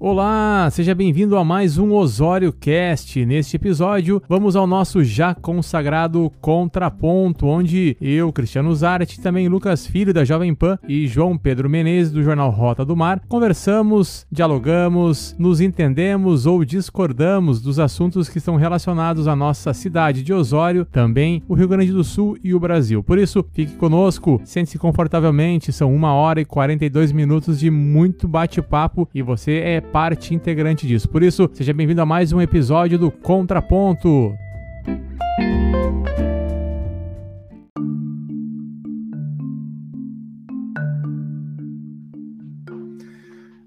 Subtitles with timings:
[0.00, 3.26] Olá, seja bem-vindo a mais um Osório Cast.
[3.26, 10.14] Neste episódio, vamos ao nosso já consagrado Contraponto, onde eu, Cristiano Zarte, também Lucas Filho
[10.14, 15.60] da Jovem Pan e João Pedro Menezes do jornal Rota do Mar, conversamos, dialogamos, nos
[15.60, 21.54] entendemos ou discordamos dos assuntos que estão relacionados à nossa cidade de Osório, também o
[21.54, 23.02] Rio Grande do Sul e o Brasil.
[23.02, 29.08] Por isso, fique conosco, sente-se confortavelmente, são uma hora e 42 minutos de muito bate-papo
[29.12, 31.08] e você é parte integrante disso.
[31.08, 34.34] Por isso, seja bem-vindo a mais um episódio do Contraponto.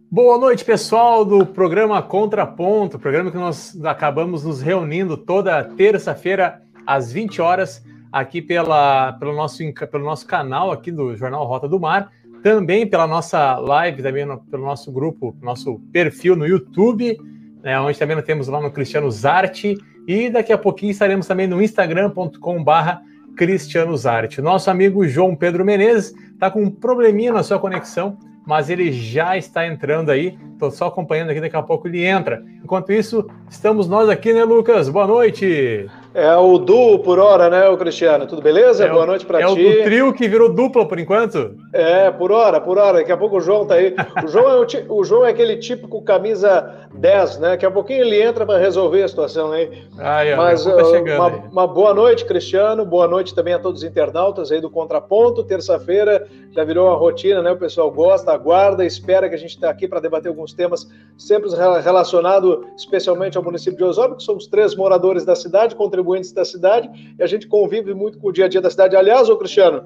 [0.09, 7.11] Boa noite, pessoal do programa Contraponto, programa que nós acabamos nos reunindo toda terça-feira às
[7.11, 12.11] 20 horas aqui pela, pelo, nosso, pelo nosso canal aqui do Jornal Rota do Mar
[12.43, 17.17] também pela nossa live, também no, pelo nosso grupo, nosso perfil no YouTube,
[17.63, 21.47] né, onde também nós temos lá no Cristiano Zarte, e daqui a pouquinho estaremos também
[21.47, 23.03] no instagram.com/barra
[23.35, 24.41] Cristiano Zarte.
[24.41, 29.37] Nosso amigo João Pedro Menezes está com um probleminha na sua conexão, mas ele já
[29.37, 30.37] está entrando aí.
[30.53, 32.43] Estou só acompanhando aqui, daqui a pouco ele entra.
[32.63, 34.89] Enquanto isso, estamos nós aqui, né, Lucas?
[34.89, 35.87] Boa noite!
[36.13, 38.27] É o duo por hora, né, o Cristiano?
[38.27, 38.85] Tudo beleza?
[38.85, 39.43] É Boa noite para ti.
[39.43, 41.55] É o trio que virou dupla por enquanto?
[41.71, 42.97] É, por hora, por hora.
[42.97, 43.95] Daqui a pouco o João tá aí.
[44.21, 44.57] O João é,
[44.89, 47.49] o, o João é aquele típico camisa 10, né?
[47.51, 49.71] Daqui a pouquinho ele entra para resolver a situação aí.
[49.97, 51.41] Ai, Mas tá uma, aí.
[51.49, 52.85] uma, boa noite, Cristiano.
[52.85, 55.45] Boa noite também a todos os internautas aí do Contraponto.
[55.45, 57.51] Terça-feira já virou uma rotina, né?
[57.53, 60.85] O pessoal gosta, aguarda, espera que a gente está aqui para debater alguns temas
[61.17, 61.49] sempre
[61.81, 66.43] relacionados especialmente ao município de Osório, que somos três moradores da cidade, contribuintes contribuintes da
[66.43, 68.95] cidade e a gente convive muito com o dia a dia da cidade.
[68.95, 69.83] Aliás, ô Cristiano,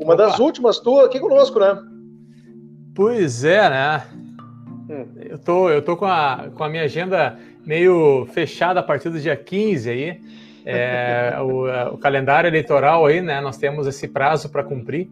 [0.00, 0.26] uma Opa.
[0.26, 1.78] das últimas tuas aqui conosco, né?
[2.94, 4.02] Pois é, né?
[4.90, 5.06] Hum.
[5.28, 9.20] Eu tô, eu tô com, a, com a minha agenda meio fechada a partir do
[9.20, 10.20] dia 15 aí.
[10.64, 13.40] É, o, o, calendário eleitoral aí, né?
[13.40, 15.08] Nós temos esse prazo para cumprir.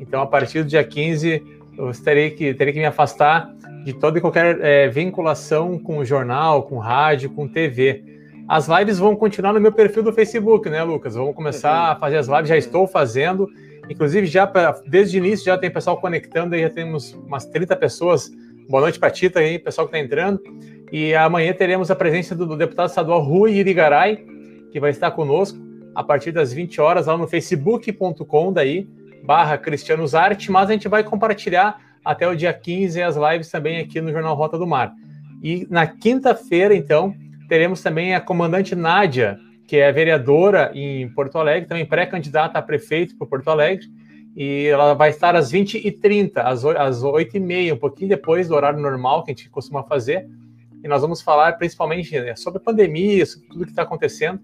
[0.00, 1.42] Então, a partir do dia 15,
[1.76, 3.52] eu terei que, terei que me afastar
[3.84, 8.17] de toda e qualquer é, vinculação com o jornal, com rádio, com TV.
[8.48, 11.14] As lives vão continuar no meu perfil do Facebook, né, Lucas?
[11.14, 13.46] Vamos começar a fazer as lives, já estou fazendo.
[13.90, 14.50] Inclusive, já
[14.86, 18.30] desde o início já tem pessoal conectando, aí já temos umas 30 pessoas.
[18.66, 20.40] Boa noite para Tita aí, pessoal que está entrando.
[20.90, 24.24] E amanhã teremos a presença do, do, deputado estadual Rui Irigaray,
[24.72, 25.58] que vai estar conosco
[25.94, 28.88] a partir das 20 horas lá no facebook.com daí,
[29.24, 33.78] barra Cristianos Arte, mas a gente vai compartilhar até o dia 15 as lives também
[33.78, 34.90] aqui no Jornal Rota do Mar.
[35.42, 37.14] E na quinta-feira, então,
[37.48, 43.16] teremos também a comandante Nádia, que é vereadora em Porto Alegre, também pré-candidata a prefeito
[43.16, 43.86] por Porto Alegre,
[44.36, 49.32] e ela vai estar às 20h30, às 8h30, um pouquinho depois do horário normal que
[49.32, 50.28] a gente costuma fazer,
[50.82, 54.40] e nós vamos falar principalmente né, sobre a pandemia, sobre tudo que está acontecendo,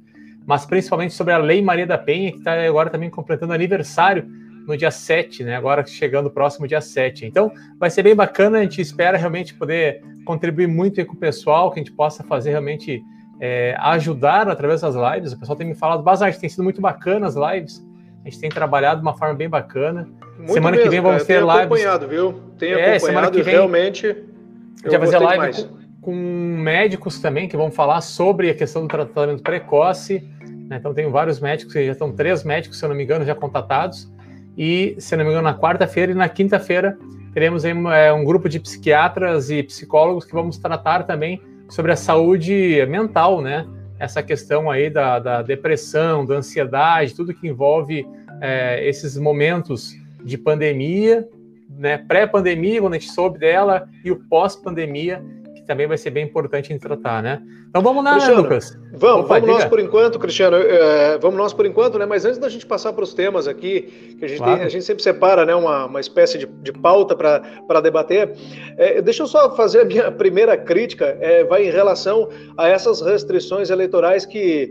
[0.46, 4.26] mas principalmente sobre a Lei Maria da Penha, que está agora também completando aniversário
[4.66, 5.56] no dia 7, né?
[5.56, 7.26] Agora chegando próximo dia 7.
[7.26, 11.70] Então, vai ser bem bacana, a gente espera realmente poder contribuir muito com o pessoal,
[11.70, 13.02] que a gente possa fazer realmente
[13.40, 15.32] é, ajudar através das lives.
[15.32, 17.84] O pessoal tem me falado bastante, tem sido muito bacana as lives.
[18.24, 20.08] A gente tem trabalhado de uma forma bem bacana.
[20.38, 21.60] Muito semana mesmo, que vem vamos cara, ter lives.
[21.60, 22.40] acompanhado, viu?
[22.58, 24.06] Tenho é, semana que vem, realmente.
[24.06, 28.82] A gente vai fazer live com, com, médicos também que vão falar sobre a questão
[28.82, 30.26] do tratamento precoce.
[30.68, 30.78] Né?
[30.78, 34.10] Então, tem vários médicos, já estão três médicos, se eu não me engano, já contatados.
[34.56, 36.98] E, se não me engano, na quarta-feira e na quinta-feira
[37.32, 42.84] teremos é, um grupo de psiquiatras e psicólogos que vamos tratar também sobre a saúde
[42.88, 43.66] mental, né?
[43.98, 48.06] Essa questão aí da, da depressão, da ansiedade, tudo que envolve
[48.40, 51.28] é, esses momentos de pandemia,
[51.70, 51.98] né?
[51.98, 55.22] Pré-pandemia, quando a gente soube dela, e o pós-pandemia,
[55.66, 57.42] também vai ser bem importante em tratar, né?
[57.74, 58.78] Então vamos lá, Cristiano, Lucas.
[58.92, 60.56] Vamos, Opa, vamos nós por enquanto, Cristiano.
[60.56, 62.06] É, vamos nós por enquanto, né?
[62.06, 64.58] Mas antes da gente passar para os temas aqui, que a gente, claro.
[64.58, 65.56] tem, a gente sempre separa, né?
[65.56, 68.32] Uma, uma espécie de, de pauta para debater.
[68.78, 73.00] É, deixa eu só fazer a minha primeira crítica, é, vai em relação a essas
[73.00, 74.68] restrições eleitorais que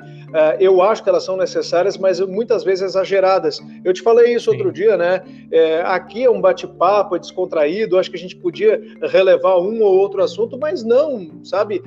[0.60, 3.60] eu acho que elas são necessárias, mas muitas vezes exageradas.
[3.86, 4.57] Eu te falei isso Sim.
[4.57, 5.22] outro dia, né?
[5.83, 8.00] Aqui é um bate-papo, é descontraído.
[8.00, 11.83] Acho que a gente podia relevar um ou outro assunto, mas não, sabe,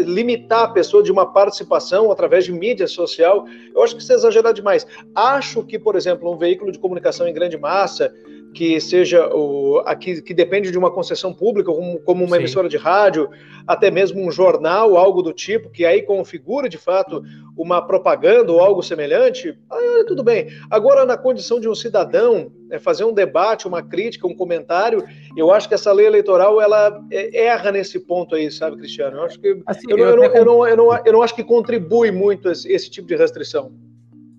[0.00, 4.14] limitar a pessoa de uma participação através de mídia social, eu acho que isso é
[4.14, 4.86] exagerado demais.
[5.14, 8.12] Acho que, por exemplo, um veículo de comunicação em grande massa,
[8.58, 12.42] que seja o, aqui, que depende de uma concessão pública, como, como uma Sim.
[12.42, 13.30] emissora de rádio,
[13.64, 17.22] até mesmo um jornal, algo do tipo, que aí configura de fato
[17.56, 20.48] uma propaganda ou algo semelhante, ah, tudo bem.
[20.68, 25.04] Agora, na condição de um cidadão, é, fazer um debate, uma crítica, um comentário,
[25.36, 29.18] eu acho que essa lei eleitoral ela é, erra nesse ponto aí, sabe, Cristiano?
[29.18, 30.24] Eu acho que eu, eu, eu, não,
[30.66, 33.70] eu, não, eu, não, acho que contribui muito esse, esse tipo de restrição.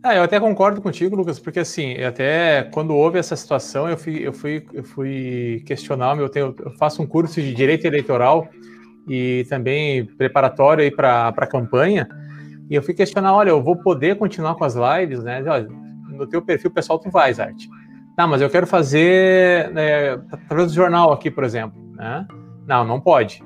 [0.01, 4.25] Ah, eu até concordo contigo, Lucas, porque assim, até quando houve essa situação, eu fui,
[4.25, 8.47] eu fui, eu fui questionar, eu, tenho, eu faço um curso de direito eleitoral
[9.09, 12.07] e também preparatório para a campanha,
[12.69, 15.43] e eu fui questionar, olha, eu vou poder continuar com as lives, né?
[15.45, 15.67] Olha,
[16.07, 17.67] no teu perfil pessoal tu vai, Arte.
[18.17, 22.25] Não, mas eu quero fazer né, através do jornal aqui, por exemplo, né?
[22.65, 23.43] Não, não pode.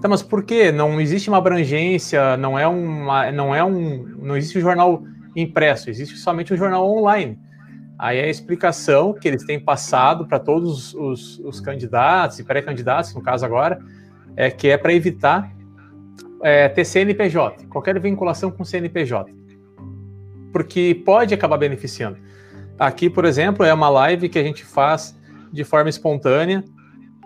[0.00, 0.72] Tá, mas por quê?
[0.72, 5.02] Não existe uma abrangência, não é uma, não é um, não existe um jornal
[5.40, 7.38] impresso, existe somente um jornal online.
[7.98, 13.20] Aí a explicação que eles têm passado para todos os, os, candidatos e pré-candidatos, no
[13.20, 13.78] caso agora,
[14.36, 15.54] é que é para evitar
[16.42, 19.30] é, ter CNPJ, qualquer vinculação com CNPJ,
[20.50, 22.16] porque pode acabar beneficiando.
[22.78, 25.14] Aqui, por exemplo, é uma live que a gente faz
[25.52, 26.64] de forma espontânea,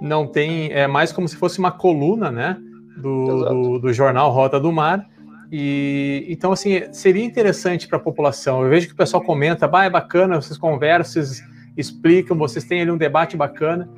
[0.00, 2.56] não tem, é mais como se fosse uma coluna, né,
[2.96, 5.08] do, do, do jornal Rota do Mar,
[5.50, 8.62] e então, assim, seria interessante para a população.
[8.62, 11.42] Eu vejo que o pessoal comenta, bah, é bacana, vocês conversam, vocês
[11.76, 13.88] explicam, vocês têm ali um debate bacana,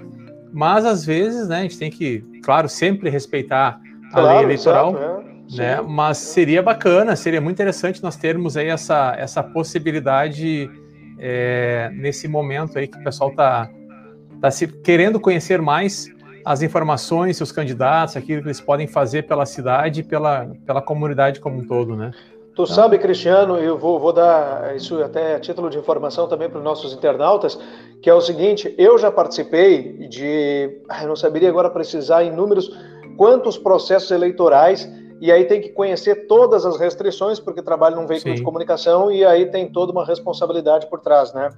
[0.53, 4.93] mas às vezes, né, a gente tem que, claro, sempre respeitar a claro, lei eleitoral,
[4.93, 5.77] certo, é.
[5.77, 5.83] né?
[5.87, 10.71] Mas seria bacana, seria muito interessante nós termos aí essa, essa possibilidade
[11.19, 13.71] é, nesse momento aí que o pessoal está
[14.41, 16.09] tá se querendo conhecer mais
[16.47, 21.41] as informações, seus candidatos, aquilo que eles podem fazer pela cidade e pela, pela comunidade
[21.41, 22.13] como um todo, né?
[22.55, 22.67] Tu então...
[22.67, 26.65] sabe, Cristiano, eu vou, vou dar isso até a título de informação também para os
[26.65, 27.59] nossos internautas,
[28.01, 32.71] que é o seguinte, eu já participei de, eu não saberia agora precisar em números,
[33.17, 34.89] quantos processos eleitorais,
[35.21, 38.37] e aí tem que conhecer todas as restrições, porque trabalho num veículo Sim.
[38.37, 41.49] de comunicação, e aí tem toda uma responsabilidade por trás, né?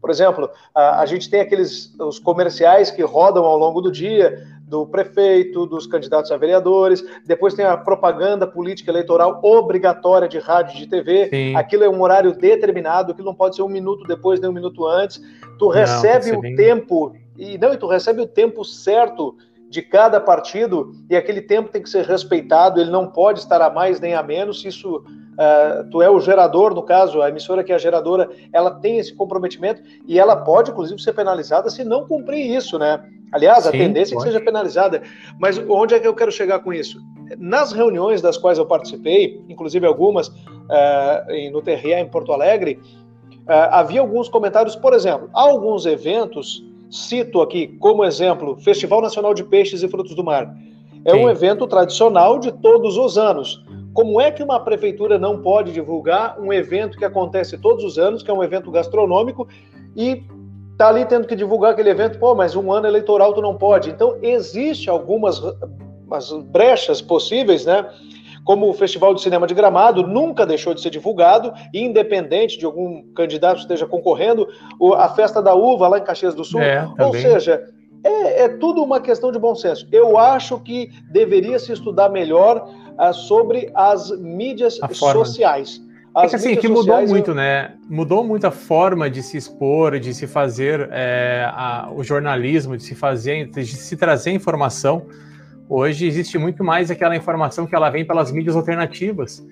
[0.00, 4.46] Por exemplo, a, a gente tem aqueles os comerciais que rodam ao longo do dia
[4.66, 10.76] do prefeito, dos candidatos a vereadores, depois tem a propaganda política eleitoral obrigatória de rádio
[10.76, 11.28] e de TV.
[11.28, 11.56] Sim.
[11.56, 14.84] Aquilo é um horário determinado, aquilo não pode ser um minuto depois nem um minuto
[14.84, 15.22] antes.
[15.58, 16.56] Tu recebe não, o bem...
[16.56, 19.36] tempo e não, e tu recebe o tempo certo
[19.68, 23.70] de cada partido e aquele tempo tem que ser respeitado, ele não pode estar a
[23.70, 24.64] mais nem a menos.
[24.64, 28.70] Isso uh, tu é o gerador, no caso, a emissora que é a geradora, ela
[28.70, 33.04] tem esse comprometimento e ela pode, inclusive, ser penalizada se não cumprir isso, né?
[33.32, 34.28] Aliás, Sim, a tendência pode.
[34.28, 35.02] é que seja penalizada.
[35.38, 37.00] Mas onde é que eu quero chegar com isso?
[37.38, 42.78] Nas reuniões das quais eu participei, inclusive algumas uh, no TRE em Porto Alegre,
[43.42, 49.44] uh, havia alguns comentários, por exemplo, alguns eventos Cito aqui como exemplo Festival Nacional de
[49.44, 50.54] Peixes e Frutos do Mar.
[51.04, 51.24] É Sim.
[51.24, 53.64] um evento tradicional de todos os anos.
[53.92, 58.22] Como é que uma prefeitura não pode divulgar um evento que acontece todos os anos,
[58.22, 59.48] que é um evento gastronômico,
[59.96, 60.22] e
[60.76, 63.88] tá ali tendo que divulgar aquele evento, pô, mas um ano eleitoral tu não pode.
[63.90, 65.40] Então, existe algumas
[66.52, 67.88] brechas possíveis, né?
[68.46, 73.02] Como o Festival de Cinema de Gramado nunca deixou de ser divulgado, independente de algum
[73.12, 74.46] candidato esteja concorrendo,
[74.96, 76.60] a Festa da Uva lá em Caxias do Sul.
[76.60, 77.60] É, Ou seja,
[78.04, 79.88] é, é, tudo uma questão de bom senso.
[79.90, 85.82] Eu acho que deveria se estudar melhor uh, sobre as mídias sociais.
[86.14, 87.34] As é que, assim, que mudou sociais, muito, eu...
[87.34, 87.74] né?
[87.90, 92.84] Mudou muito a forma de se expor, de se fazer é, a, o jornalismo, de
[92.84, 95.04] se fazer, de se trazer informação.
[95.68, 99.44] Hoje existe muito mais aquela informação que ela vem pelas mídias alternativas.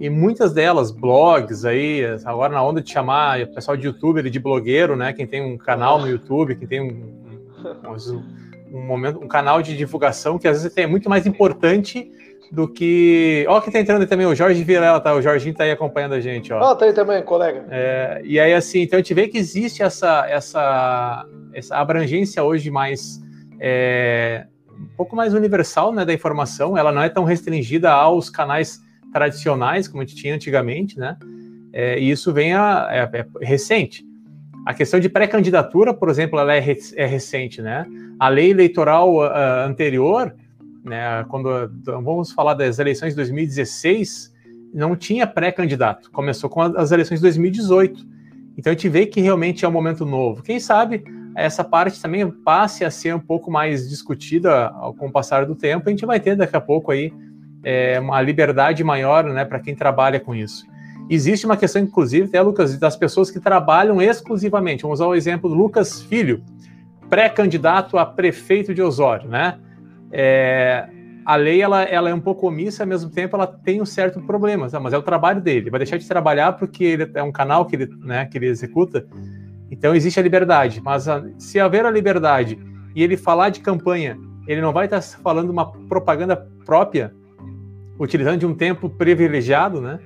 [0.00, 4.30] E muitas delas, blogs aí, agora na onda de chamar o pessoal de youtuber e
[4.30, 5.12] de blogueiro, né?
[5.12, 7.44] Quem tem um canal no YouTube, quem tem um,
[7.86, 12.10] um, um momento, um canal de divulgação que às vezes é muito mais importante
[12.50, 13.44] do que.
[13.48, 15.14] Ó, que tá entrando aí também, o Jorge Vilela, tá?
[15.14, 16.60] O Jorginho tá aí acompanhando a gente, ó.
[16.60, 17.66] Ah, tá aí também, colega.
[17.70, 22.70] É, e aí, assim, então a gente vê que existe essa, essa, essa abrangência hoje
[22.70, 23.20] mais.
[23.60, 24.46] É,
[24.80, 28.80] um pouco mais universal né, da informação, ela não é tão restringida aos canais
[29.12, 31.16] tradicionais, como a gente tinha antigamente, né?
[31.72, 34.04] É, e isso vem a, é, é recente.
[34.66, 37.86] A questão de pré-candidatura, por exemplo, ela é, é, recente, né?
[38.18, 40.34] A lei eleitoral uh, anterior,
[40.84, 41.48] né, quando
[41.84, 44.32] vamos falar das eleições de 2016,
[44.72, 46.10] não tinha pré-candidato.
[46.10, 48.06] Começou com as eleições de 2018.
[48.56, 50.42] Então a gente vê que realmente é um momento novo.
[50.42, 51.02] Quem sabe
[51.34, 55.88] essa parte também passe a ser um pouco mais discutida com o passar do tempo,
[55.88, 57.12] a gente vai ter daqui a pouco aí
[57.62, 60.66] é, uma liberdade maior né, para quem trabalha com isso.
[61.08, 64.82] Existe uma questão, inclusive, até, Lucas, das pessoas que trabalham exclusivamente.
[64.82, 66.42] Vamos usar o exemplo do Lucas Filho.
[67.08, 69.58] pré-candidato a prefeito de Osório, né?
[70.12, 70.88] É,
[71.24, 74.20] a lei ela, ela é um pouco omissa, ao mesmo tempo ela tem um certo
[74.20, 75.58] problema, mas é o trabalho dele.
[75.58, 78.46] Ele vai deixar de trabalhar porque ele é um canal que ele, né, que ele
[78.46, 79.04] executa.
[79.70, 80.80] Então existe a liberdade.
[80.82, 82.58] Mas a, se haver a liberdade
[82.94, 87.14] e ele falar de campanha, ele não vai estar falando uma propaganda própria,
[87.98, 90.00] utilizando de um tempo privilegiado, né?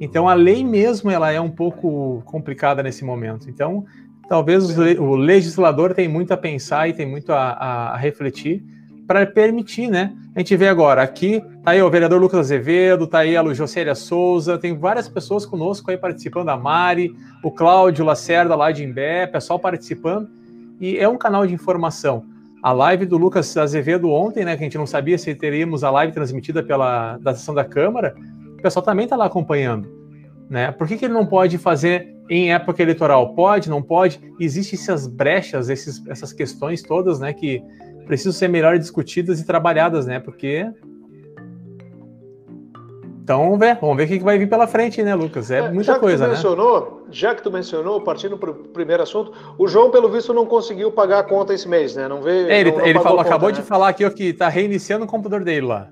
[0.00, 3.50] Então a lei mesmo ela é um pouco complicada nesse momento.
[3.50, 3.84] Então
[4.28, 8.64] talvez o legislador tem muito a pensar e tem muito a, a, a refletir
[9.10, 10.12] para permitir, né?
[10.36, 13.96] A gente vê agora aqui, tá aí o vereador Lucas Azevedo, tá aí a Jocélia
[13.96, 17.12] Souza, tem várias pessoas conosco aí participando, a Mari,
[17.42, 20.28] o Cláudio Lacerda lá de Imbé, pessoal participando,
[20.80, 22.22] e é um canal de informação.
[22.62, 25.90] A live do Lucas Azevedo ontem, né, que a gente não sabia se teríamos a
[25.90, 28.14] live transmitida pela da sessão da Câmara,
[28.60, 29.88] o pessoal também está lá acompanhando.
[30.48, 30.70] Né?
[30.70, 33.34] Por que, que ele não pode fazer em época eleitoral?
[33.34, 34.20] Pode, não pode?
[34.38, 37.60] Existem essas brechas, esses, essas questões todas né, que
[38.10, 40.18] precisam ser melhor discutidas e trabalhadas, né?
[40.18, 40.68] Porque.
[43.22, 45.52] Então vamos ver, vamos ver o que vai vir pela frente, né, Lucas?
[45.52, 46.32] É, é muita coisa, né?
[46.32, 50.44] Mencionou, já que tu mencionou, partindo para o primeiro assunto, o João, pelo visto, não
[50.44, 52.08] conseguiu pagar a conta esse mês, né?
[52.08, 52.48] Não vê.
[52.48, 53.54] É, ele, não, não ele falou, conta, acabou né?
[53.54, 55.88] de falar aqui ó, que está reiniciando o computador dele lá.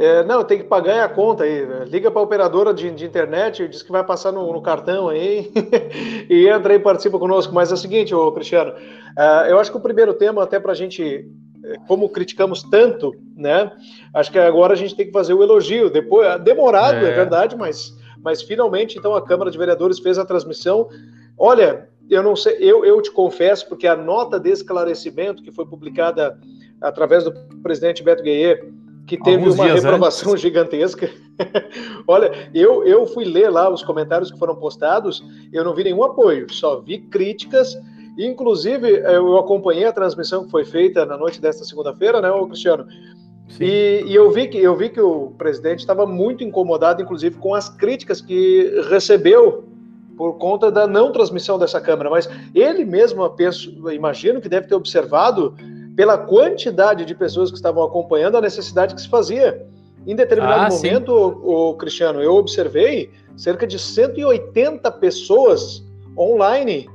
[0.00, 1.66] É, não, tem que pagar a conta aí.
[1.66, 1.84] Né?
[1.86, 5.52] Liga para a operadora de, de, internet, diz que vai passar no, no cartão aí
[6.26, 7.52] e entra aí e participa conosco.
[7.52, 10.72] Mas é o seguinte, ô Cristiano, uh, eu acho que o primeiro tema, até para
[10.72, 11.28] a gente,
[11.62, 13.70] é, como criticamos tanto, né?
[14.14, 15.90] Acho que agora a gente tem que fazer o elogio.
[15.90, 20.18] Depois, é, demorado, é, é verdade, mas, mas finalmente então a Câmara de Vereadores fez
[20.18, 20.88] a transmissão.
[21.36, 25.66] Olha, eu não sei, eu, eu te confesso, porque a nota de esclarecimento que foi
[25.66, 26.38] publicada
[26.80, 30.42] através do presidente Beto Guerreiro que teve Alguns uma reprovação antes.
[30.42, 31.10] gigantesca.
[32.06, 36.02] Olha, eu, eu fui ler lá os comentários que foram postados, eu não vi nenhum
[36.02, 37.76] apoio, só vi críticas.
[38.18, 42.86] Inclusive, eu acompanhei a transmissão que foi feita na noite desta segunda-feira, né, Cristiano?
[43.58, 47.54] E, e, eu vi que eu vi que o presidente estava muito incomodado, inclusive, com
[47.54, 49.64] as críticas que recebeu
[50.16, 52.10] por conta da não transmissão dessa câmera.
[52.10, 55.54] Mas ele mesmo, penso, imagino que deve ter observado
[56.00, 59.66] pela quantidade de pessoas que estavam acompanhando a necessidade que se fazia.
[60.06, 65.84] Em determinado ah, momento, o, o, Cristiano, eu observei cerca de 180 pessoas
[66.16, 66.88] online.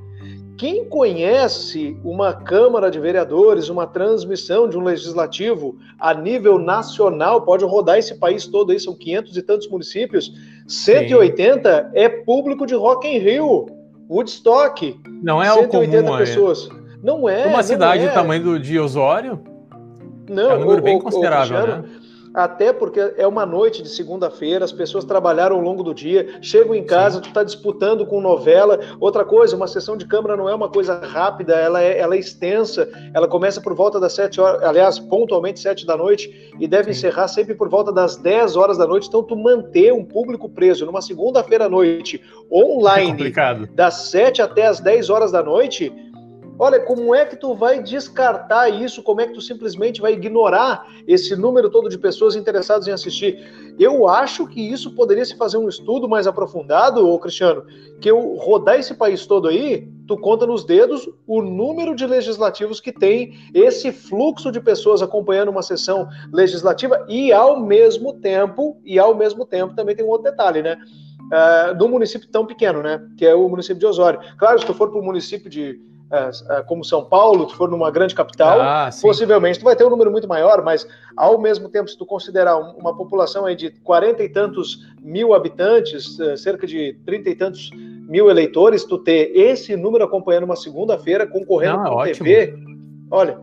[0.57, 7.63] Quem conhece uma Câmara de Vereadores, uma transmissão de um legislativo a nível nacional, pode
[7.63, 10.33] rodar esse país todo aí, são 500 e tantos municípios.
[10.67, 11.89] 180 Sim.
[11.93, 13.67] é público de Rock in Rio,
[14.09, 14.99] Woodstock.
[15.21, 16.67] Não é o comum, pessoas.
[16.81, 16.84] É.
[17.05, 17.45] Não é.
[17.45, 18.07] Uma cidade é.
[18.07, 19.39] do tamanho do, de Osório?
[20.27, 21.83] Não, é um número o, bem considerável, o, né?
[22.33, 26.75] Até porque é uma noite de segunda-feira, as pessoas trabalharam ao longo do dia, chegam
[26.75, 27.21] em casa, Sim.
[27.21, 28.77] tu está disputando com novela.
[28.99, 32.19] Outra coisa, uma sessão de câmara não é uma coisa rápida, ela é, ela é
[32.19, 36.85] extensa, ela começa por volta das sete horas, aliás, pontualmente sete da noite, e deve
[36.85, 37.07] Sim.
[37.07, 39.07] encerrar sempre por volta das dez horas da noite.
[39.07, 42.19] Então, tu manter um público preso numa segunda-feira à noite,
[42.51, 45.93] online, é das sete até as dez horas da noite,
[46.57, 49.03] Olha, como é que tu vai descartar isso?
[49.03, 53.75] Como é que tu simplesmente vai ignorar esse número todo de pessoas interessadas em assistir?
[53.77, 57.65] Eu acho que isso poderia se fazer um estudo mais aprofundado, ô Cristiano,
[57.99, 62.79] que eu rodar esse país todo aí, tu conta nos dedos o número de legislativos
[62.79, 68.97] que tem esse fluxo de pessoas acompanhando uma sessão legislativa e ao mesmo tempo, e
[68.97, 70.77] ao mesmo tempo também tem um outro detalhe, né?
[71.25, 73.01] Uh, num município tão pequeno, né?
[73.17, 74.21] Que é o município de Osório.
[74.37, 75.81] Claro, se tu for para o município de
[76.67, 80.11] como São Paulo, se for numa grande capital, ah, possivelmente tu vai ter um número
[80.11, 84.29] muito maior, mas ao mesmo tempo, se tu considerar uma população aí de 40 e
[84.29, 87.69] tantos mil habitantes, é, cerca de 30 e tantos
[88.07, 92.53] mil eleitores, tu ter esse número acompanhando uma segunda-feira, concorrendo Não, com é TV,
[93.09, 93.39] olha.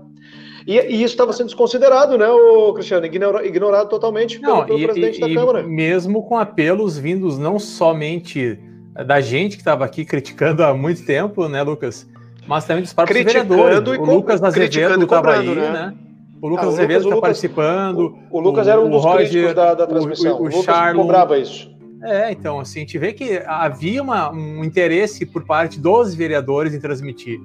[0.67, 3.05] E, e isso estava sendo desconsiderado, né, o Cristiano?
[3.05, 5.63] Ignorado, ignorado totalmente não, pelo, pelo e, presidente e, da Câmara.
[5.63, 8.59] Mesmo com apelos vindos não somente
[9.07, 12.07] da gente que estava aqui criticando há muito tempo, né, Lucas?
[12.47, 13.99] Mas também dos próprios vereadores.
[13.99, 15.71] O Lucas Azevedo estava aí, né?
[15.71, 15.95] né?
[16.41, 18.17] O Lucas ah, o Azevedo está participando.
[18.31, 20.41] O, o, Lucas era um dos Roger, críticos da, da transmissão.
[20.41, 21.73] O, o, o Charlon, cobrava isso.
[22.03, 26.75] É, então, assim, a gente vê que havia uma, um interesse por parte dos vereadores
[26.75, 27.41] em transmitir.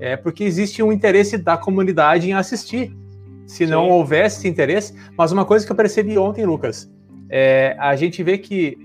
[0.00, 2.92] É porque existe um interesse da comunidade em assistir.
[3.46, 3.90] Se não Sim.
[3.90, 4.94] houvesse esse interesse.
[5.16, 6.90] Mas uma coisa que eu percebi ontem, Lucas,
[7.28, 8.76] é, a gente vê que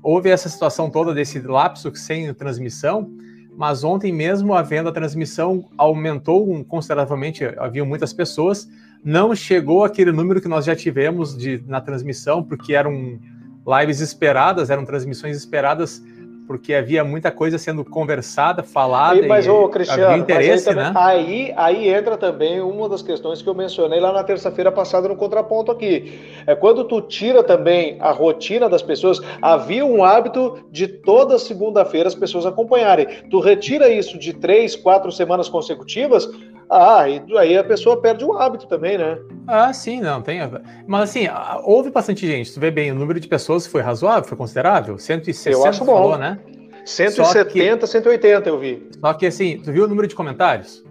[0.00, 3.10] houve essa situação toda desse lapso sem transmissão,
[3.56, 8.68] mas ontem mesmo havendo a transmissão aumentou consideravelmente, havia muitas pessoas,
[9.02, 13.18] não chegou aquele número que nós já tivemos de, na transmissão, porque eram
[13.66, 16.02] lives esperadas, eram transmissões esperadas
[16.46, 19.18] porque havia muita coisa sendo conversada, falada.
[19.18, 21.00] E, mas, ô, Cristiano, havia interesse, aí, também, né?
[21.00, 25.16] aí, aí entra também uma das questões que eu mencionei lá na terça-feira passada no
[25.16, 26.20] contraponto aqui.
[26.46, 32.08] É quando tu tira também a rotina das pessoas, havia um hábito de toda segunda-feira
[32.08, 33.06] as pessoas acompanharem.
[33.30, 36.28] Tu retira isso de três, quatro semanas consecutivas,
[36.68, 39.18] ah, e aí a pessoa perde o hábito também, né?
[39.46, 40.40] Ah, sim, não, tem.
[40.86, 41.28] Mas assim,
[41.62, 42.52] houve bastante gente.
[42.52, 44.98] Tu vê bem, o número de pessoas foi razoável, foi considerável?
[44.98, 45.94] 160 eu acho bom.
[45.94, 46.38] Falou, né?
[46.84, 48.88] 170, que, 180 eu vi.
[49.00, 50.84] Só que assim, tu viu o número de comentários?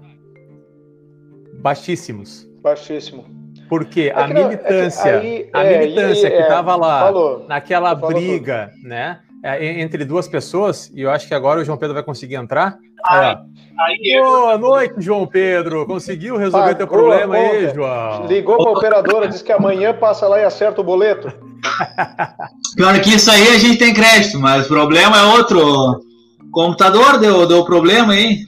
[1.62, 2.48] Baixíssimos.
[2.62, 3.26] Baixíssimo.
[3.68, 7.46] Porque é a militância, é que, aí, a é, militância que estava é, lá falou,
[7.48, 8.88] naquela briga, tudo.
[8.88, 12.36] né, é, entre duas pessoas, e eu acho que agora o João Pedro vai conseguir
[12.36, 12.78] entrar.
[13.08, 13.38] Ai,
[13.78, 15.86] Aí, Boa noite, João Pedro.
[15.86, 18.26] Conseguiu resolver Pagou teu problema aí, João?
[18.26, 21.28] Ligou para a operadora, disse que amanhã passa lá e acerta o boleto.
[22.76, 25.60] Pior que isso aí a gente tem crédito, mas o problema é outro.
[25.60, 28.40] O computador deu, deu problema aí.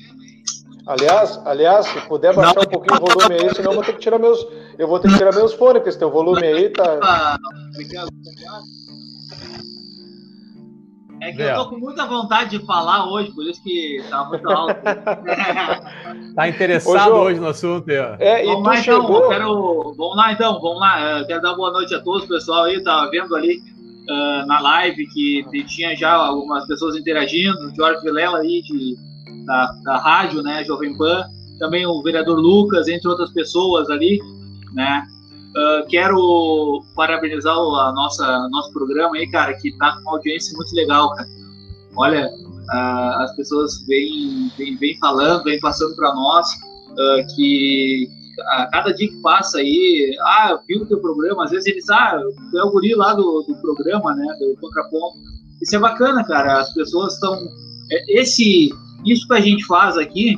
[0.87, 2.63] Aliás, aliás, se puder baixar não.
[2.63, 4.47] um pouquinho o volume aí, senão eu vou ter que tirar meus,
[4.79, 7.37] eu vou ter que tirar meus fones, porque esse teu volume aí tá.
[11.19, 14.49] É que eu tô com muita vontade de falar hoje, por isso que tá muito
[14.49, 14.75] alto.
[16.35, 18.17] tá interessado Ô, hoje no assunto, é.
[18.19, 19.29] é vamos lá então, chegou...
[19.29, 19.95] quero...
[19.97, 21.19] vamos lá então, vamos lá.
[21.19, 23.61] Eu quero dar boa noite a todos, pessoal aí, tava vendo ali
[24.09, 28.95] uh, na live que tinha já algumas pessoas interagindo, o Jorge Vilela aí de,
[29.45, 31.25] da, da rádio, né, Jovem Pan,
[31.59, 34.19] também o vereador Lucas, entre outras pessoas ali,
[34.73, 35.05] né,
[35.57, 40.75] Uh, quero parabenizar a nossa nosso programa aí, cara, que tá com uma audiência muito
[40.75, 41.27] legal, cara.
[41.95, 46.45] Olha, uh, as pessoas vêm, vêm, vêm falando, vêm passando para nós
[46.91, 48.07] uh, que
[48.49, 52.21] a cada dia que passa aí, ah, viu o teu programa, às vezes eles, ah,
[52.51, 55.17] tu é o guri lá do, do programa, né, do Contraponto.
[55.59, 57.33] Isso é bacana, cara, as pessoas estão...
[57.91, 58.69] É, esse,
[59.05, 60.37] isso que a gente faz aqui,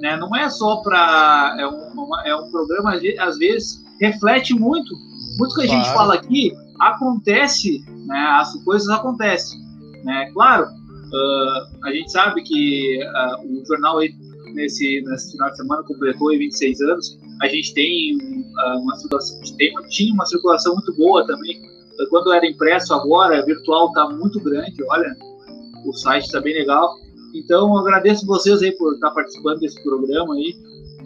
[0.00, 1.56] né, não é só para...
[1.58, 4.94] É um, é um programa, às vezes reflete muito.
[5.38, 5.84] Muito que a claro.
[5.84, 8.18] gente fala aqui acontece, né?
[8.40, 9.60] As coisas acontecem,
[10.04, 10.30] né?
[10.32, 14.00] Claro, uh, a gente sabe que uh, o jornal
[14.54, 17.18] nesse, nesse final de semana completou 26 anos.
[17.42, 21.60] A gente tem uh, uma circulação, tem, tinha uma circulação muito boa também.
[22.10, 24.74] Quando era impresso agora, virtual está muito grande.
[24.88, 25.16] Olha,
[25.84, 26.96] o site está bem legal.
[27.34, 30.54] Então, agradeço vocês aí por estar participando desse programa aí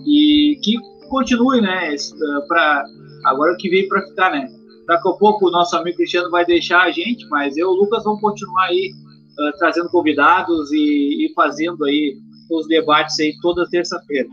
[0.06, 0.76] e que
[1.08, 1.94] continue, né?
[1.94, 2.84] Eh, para
[3.24, 4.48] agora que veio para ficar, né?
[4.86, 7.74] Daqui a pouco o nosso amigo Cristiano vai deixar a gente, mas eu e o
[7.74, 8.90] Lucas vamos continuar aí
[9.38, 12.16] uh, trazendo convidados e, e, fazendo aí
[12.50, 14.28] os debates aí toda terça-feira.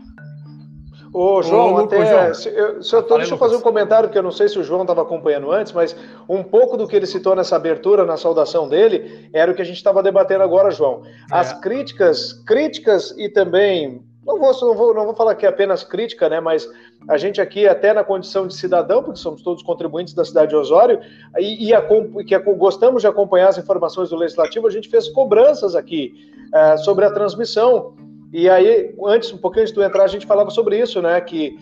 [1.12, 2.34] Ô, João, Ô, até, João.
[2.34, 4.58] Se, eu, se eu tô, deixa eu fazer um comentário, que eu não sei se
[4.58, 5.94] o João estava acompanhando antes, mas
[6.28, 9.64] um pouco do que ele citou nessa abertura, na saudação dele, era o que a
[9.64, 11.02] gente estava debatendo agora, João.
[11.30, 11.60] As é.
[11.60, 16.28] críticas, críticas e também não vou, não vou, não vou falar que é apenas crítica,
[16.28, 16.40] né?
[16.40, 16.68] Mas
[17.08, 20.56] a gente aqui, até na condição de cidadão, porque somos todos contribuintes da cidade de
[20.56, 21.00] Osório,
[21.38, 25.76] e, e a, que gostamos de acompanhar as informações do Legislativo, a gente fez cobranças
[25.76, 26.12] aqui
[26.52, 27.94] é, sobre a transmissão.
[28.32, 31.20] E aí, antes, um pouquinho antes de tu entrar, a gente falava sobre isso, né?
[31.20, 31.56] Que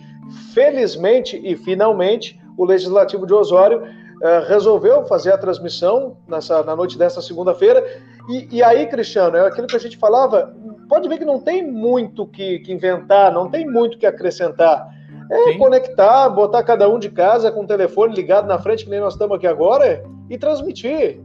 [0.53, 3.83] felizmente e finalmente o Legislativo de Osório
[4.21, 7.85] é, resolveu fazer a transmissão nessa, na noite dessa segunda-feira.
[8.27, 10.55] E, e aí, Cristiano, é aquilo que a gente falava,
[10.87, 14.87] pode ver que não tem muito que, que inventar, não tem muito que acrescentar.
[15.31, 15.57] É Sim.
[15.57, 19.13] conectar, botar cada um de casa com o telefone ligado na frente, que nem nós
[19.13, 21.19] estamos aqui agora, e transmitir.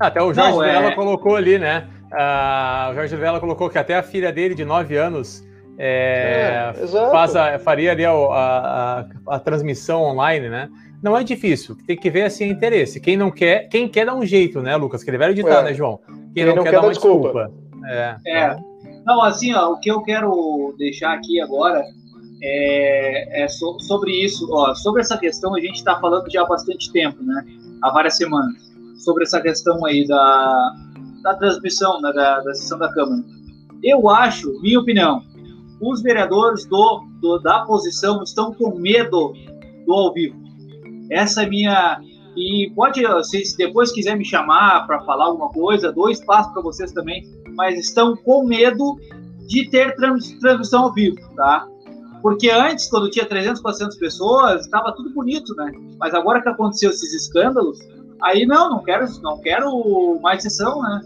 [0.00, 0.94] Até o Jorge Vela é...
[0.94, 1.88] colocou ali, né?
[2.10, 5.44] Uh, o Jorge Vela colocou que até a filha dele, de 9 anos,
[5.78, 10.68] é, é, faz a, faria ali a, a, a, transmissão online, né?
[11.02, 13.00] Não é difícil, tem que ver assim interesse.
[13.00, 15.02] Quem não quer, quem quer dá um jeito, né, Lucas?
[15.02, 15.62] Que ele vai editar, é.
[15.64, 15.98] né, João?
[16.06, 17.32] Quem, quem não, não, quer, quer dar uma desculpa.
[17.32, 17.61] desculpa.
[17.86, 18.16] É.
[18.26, 18.56] é.
[19.04, 21.84] Não, assim, ó, o que eu quero deixar aqui agora
[22.42, 26.46] é, é so, sobre isso, ó, sobre essa questão a gente está falando já há
[26.46, 27.44] bastante tempo, né?
[27.82, 28.54] Há várias semanas,
[29.04, 30.74] sobre essa questão aí da,
[31.22, 33.22] da transmissão, né, da, da sessão da Câmara.
[33.82, 35.22] Eu acho, minha opinião,
[35.80, 39.32] os vereadores do, do, da oposição estão com medo
[39.84, 40.36] do ao vivo.
[41.10, 42.00] Essa é minha.
[42.36, 46.92] E pode, se depois quiser me chamar para falar alguma coisa, dou espaço para vocês
[46.92, 47.22] também
[47.54, 48.96] mas estão com medo
[49.46, 51.66] de ter transmissão ao vivo, tá?
[52.22, 55.72] Porque antes, quando tinha 300, 400 pessoas, estava tudo bonito, né?
[55.98, 57.78] Mas agora que aconteceu esses escândalos,
[58.22, 61.00] aí não, não quero, não quero mais sessão, né?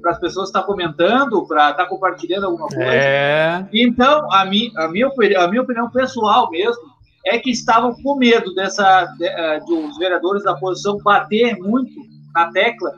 [0.00, 2.90] Para as pessoas estar tá comentando, para estar tá compartilhando alguma coisa.
[2.90, 3.68] É...
[3.72, 6.92] Então, a, mi, a, minha, a minha opinião pessoal mesmo
[7.26, 11.92] é que estavam com medo dessa de, eh, de, os vereadores da oposição bater muito
[12.34, 12.92] na tecla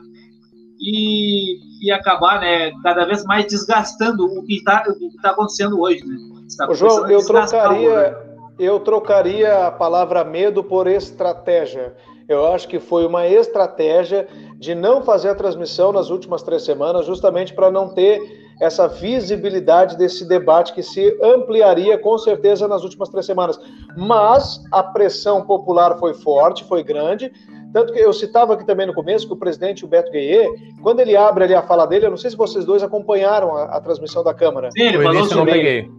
[0.79, 4.83] e, que acabar, né, cada vez mais desgastando o que está
[5.21, 6.15] tá acontecendo hoje, né?
[6.57, 8.17] Tá João, eu trocaria,
[8.57, 11.95] eu trocaria a palavra medo por estratégia.
[12.27, 17.05] Eu acho que foi uma estratégia de não fazer a transmissão nas últimas três semanas,
[17.05, 18.19] justamente para não ter
[18.59, 23.59] essa visibilidade desse debate que se ampliaria com certeza nas últimas três semanas.
[23.95, 27.31] Mas a pressão popular foi forte, foi grande.
[27.75, 30.47] Tanto que eu citava aqui também no começo que o presidente, o Beto Gueye,
[30.81, 33.63] quando ele abre ali a fala dele, eu não sei se vocês dois acompanharam a,
[33.65, 34.69] a transmissão da Câmara.
[34.71, 35.91] Sim, ele falou sobre...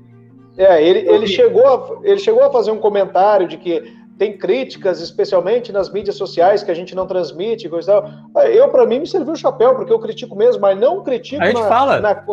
[0.57, 5.01] É, ele, ele, chegou a, ele chegou a fazer um comentário de que tem críticas,
[5.01, 8.47] especialmente nas mídias sociais, que a gente não transmite, coisa tal.
[8.47, 11.43] Eu, para mim, me serviu o chapéu, porque eu critico mesmo, mas não critico.
[11.43, 12.01] A gente na, fala.
[12.01, 12.25] Na,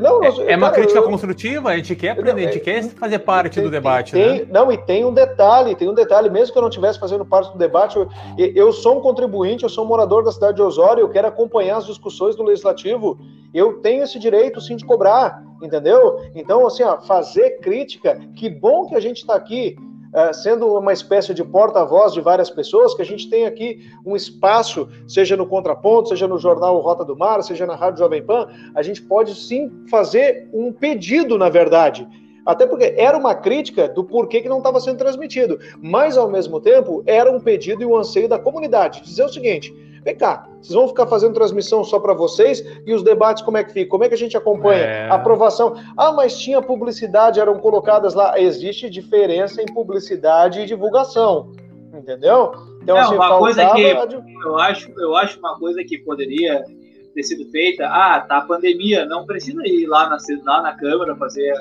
[0.00, 3.18] não, é, é uma crítica eu, construtiva, a gente quer aprender, a gente quer fazer
[3.20, 4.12] parte tem, do debate.
[4.12, 4.46] Tem, né?
[4.50, 7.50] Não, e tem um detalhe, tem um detalhe, mesmo que eu não estivesse fazendo parte
[7.50, 11.00] do debate, eu, eu sou um contribuinte, eu sou um morador da cidade de Osório,
[11.00, 13.18] eu quero acompanhar as discussões do Legislativo,
[13.54, 16.20] eu tenho esse direito, sim, de cobrar, entendeu?
[16.34, 19.95] Então, assim, ó, fazer crítica, que bom que a gente está aqui é,
[20.32, 24.88] sendo uma espécie de porta-voz de várias pessoas, que a gente tem aqui um espaço,
[25.06, 28.82] seja no Contraponto, seja no jornal Rota do Mar, seja na Rádio Jovem Pan, a
[28.82, 32.06] gente pode sim fazer um pedido, na verdade.
[32.46, 36.60] Até porque era uma crítica do porquê que não estava sendo transmitido, mas ao mesmo
[36.60, 39.02] tempo era um pedido e um anseio da comunidade.
[39.02, 39.74] Dizer o seguinte:
[40.06, 43.64] Vem cá, vocês vão ficar fazendo transmissão só para vocês e os debates como é
[43.64, 43.90] que fica?
[43.90, 44.84] Como é que a gente acompanha?
[44.84, 45.10] É...
[45.10, 45.74] Aprovação.
[45.96, 48.38] Ah, mas tinha publicidade, eram colocadas lá.
[48.40, 51.50] Existe diferença em publicidade e divulgação.
[51.92, 52.52] Entendeu?
[52.80, 53.82] Então, assim, uma coisa que
[54.44, 56.62] eu acho, eu acho uma coisa que poderia
[57.12, 57.88] ter sido feita.
[57.88, 61.52] Ah, tá a pandemia, não precisa ir lá na, lá na Câmara fazer.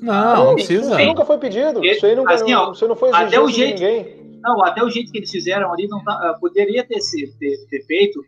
[0.00, 0.94] Não, não precisa.
[0.94, 1.84] Isso nunca foi pedido.
[1.84, 4.27] Isso aí não, assim, ó, isso não foi exigido até o jeito, de ninguém.
[4.42, 6.98] Não, até o jeito que eles fizeram ali não tá, poderia ter,
[7.38, 8.24] ter, ter feito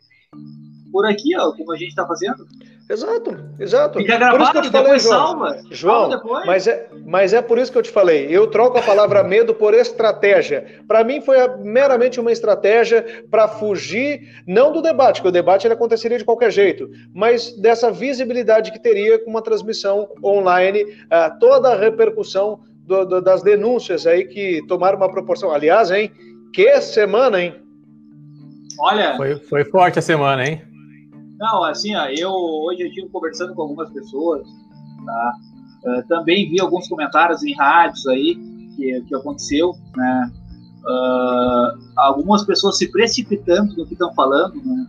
[0.92, 2.46] por aqui, ó, como a gente está fazendo.
[2.88, 3.99] Exato, exato.
[4.01, 5.12] Fica gravado, por isso que eu te falei, João.
[5.12, 8.27] Salva, João, salva mas é, mas é por isso que eu te falei.
[8.29, 10.83] Eu troco a palavra medo por estratégia.
[10.88, 15.75] Para mim foi meramente uma estratégia para fugir não do debate, porque o debate ele
[15.75, 21.73] aconteceria de qualquer jeito, mas dessa visibilidade que teria com uma transmissão online, uh, toda
[21.73, 25.53] a repercussão do, do, das denúncias aí que tomaram uma proporção.
[25.53, 26.11] Aliás, hein?
[26.53, 27.55] Que semana, hein?
[28.81, 29.16] Olha.
[29.16, 30.61] Foi, foi forte a semana, hein?
[31.38, 34.46] Não, assim, ó, eu hoje eu estive conversando com algumas pessoas,
[35.07, 35.33] tá?
[35.85, 38.35] Uh, também vi alguns comentários em rádios aí
[38.76, 40.33] que, que aconteceu, né?
[40.85, 44.87] Uh, algumas pessoas se precipitando no que estão falando, né?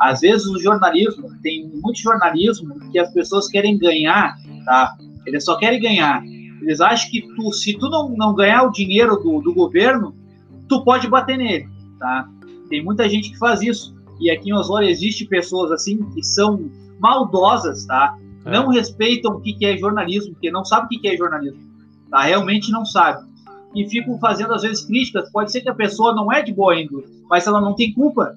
[0.00, 4.96] Às vezes o jornalismo, tem muito jornalismo que as pessoas querem ganhar, tá?
[5.26, 6.22] Eles só querem ganhar.
[6.62, 10.14] Eles acham que tu, se tu não, não ganhar o dinheiro do, do governo,
[10.68, 11.68] tu pode bater nele,
[11.98, 12.28] tá?
[12.68, 13.94] Tem muita gente que faz isso.
[14.20, 18.16] E aqui em Osório existe pessoas assim que são maldosas, tá?
[18.44, 18.50] É.
[18.52, 21.60] Não respeitam o que, que é jornalismo, porque não sabe o que, que é jornalismo,
[22.10, 22.22] tá?
[22.22, 23.28] Realmente não sabe.
[23.74, 25.30] E ficam fazendo às vezes críticas.
[25.30, 28.36] Pode ser que a pessoa não é de boa índole, mas ela não tem culpa.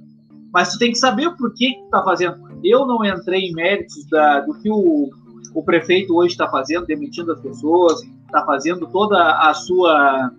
[0.54, 2.38] Mas tu tem que saber o porquê que tu tá fazendo.
[2.64, 5.10] Eu não entrei em méritos da, do que o
[5.54, 10.32] o prefeito hoje está fazendo, demitindo as pessoas, está fazendo toda a sua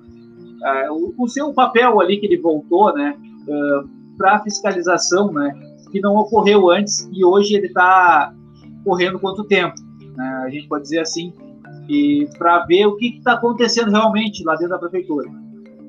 [0.91, 5.53] o, o, seu papel ali que ele voltou, né, uh, para fiscalização, né,
[5.93, 8.33] que não ocorreu antes e hoje ele está
[8.83, 9.75] correndo quanto tempo,
[10.17, 11.33] né, a gente pode dizer assim,
[11.89, 15.29] e para ver o que está acontecendo realmente lá dentro da prefeitura.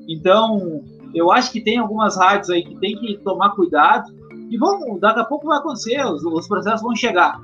[0.06, 0.82] Então,
[1.14, 4.14] eu acho que tem algumas rádios aí que tem que tomar cuidado
[4.50, 7.40] e vamos, daqui a pouco vai acontecer, os, os processos vão chegar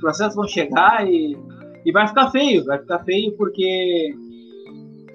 [0.00, 1.36] processos vão chegar e,
[1.84, 4.14] e vai ficar feio, vai ficar feio porque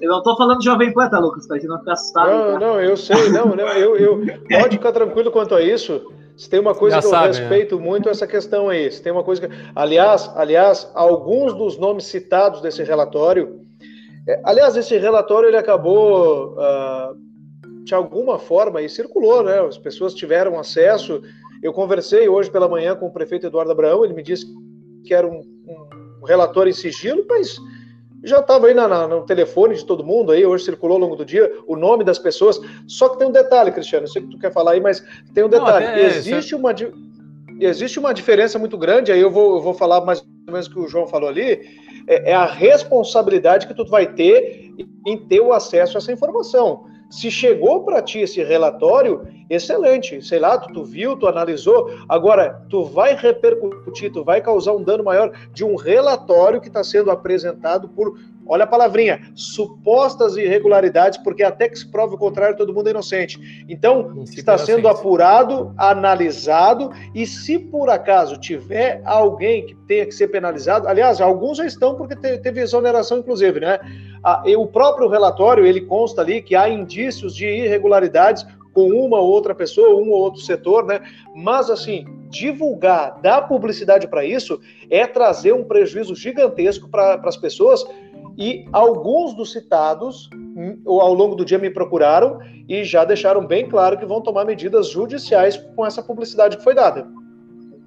[0.01, 1.45] eu não tô falando de Jovem Pan, tá, Lucas?
[1.45, 2.29] Pra gente não ficar assustado.
[2.29, 2.59] Não, tá?
[2.59, 6.11] não, eu sei, não, não, eu, eu pode ficar tranquilo quanto a isso.
[6.37, 7.39] Se tem uma coisa Já que sabe, eu né?
[7.39, 7.83] respeito né?
[7.83, 8.89] muito essa questão aí.
[8.89, 13.59] Se tem uma coisa que, aliás, aliás, alguns dos nomes citados desse relatório,
[14.25, 19.59] é, aliás, esse relatório ele acabou uh, de alguma forma e circulou, né?
[19.59, 21.21] As pessoas tiveram acesso.
[21.61, 24.45] Eu conversei hoje pela manhã com o prefeito Eduardo Abraão, ele me disse
[25.09, 25.41] que era um,
[26.21, 27.57] um relatório em sigilo, mas
[28.23, 31.15] já estava aí na, na, no telefone de todo mundo aí, hoje circulou ao longo
[31.15, 32.61] do dia o nome das pessoas.
[32.87, 35.43] Só que tem um detalhe, Cristiano, eu sei que tu quer falar aí, mas tem
[35.43, 35.87] um detalhe.
[35.87, 36.75] Não, existe, uma,
[37.59, 40.71] existe uma diferença muito grande, aí eu vou, eu vou falar mais ou menos o
[40.71, 41.59] que o João falou ali,
[42.07, 44.71] é, é a responsabilidade que tu vai ter
[45.07, 46.85] em ter o acesso a essa informação.
[47.09, 50.21] Se chegou para ti esse relatório, excelente.
[50.21, 51.89] Sei lá, tu, tu, viu, tu analisou.
[52.07, 56.83] Agora, tu vai repercutir, tu vai causar um dano maior de um relatório que está
[56.83, 58.15] sendo apresentado por
[58.49, 62.89] olha a palavrinha, supostas irregularidades, porque até que se prove o contrário, todo mundo é
[62.89, 63.65] inocente.
[63.69, 70.29] Então, está sendo apurado, analisado, e se por acaso tiver alguém que tenha que ser
[70.29, 73.79] penalizado, aliás, alguns já estão porque teve exoneração, inclusive, né?
[74.23, 79.29] Ah, o próprio relatório, ele consta ali que há indícios de irregularidades com uma ou
[79.29, 81.01] outra pessoa, um ou outro setor, né?
[81.35, 84.59] Mas, assim, divulgar, dar publicidade para isso,
[84.89, 87.85] é trazer um prejuízo gigantesco para as pessoas
[88.37, 93.67] e alguns dos citados hum, ao longo do dia me procuraram e já deixaram bem
[93.67, 97.07] claro que vão tomar medidas judiciais com essa publicidade que foi dada.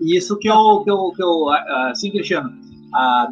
[0.00, 1.48] Isso que eu, que eu, que eu
[1.90, 2.50] assim, Cristiano,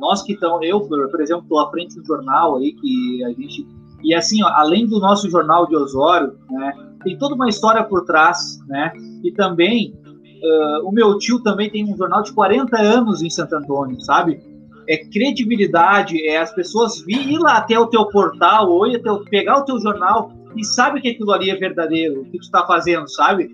[0.01, 3.67] nós que estamos, eu, por exemplo, estou à frente do jornal aí, que a gente,
[4.03, 6.73] e assim, ó, além do nosso jornal de Osório, né,
[7.05, 8.93] tem toda uma história por trás, né,
[9.23, 13.55] e também, uh, o meu tio também tem um jornal de 40 anos em Santo
[13.55, 14.41] Antônio, sabe?
[14.91, 19.59] É credibilidade, é as pessoas vir lá até o teu portal ou ir teu, pegar
[19.59, 23.09] o teu jornal e sabe que aquilo ali é verdadeiro, o que tu está fazendo,
[23.09, 23.49] sabe?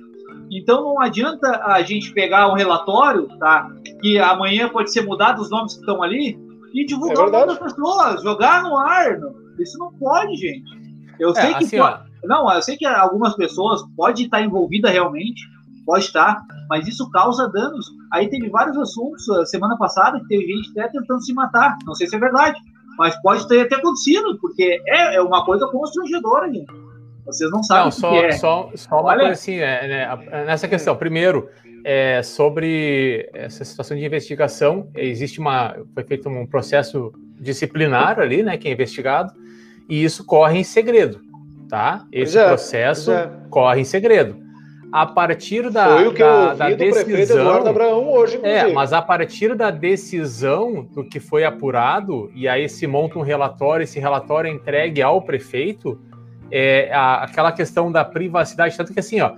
[0.51, 3.71] Então não adianta a gente pegar um relatório, tá?
[4.01, 6.39] Que amanhã pode ser mudado os nomes que estão ali
[6.73, 9.19] e divulgar é para as pessoas, jogar no ar.
[9.19, 9.35] Não.
[9.59, 10.65] Isso não pode, gente.
[11.21, 14.89] Eu é, sei que assim, pode, não, eu sei que algumas pessoas pode estar envolvida
[14.89, 15.43] realmente,
[15.87, 17.87] pode estar, mas isso causa danos.
[18.13, 21.79] Aí teve vários assuntos, uh, semana passada, que teve gente até tentando se matar.
[21.87, 22.59] Não sei se é verdade,
[22.99, 26.67] mas pode ter até acontecido, porque é, é uma coisa constrangedora, gente.
[27.25, 28.33] Vocês não sabem não, só, que é.
[28.33, 29.19] Só, só uma Olha.
[29.19, 30.97] coisa assim, é, né, nessa questão.
[30.97, 31.49] Primeiro,
[31.85, 38.57] é, sobre essa situação de investigação, existe uma, foi feito um processo disciplinar ali, né,
[38.57, 39.33] que é investigado,
[39.89, 41.21] e isso corre em segredo,
[41.69, 42.07] tá?
[42.11, 43.31] Esse é, processo é.
[43.51, 44.46] corre em segredo
[44.97, 48.61] a partir da, Foi o que da, eu da do decisão, Eduardo Abraão hoje, é.
[48.61, 53.23] É, mas a partir da decisão do que foi apurado, e aí se monta um
[53.23, 56.01] relatório, esse relatório é entregue ao prefeito,
[56.51, 59.35] é, a, aquela questão da privacidade, tanto que assim, ó,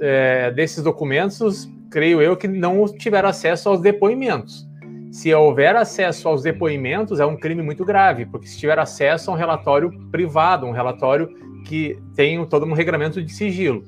[0.00, 4.64] é, desses documentos, creio eu que não tiveram acesso aos depoimentos.
[5.10, 9.34] Se houver acesso aos depoimentos, é um crime muito grave, porque se tiver acesso a
[9.34, 11.28] um relatório privado, um relatório
[11.66, 13.82] que tem todo um regramento de sigilo.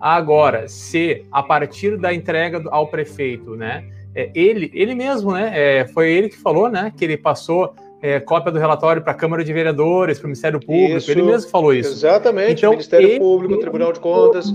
[0.00, 3.84] Agora, se a partir da entrega ao prefeito, né,
[4.14, 8.18] é, ele, ele mesmo, né, é, foi ele que falou, né, que ele passou é,
[8.18, 11.50] cópia do relatório para a Câmara de Vereadores, para o Ministério Público, isso, ele mesmo
[11.50, 11.90] falou isso.
[11.90, 14.52] Exatamente, então, Ministério ele, Público, Tribunal de Contas.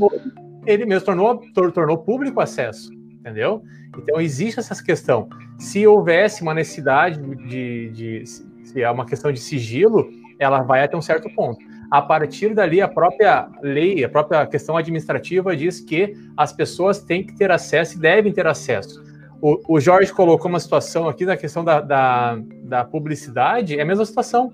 [0.66, 3.62] Ele mesmo tornou, tornou público acesso, entendeu?
[3.96, 5.30] Então existe essa questão.
[5.60, 10.84] Se houvesse uma necessidade de, de, de se é uma questão de sigilo, ela vai
[10.84, 11.60] até um certo ponto.
[11.92, 17.24] A partir dali, a própria lei, a própria questão administrativa diz que as pessoas têm
[17.24, 19.04] que ter acesso e devem ter acesso.
[19.42, 23.86] O, o Jorge colocou uma situação aqui na questão da, da, da publicidade, é a
[23.86, 24.52] mesma situação.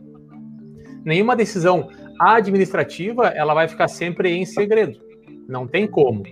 [1.06, 1.90] Nenhuma decisão
[2.20, 5.00] administrativa ela vai ficar sempre em segredo.
[5.48, 6.24] Não tem como.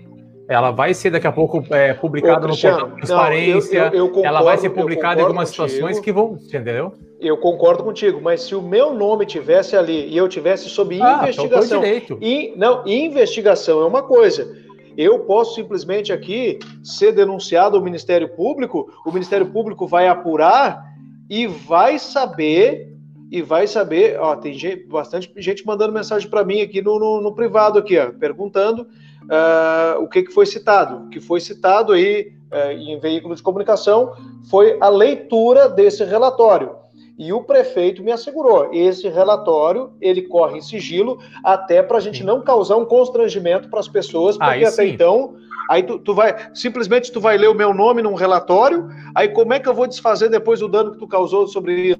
[0.47, 3.99] Ela vai ser daqui a pouco é, publicada no portal de transparência, não, eu, eu,
[3.99, 5.69] eu concordo, ela vai ser publicada em algumas contigo.
[5.69, 6.93] situações que vão, entendeu?
[7.19, 11.29] Eu concordo contigo, mas se o meu nome tivesse ali e eu tivesse sob ah,
[11.29, 11.83] então investigação,
[12.21, 14.55] e não, investigação é uma coisa.
[14.97, 20.83] Eu posso simplesmente aqui ser denunciado ao Ministério Público, o Ministério Público vai apurar
[21.29, 22.89] e vai saber
[23.31, 27.21] e vai saber, ó, tem gente, bastante gente mandando mensagem para mim aqui no, no,
[27.21, 31.05] no, privado aqui, ó, perguntando uh, o que, que foi citado.
[31.05, 34.13] O que foi citado aí uh, em veículo de comunicação
[34.49, 36.71] foi a leitura desse relatório.
[37.19, 42.23] E o prefeito me assegurou, esse relatório ele corre em sigilo até para a gente
[42.23, 44.91] não causar um constrangimento para as pessoas, porque aí até sim.
[44.91, 45.35] então
[45.69, 49.51] aí tu, tu, vai simplesmente tu vai ler o meu nome num relatório, aí como
[49.51, 51.97] é que eu vou desfazer depois o dano que tu causou sobre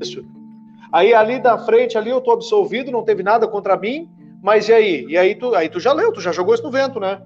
[0.00, 0.24] isso?
[0.90, 4.08] Aí ali da frente ali eu tô absolvido, não teve nada contra mim,
[4.42, 5.04] mas e aí?
[5.10, 7.20] E aí tu, aí tu já leu, tu já jogou isso no vento, né?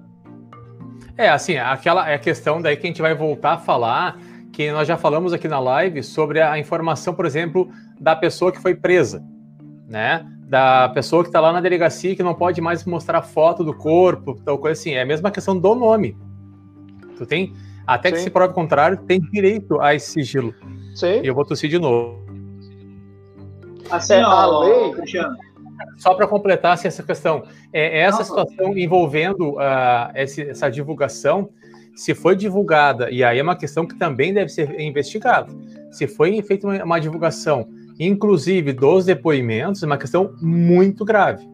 [1.17, 4.19] É, assim, aquela é a questão daí que a gente vai voltar a falar
[4.59, 8.61] que nós já falamos aqui na live sobre a informação, por exemplo, da pessoa que
[8.61, 9.23] foi presa,
[9.87, 10.29] né?
[10.49, 14.35] Da pessoa que está lá na delegacia que não pode mais mostrar foto do corpo,
[14.43, 14.95] tal coisa assim.
[14.95, 16.17] É a mesma questão do nome.
[17.17, 17.53] Tu tem,
[17.87, 18.15] até Sim.
[18.15, 20.53] que se prove o contrário, tem direito a esse sigilo.
[20.93, 21.21] Sim.
[21.23, 22.19] E eu vou tossir de novo.
[23.89, 25.37] Assim, é, ó, a lei, Cristiano.
[25.99, 31.49] Só para completar assim, essa questão, é, essa situação envolvendo uh, essa divulgação
[31.99, 35.51] se foi divulgada, e aí é uma questão que também deve ser investigada,
[35.91, 37.67] se foi feita uma, uma divulgação,
[37.99, 41.45] inclusive dos depoimentos, é uma questão muito grave,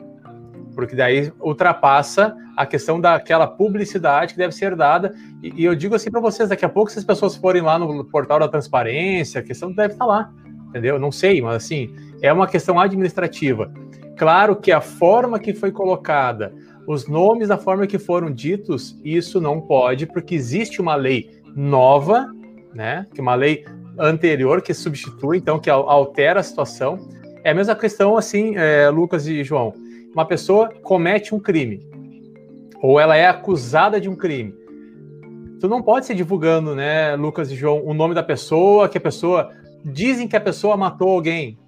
[0.76, 5.16] porque daí ultrapassa a questão daquela publicidade que deve ser dada.
[5.42, 7.80] E, e eu digo assim para vocês, daqui a pouco, se as pessoas forem lá
[7.80, 10.34] no portal da transparência, a questão deve estar tá lá,
[10.70, 11.00] entendeu?
[11.00, 13.74] Não sei, mas assim, é uma questão administrativa.
[14.16, 16.54] Claro que a forma que foi colocada,
[16.88, 22.28] os nomes da forma que foram ditos, isso não pode, porque existe uma lei nova,
[22.74, 23.08] né?
[23.14, 23.66] Que é uma lei
[23.98, 27.00] anterior que substitui, então, que altera a situação.
[27.44, 29.74] É a mesma questão, assim, é, Lucas e João.
[30.14, 31.82] Uma pessoa comete um crime,
[32.82, 34.54] ou ela é acusada de um crime.
[35.60, 39.02] Tu não pode ser divulgando, né, Lucas e João, o nome da pessoa, que a
[39.02, 39.52] pessoa.
[39.88, 41.60] Dizem que a pessoa matou alguém.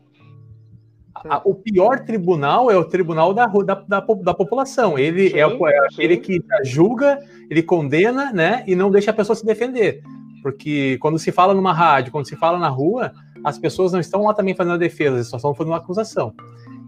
[1.25, 4.97] A, o pior tribunal é o tribunal da, da, da, da população.
[4.97, 9.13] Ele sim, é, o, é aquele que julga, ele condena, né, e não deixa a
[9.13, 10.01] pessoa se defender.
[10.43, 13.11] Porque quando se fala numa rádio, quando se fala na rua,
[13.43, 16.33] as pessoas não estão lá também fazendo a defesa, só estão fazendo uma acusação.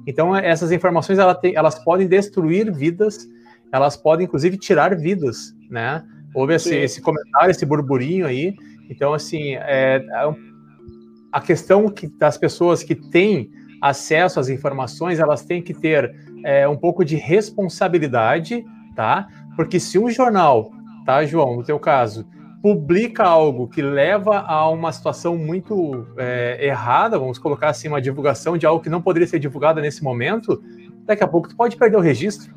[0.05, 3.27] Então, essas informações elas, têm, elas podem destruir vidas,
[3.71, 6.03] elas podem, inclusive, tirar vidas, né?
[6.33, 8.53] Houve esse, esse comentário, esse burburinho aí.
[8.89, 10.35] Então, assim, é, é
[11.31, 16.13] a questão que, das pessoas que têm acesso às informações, elas têm que ter
[16.43, 18.65] é, um pouco de responsabilidade,
[18.95, 19.27] tá?
[19.55, 20.71] Porque se um jornal,
[21.05, 22.25] tá, João, no teu caso,
[22.61, 28.57] publica algo que leva a uma situação muito é, errada, vamos colocar assim, uma divulgação
[28.57, 30.61] de algo que não poderia ser divulgado nesse momento,
[31.05, 32.53] daqui a pouco tu pode perder o registro.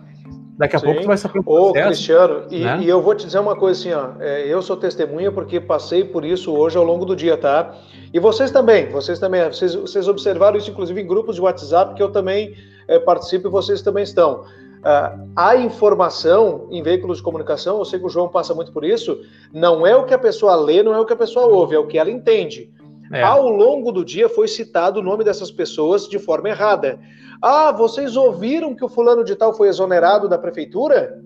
[0.56, 0.86] Daqui a Sim.
[0.86, 1.78] pouco tu vai sofrer um processo.
[1.78, 2.80] Ô, Cristiano, e, né?
[2.82, 6.04] e, eu vou te dizer uma coisa assim, ó, é, eu sou testemunha porque passei
[6.04, 7.74] por isso hoje ao longo do dia, tá?
[8.12, 12.02] E vocês também, vocês também, vocês, vocês observaram isso inclusive em grupos de WhatsApp que
[12.02, 12.54] eu também
[12.86, 14.44] é, participo e vocês também estão.
[14.82, 18.84] Uh, a informação em veículos de comunicação, eu sei que o João passa muito por
[18.84, 19.20] isso,
[19.52, 21.78] não é o que a pessoa lê, não é o que a pessoa ouve, é
[21.78, 22.68] o que ela entende.
[23.12, 23.22] É.
[23.22, 26.98] Ao longo do dia foi citado o nome dessas pessoas de forma errada.
[27.40, 31.20] Ah, vocês ouviram que o fulano de tal foi exonerado da prefeitura?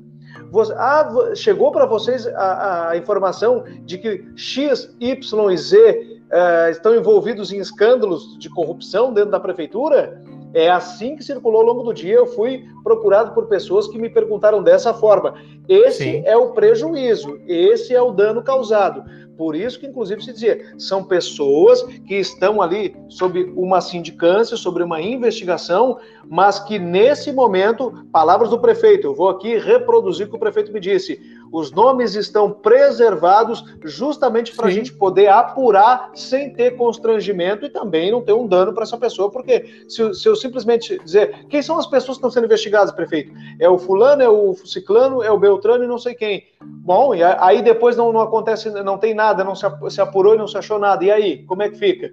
[0.76, 6.94] Ah, chegou para vocês a, a, informação de que X, Y e Z uh, estão
[6.94, 10.22] envolvidos em escândalos de corrupção dentro da prefeitura?
[10.54, 12.14] É assim que circulou ao longo do dia.
[12.14, 15.34] Eu fui procurado por pessoas que me perguntaram dessa forma.
[15.68, 16.22] Esse Sim.
[16.24, 19.04] é o prejuízo, esse é o dano causado.
[19.36, 24.82] Por isso que, inclusive, se dizia, são pessoas que estão ali sob uma sindicância, sobre
[24.82, 30.36] uma investigação, mas que nesse momento, palavras do prefeito, eu vou aqui reproduzir o que
[30.36, 31.20] o prefeito me disse.
[31.52, 38.10] Os nomes estão preservados justamente para a gente poder apurar sem ter constrangimento e também
[38.10, 41.78] não ter um dano para essa pessoa, porque se, se, eu simplesmente dizer quem são
[41.78, 43.32] as pessoas que estão sendo investigadas, prefeito?
[43.58, 46.44] É o fulano, é o ciclano, é o beltrano e não sei quem.
[46.62, 50.38] Bom, e aí depois não, não acontece, não tem nada, não se, se apurou e
[50.38, 51.04] não se achou nada.
[51.04, 52.10] E aí, como é que fica?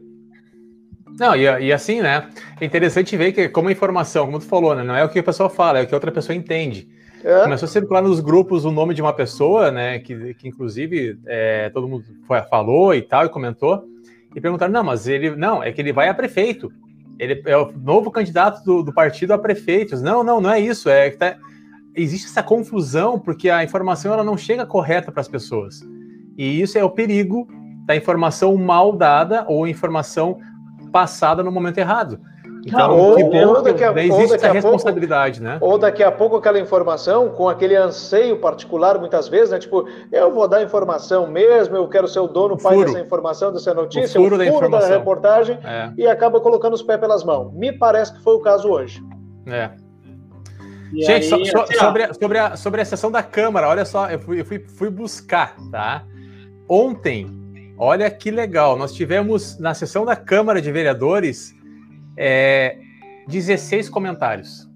[1.20, 2.30] Não, e, e, assim, né?
[2.60, 4.84] É interessante ver que, como informação, como tu falou, né?
[4.84, 6.88] Não é o que a pessoa fala, é o que outra pessoa entende.
[7.24, 7.44] É.
[7.44, 10.00] Começou a circular nos grupos o nome de uma pessoa, né?
[10.00, 13.86] Que, que inclusive é, todo mundo foi, falou e tal, e comentou.
[14.36, 15.36] E perguntaram: não, mas ele.
[15.36, 16.72] Não, é que ele vai a prefeito.
[17.18, 20.02] Ele é o novo candidato do, do partido a prefeitos.
[20.02, 20.90] Não, não, não é isso.
[20.90, 21.38] É que tá,
[21.96, 25.82] existe essa confusão porque a informação ela não chega correta para as pessoas.
[26.38, 27.48] E isso é o perigo
[27.86, 30.40] da informação mal dada ou informação
[30.92, 32.20] passada no momento errado.
[32.66, 35.58] Então, ou, que bom, ou daqui a, existe essa responsabilidade, pouco, né?
[35.60, 39.60] Ou daqui a pouco aquela informação com aquele anseio particular, muitas vezes, né?
[39.60, 43.52] Tipo, eu vou dar informação mesmo, eu quero ser o dono, o pai dessa informação,
[43.52, 45.92] dessa notícia, o furo, o furo da, da, reportagem, é.
[45.98, 47.54] e acaba colocando os pés pelas mãos.
[47.54, 49.04] Me parece que foi o caso hoje.
[49.46, 49.72] É.
[50.94, 53.84] E Gente, aí, so, assim, sobre, a, sobre, a, sobre a sessão da Câmara, olha
[53.84, 56.04] só, eu fui, eu fui, fui buscar, tá?
[56.70, 57.44] Ontem,
[57.76, 61.56] Olha que legal, nós tivemos na sessão da Câmara de Vereadores
[62.18, 62.78] é,
[63.28, 64.70] 16 comentários.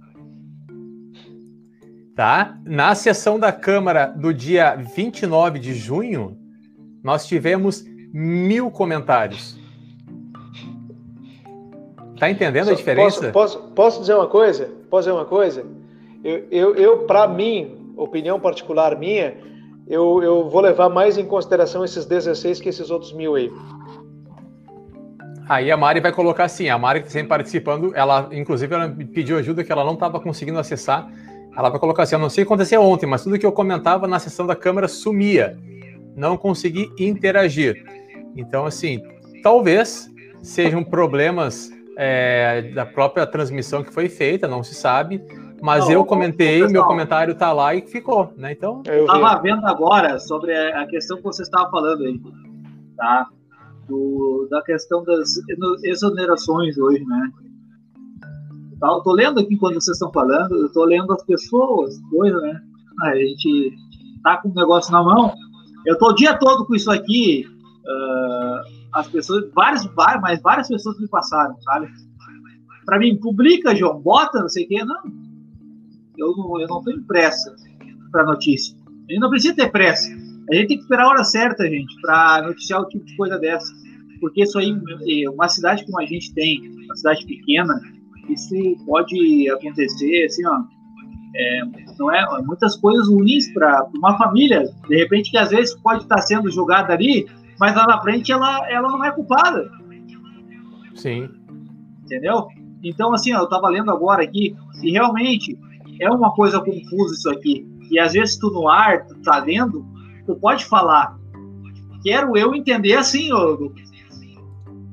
[2.15, 2.57] Tá?
[2.65, 6.37] Na sessão da Câmara do dia 29 de junho,
[7.03, 9.57] nós tivemos mil comentários.
[12.19, 13.31] Tá entendendo a diferença?
[13.31, 14.71] Posso, posso, posso, dizer uma coisa?
[14.89, 15.63] Posso dizer uma coisa?
[16.23, 19.37] Eu, eu, eu para mim, opinião particular minha,
[19.87, 23.51] eu, eu vou levar mais em consideração esses 16 que esses outros mil aí.
[25.47, 29.37] Aí a Mari vai colocar assim, a Mari que sempre participando, ela, inclusive, ela pediu
[29.37, 31.09] ajuda que ela não estava conseguindo acessar.
[31.55, 33.51] Ela vai colocar assim, eu não sei o que aconteceu ontem, mas tudo que eu
[33.51, 35.57] comentava na sessão da câmera sumia.
[36.15, 37.83] Não consegui interagir.
[38.35, 39.01] Então, assim,
[39.41, 40.09] talvez
[40.41, 45.23] sejam problemas é, da própria transmissão que foi feita, não se sabe.
[45.61, 48.51] Mas não, eu comentei, meu comentário tá lá e ficou, né?
[48.51, 48.83] Então.
[48.85, 52.21] Eu estava vendo agora sobre a questão que você estava falando aí,
[52.95, 53.27] tá?
[53.87, 55.33] Do, da questão das
[55.83, 57.31] exonerações hoje, né?
[58.79, 62.37] Tá, eu tô lendo aqui quando vocês estão falando, eu tô lendo as pessoas, coisa,
[62.39, 62.61] né?
[63.01, 63.73] A gente
[64.23, 65.33] tá com o negócio na mão.
[65.85, 67.45] Eu tô o dia todo com isso aqui.
[67.47, 71.87] Uh, as pessoas, várias, várias, mas várias pessoas me passaram, sabe?
[72.85, 74.83] Para mim, publica, João, bota, não sei o quê.
[74.83, 74.97] Não.
[76.17, 77.55] Eu não, eu não tenho pressa
[78.11, 78.75] para notícia.
[79.09, 80.09] Gente não precisa ter pressa.
[80.49, 83.37] A gente tem que esperar a hora certa, gente, para noticiar o tipo de coisa
[83.37, 83.71] dessa.
[84.19, 84.73] Porque isso aí,
[85.27, 87.79] uma cidade como a gente tem, uma cidade pequena,
[88.29, 90.61] isso pode acontecer, assim, ó,
[91.35, 91.61] é,
[91.99, 96.19] não é, muitas coisas ruins para uma família, de repente que às vezes pode estar
[96.21, 97.27] sendo julgada ali,
[97.59, 99.69] mas lá na frente ela, ela não é culpada.
[100.95, 101.29] Sim.
[102.03, 102.47] Entendeu?
[102.83, 105.57] Então, assim, ó, eu estava lendo agora aqui, e realmente
[105.99, 107.67] é uma coisa confusa isso aqui.
[107.91, 109.85] E às vezes tu no ar, tu tá lendo,
[110.27, 111.17] tu pode falar.
[112.03, 113.71] Quero eu entender assim, ô.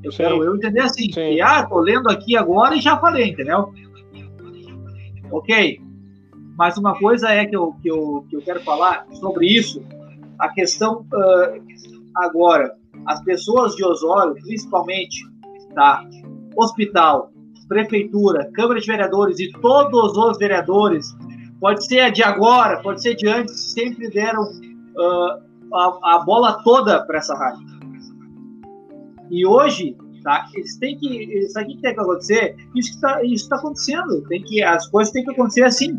[0.02, 0.18] Eu Sim.
[0.18, 1.12] quero eu entender assim.
[1.12, 1.34] Sim.
[1.34, 3.74] E, ah, tô lendo aqui agora e já falei, entendeu?
[5.30, 5.80] Ok.
[6.56, 9.82] Mas uma coisa é que eu, que eu, que eu quero falar sobre isso,
[10.38, 11.62] a questão uh,
[12.14, 12.76] agora,
[13.06, 15.26] as pessoas de Osório, principalmente,
[15.74, 16.04] tá?
[16.56, 17.32] Hospital,
[17.66, 21.06] prefeitura, Câmara de Vereadores e todos os vereadores,
[21.58, 24.44] pode ser de agora, pode ser de antes, sempre deram
[24.96, 27.66] uh, a, a, bola toda para essa rádio.
[29.30, 30.46] E hoje, tá?
[30.54, 34.62] Eles que, isso aqui que tem que acontecer, isso está isso tá acontecendo, tem que
[34.62, 35.98] as coisas têm que acontecer assim.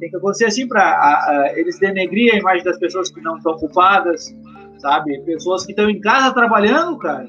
[0.00, 4.34] Tem que acontecer assim para eles denegrir a imagem das pessoas que não estão culpadas,
[4.78, 5.18] sabe?
[5.20, 7.26] Pessoas que estão em casa trabalhando, cara.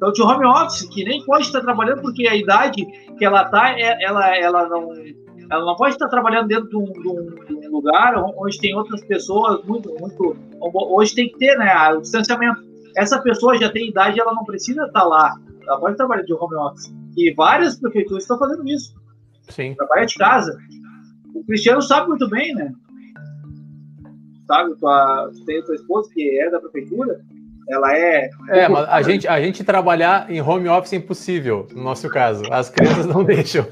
[0.00, 2.86] Então, de home office, que nem pode estar trabalhando porque a idade
[3.18, 4.88] que ela tá, é, ela, ela não
[5.50, 8.74] ela não pode estar trabalhando dentro de um, de um, de um lugar onde tem
[8.74, 10.36] outras pessoas muito, muito.
[10.60, 12.62] Hoje tem que ter né, o distanciamento.
[12.96, 15.34] Essa pessoa já tem idade, ela não precisa estar lá.
[15.66, 16.94] Ela pode trabalhar de home office.
[17.16, 18.94] E várias prefeituras estão fazendo isso.
[19.48, 19.74] Sim.
[19.74, 20.56] Trabalha de casa.
[21.34, 22.72] O Cristiano sabe muito bem, né?
[24.46, 27.20] Sabe, tua, tu tem a tua esposa que é da prefeitura,
[27.70, 28.30] ela é.
[28.48, 32.42] É, mas a gente, a gente trabalhar em home office é impossível, no nosso caso.
[32.50, 33.66] As crianças não deixam.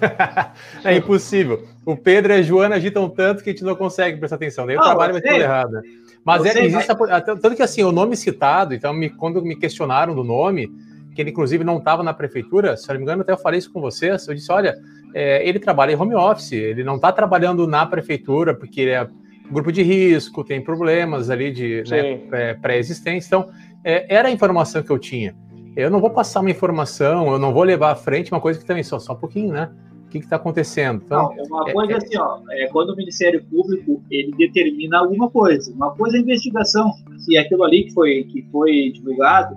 [0.84, 1.64] é impossível.
[1.84, 4.66] O Pedro e a Joana agitam tanto que a gente não consegue prestar atenção.
[4.66, 5.80] Daí o trabalho vai tudo errado.
[6.24, 6.94] Mas é, existe.
[6.94, 7.22] Vai...
[7.22, 10.70] Tanto que assim, o nome citado, então, me, quando me questionaram do nome,
[11.14, 13.72] que ele inclusive não estava na prefeitura, se não me engano, até eu falei isso
[13.72, 14.28] com vocês.
[14.28, 14.76] Eu disse: olha,
[15.14, 19.09] é, ele trabalha em home office, ele não está trabalhando na prefeitura, porque ele é
[19.51, 23.28] grupo de risco, tem problemas ali de né, pré-existência.
[23.28, 23.51] Então,
[23.85, 25.35] é, era a informação que eu tinha.
[25.76, 28.66] Eu não vou passar uma informação, eu não vou levar à frente uma coisa que
[28.66, 29.70] também só, só um pouquinho, né?
[30.07, 31.03] O que está acontecendo?
[31.05, 34.99] Então, não, uma é, coisa é, assim, ó, é, quando o Ministério Público ele determina
[34.99, 36.91] alguma coisa, uma coisa é investigação,
[37.29, 39.57] e aquilo ali que foi, que foi divulgado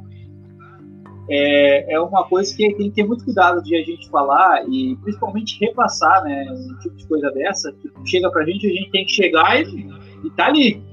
[1.29, 4.97] é, é uma coisa que tem que ter muito cuidado de a gente falar e
[4.97, 6.45] principalmente repassar, né?
[6.51, 9.87] Um tipo de coisa dessa, que chega pra gente, a gente tem que chegar e,
[10.25, 10.83] e tá ali.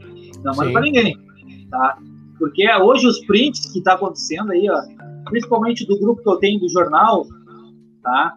[0.44, 1.18] Não manda pra ninguém,
[1.68, 1.98] tá?
[2.38, 4.82] Porque hoje os prints que está acontecendo aí, ó,
[5.24, 7.26] principalmente do grupo que eu tenho do jornal,
[8.02, 8.34] tá?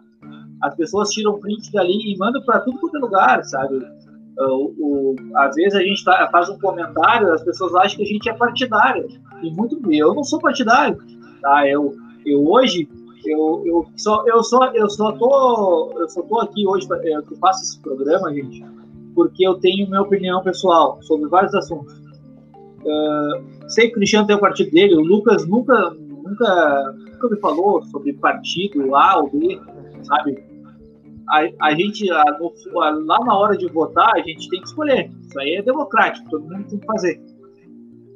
[0.62, 3.80] As pessoas tiram print dali e mandam para tudo quanto é lugar, sabe?
[4.38, 8.06] O, o, às vezes a gente tá, faz um comentário, as pessoas acham que a
[8.06, 9.08] gente é partidário.
[9.42, 10.96] E muito eu não sou partidário,
[11.40, 11.68] tá?
[11.68, 11.94] Eu,
[12.24, 12.88] eu hoje
[13.24, 17.62] eu, eu só eu só eu só tô eu só tô aqui hoje eu faço
[17.62, 18.64] esse programa, gente,
[19.14, 21.92] porque eu tenho minha opinião pessoal sobre vários assuntos.
[22.84, 27.40] Uh, sei que o Cristiano tem o partido dele, o Lucas nunca, nunca, nunca me
[27.40, 29.60] falou sobre partido A ou B,
[30.02, 30.44] sabe?
[31.28, 32.24] A, a gente, a,
[32.74, 35.10] lá na hora de votar, a gente tem que escolher.
[35.22, 37.20] Isso aí é democrático, todo mundo tem que fazer.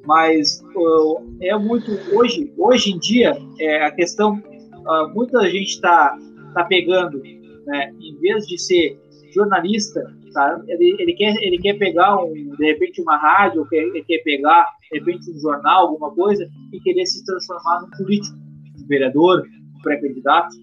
[0.05, 1.91] Mas uh, é muito.
[2.15, 4.43] Hoje, hoje em dia, é, a questão.
[4.87, 6.17] Uh, muita gente está
[6.55, 7.21] tá pegando,
[7.67, 8.97] né, em vez de ser
[9.35, 10.01] jornalista,
[10.33, 10.61] tá?
[10.69, 14.76] ele, ele, quer, ele quer pegar, um, de repente, uma rádio, quer, ele quer pegar,
[14.91, 19.43] de repente, um jornal, alguma coisa, e querer se transformar num político, um vereador,
[19.77, 20.55] um pré-candidato.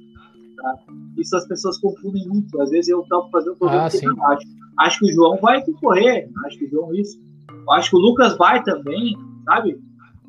[0.58, 0.76] Tá?
[1.18, 2.62] Isso as pessoas confundem muito.
[2.62, 4.64] Às vezes eu topo fazer um programa ah, que acho.
[4.80, 7.22] Acho que o João vai concorrer, acho que o João isso.
[7.72, 9.16] Acho que o Lucas vai também,
[9.46, 9.80] sabe?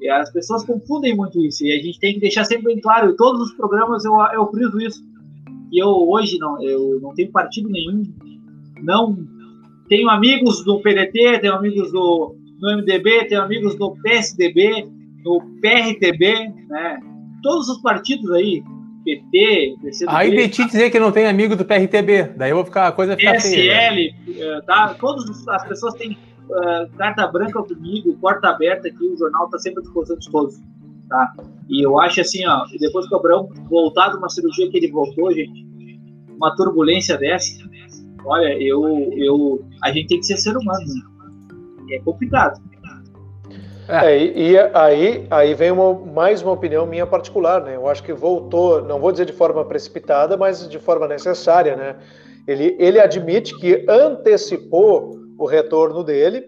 [0.01, 1.65] E as pessoas confundem muito isso.
[1.65, 3.11] E a gente tem que deixar sempre bem claro.
[3.11, 5.03] Em todos os programas eu, eu friso isso.
[5.73, 8.05] E eu hoje não, eu não tenho partido nenhum,
[8.83, 9.17] não
[9.89, 14.87] tenho amigos do PDT, tenho amigos do, do MDB, tenho amigos do PSDB,
[15.23, 17.01] do PRTB, né?
[17.43, 18.63] Todos os partidos aí,
[19.05, 20.17] PT, PCdoB.
[20.17, 22.93] Aí de te dizer que não tem amigo do PRTB, daí eu vou ficar a
[22.93, 24.95] coisa ficar PSL, feia, tá?
[24.95, 29.81] Todas as pessoas têm uh, carta branca comigo, porta aberta aqui, o jornal está sempre
[29.81, 30.61] à disposição de todos,
[31.09, 31.33] tá?
[31.69, 34.91] E eu acho assim, ó, depois que o Abraão voltar de uma cirurgia que ele
[34.91, 35.65] voltou, gente,
[36.37, 37.65] uma turbulência dessa,
[38.25, 40.85] Olha, eu, eu, a gente tem que ser ser humano.
[40.87, 41.03] Né?
[41.97, 42.61] É complicado.
[43.89, 44.13] É.
[44.13, 47.77] é, e aí, aí vem uma, mais uma opinião minha particular, né?
[47.77, 51.97] Eu acho que voltou, não vou dizer de forma precipitada, mas de forma necessária, né?
[52.47, 56.47] Ele, ele admite que antecipou o retorno dele,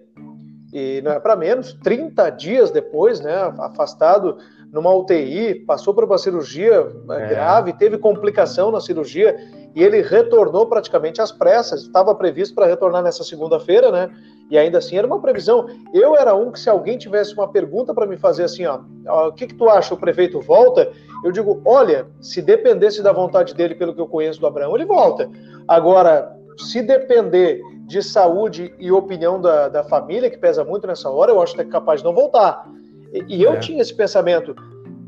[0.72, 3.34] e não é para menos, 30 dias depois, né?
[3.59, 4.38] Afastado
[4.72, 7.26] numa UTI, passou por uma cirurgia é.
[7.28, 9.36] grave, teve complicação na cirurgia,
[9.77, 14.11] e ele retornou praticamente às pressas, estava previsto para retornar nessa segunda-feira, né?
[14.51, 15.66] E ainda assim era uma previsão.
[15.93, 18.81] Eu era um que se alguém tivesse uma pergunta para me fazer assim, ó,
[19.29, 20.91] o que, que tu acha, o prefeito volta?
[21.22, 24.87] Eu digo, olha, se dependesse da vontade dele, pelo que eu conheço do Abraão, ele
[24.87, 25.29] volta.
[25.68, 31.33] Agora, se depender de saúde e opinião da, da família, que pesa muito nessa hora,
[31.33, 32.66] eu acho que é capaz de não voltar.
[33.12, 33.59] E, e eu é.
[33.59, 34.57] tinha esse pensamento.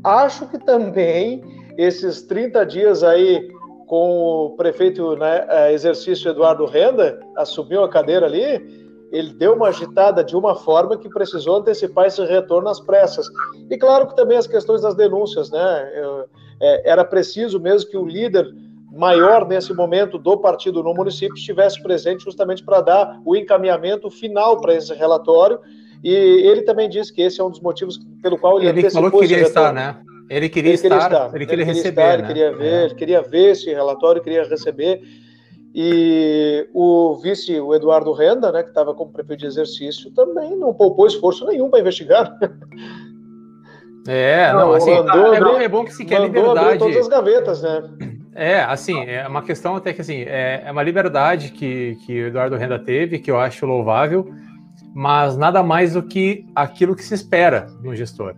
[0.03, 1.43] Acho que também
[1.75, 3.49] esses 30 dias aí
[3.89, 9.69] com o prefeito né, é, exercício Eduardo Renda, assumiu a cadeira ali, ele deu uma
[9.69, 13.25] agitada de uma forma que precisou antecipar esse retorno às pressas.
[13.67, 15.91] E claro que também as questões das denúncias, né?
[16.61, 18.45] É, era preciso mesmo que o líder
[18.91, 24.61] maior nesse momento do partido no município estivesse presente justamente para dar o encaminhamento final
[24.61, 25.59] para esse relatório.
[26.03, 29.09] E ele também disse que esse é um dos motivos pelo qual ele, ele falou
[29.09, 29.99] que queria estar, né?
[30.29, 32.13] Ele queria, ele estar, queria estar, ele queria, ele queria receber, estar, né?
[32.13, 32.95] ele queria ver, é.
[32.95, 35.01] queria ver esse relatório, queria receber.
[35.73, 40.73] E o vice, o Eduardo Renda, né, que estava como prefeito de exercício, também não
[40.73, 42.37] poupou esforço nenhum para investigar.
[44.07, 46.79] É, não, assim, mandou é, bom, é bom que se quer liberdade.
[46.79, 47.83] todas as gavetas, né?
[48.33, 52.27] É, assim, é uma questão até que assim, é, é uma liberdade que, que o
[52.27, 54.33] Eduardo Renda teve, que eu acho louvável,
[54.95, 58.33] mas nada mais do que aquilo que se espera de um gestor.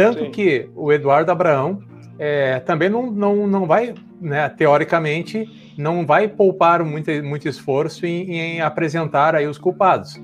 [0.00, 0.30] Tanto Sim.
[0.30, 1.82] que o Eduardo Abraão
[2.18, 5.46] é, também não, não, não vai, né, teoricamente,
[5.76, 10.18] não vai poupar muito, muito esforço em, em apresentar aí os culpados.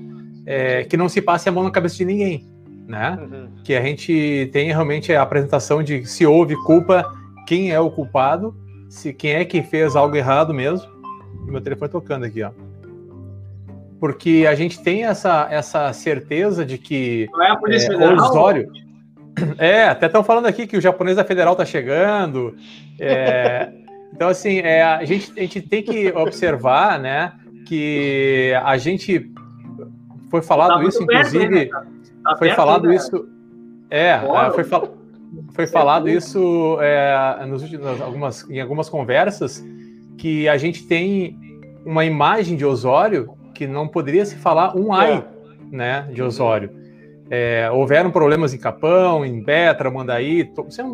[0.47, 2.43] É, que não se passe a mão na cabeça de ninguém,
[2.87, 3.19] né?
[3.21, 3.49] Uhum.
[3.63, 7.05] Que a gente tenha realmente a apresentação de se houve culpa,
[7.45, 8.55] quem é o culpado,
[8.89, 10.89] se quem é que fez algo errado mesmo.
[11.45, 12.49] Meu telefone tocando aqui, ó.
[13.99, 18.15] Porque a gente tem essa, essa certeza de que não é a Polícia é, Federal?
[18.15, 18.71] Osório,
[19.57, 22.55] é, até estão falando aqui que o japonês da Federal está chegando.
[22.99, 23.71] É,
[24.13, 27.33] então, assim, é, a, gente, a gente tem que observar, né,
[27.65, 29.31] que a gente
[30.29, 31.69] foi falado tá isso, inclusive, né?
[32.23, 32.95] tá, foi falado né?
[32.95, 33.27] isso,
[33.89, 34.97] é, é foi, fal,
[35.51, 39.63] foi falado isso é, nos últimos, algumas, em algumas conversas
[40.17, 41.37] que a gente tem
[41.85, 45.23] uma imagem de Osório que não poderia se falar um ai,
[45.71, 46.86] né, de Osório.
[47.29, 50.49] É, houveram problemas em Capão, em Betra, Mandaí,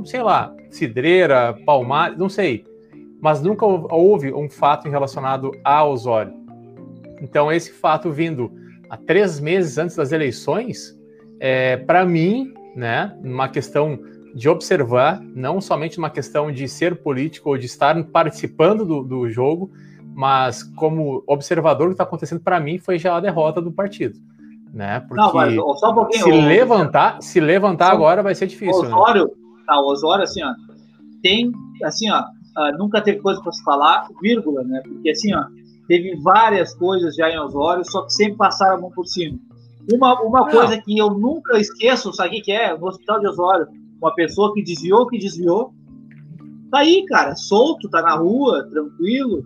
[0.05, 2.65] sei lá, Cidreira, Palmares, não sei
[3.23, 6.33] mas nunca houve um fato relacionado a Osório.
[7.21, 8.51] Então, esse fato vindo
[8.89, 10.93] há três meses antes das eleições,
[11.39, 13.97] é, para mim, né, uma questão
[14.35, 19.29] de observar, não somente uma questão de ser político ou de estar participando do, do
[19.29, 19.71] jogo,
[20.13, 24.19] mas como observador, o que está acontecendo para mim foi já a derrota do partido.
[24.73, 24.99] Né?
[25.01, 28.81] Porque não, mas, um se levantar, se levantar agora vai ser difícil.
[28.81, 28.89] Né?
[28.89, 29.63] Osório, né?
[29.67, 30.51] tá, o Osório, assim, ó,
[31.21, 31.51] tem,
[31.83, 34.81] assim, ó, uh, nunca teve coisa para se falar, vírgula, né?
[34.83, 35.43] Porque assim, ó,
[35.87, 39.37] teve várias coisas já em Osório, só que sempre passaram a mão por cima.
[39.93, 42.75] Uma, uma coisa que eu nunca esqueço, sabe o que é?
[42.75, 43.67] No Hospital de Osório,
[44.01, 45.71] uma pessoa que desviou, que desviou,
[46.71, 49.45] tá aí, cara, solto, tá na rua, tranquilo,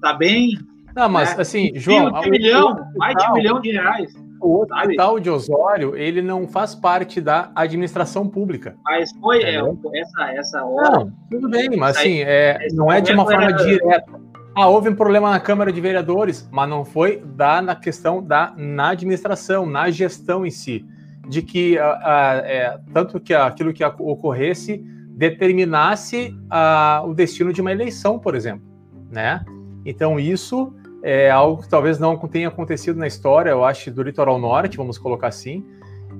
[0.00, 0.50] tá bem.
[0.94, 1.42] Não, mas né?
[1.42, 2.12] assim, João.
[2.12, 4.27] Um milhão, mais de um milhão de reais.
[4.40, 5.20] O hospital sabe?
[5.20, 8.76] de Osório, ele não faz parte da administração pública.
[8.84, 9.60] Mas foi é,
[9.94, 10.90] essa, essa hora.
[10.90, 14.28] Não, tudo bem, mas assim, é, não é de uma forma direta.
[14.54, 18.52] Ah, houve um problema na Câmara de Vereadores, mas não foi da, na questão da
[18.56, 20.84] na administração, na gestão em si.
[21.28, 24.78] De que a, a, é, tanto que aquilo que ocorresse
[25.10, 28.66] determinasse a, o destino de uma eleição, por exemplo.
[29.10, 29.44] Né?
[29.84, 30.72] Então, isso
[31.02, 34.98] é algo que talvez não tenha acontecido na história, eu acho, do litoral norte, vamos
[34.98, 35.64] colocar assim,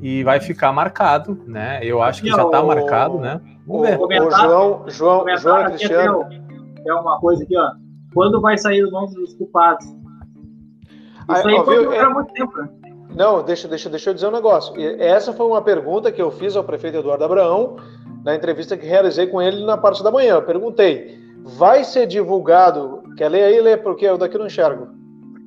[0.00, 1.80] e vai ficar marcado, né?
[1.82, 3.40] Eu acho que já está marcado, né?
[3.66, 4.22] Vamos ver.
[4.22, 6.24] O, João, João, João Cristiano.
[6.86, 7.70] É uma coisa aqui, ó.
[8.14, 9.84] Quando vai sair o nome dos culpados?
[9.86, 12.08] Isso aí, aí viu, é...
[12.08, 12.68] muito tempo, né?
[13.14, 14.74] Não, deixa, deixa, deixa eu dizer um negócio.
[15.00, 17.76] Essa foi uma pergunta que eu fiz ao prefeito Eduardo Abraão
[18.24, 20.34] na entrevista que realizei com ele na parte da manhã.
[20.34, 23.60] Eu perguntei: vai ser divulgado Quer ler aí?
[23.60, 24.86] Lê, porque eu daqui não enxergo.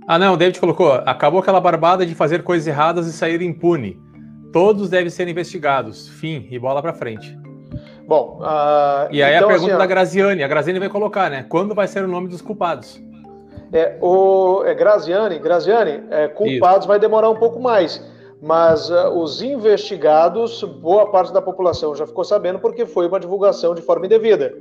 [0.06, 0.92] Ah, não, o David colocou.
[0.92, 3.98] Acabou aquela barbada de fazer coisas erradas e sair impune.
[4.52, 6.10] Todos devem ser investigados.
[6.10, 6.46] Fim.
[6.52, 7.34] E bola para frente.
[8.06, 10.44] Bom, uh, e aí então, a pergunta assim, da Graziane.
[10.44, 11.46] A Graziane vai colocar, né?
[11.48, 13.02] Quando vai ser o nome dos culpados?
[13.72, 16.88] É, o, é Graziani, Graziani, é, culpados Isso.
[16.90, 18.06] vai demorar um pouco mais,
[18.42, 23.74] mas uh, os investigados, boa parte da população já ficou sabendo porque foi uma divulgação
[23.74, 24.54] de forma indevida.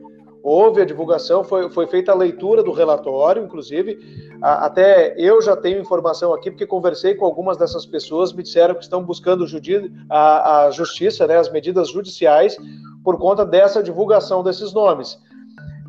[0.42, 3.98] Houve a divulgação, foi, foi feita a leitura do relatório, inclusive.
[4.40, 8.74] A, até eu já tenho informação aqui, porque conversei com algumas dessas pessoas, me disseram
[8.74, 9.46] que estão buscando
[10.08, 12.56] a, a justiça, né, as medidas judiciais,
[13.04, 15.18] por conta dessa divulgação desses nomes.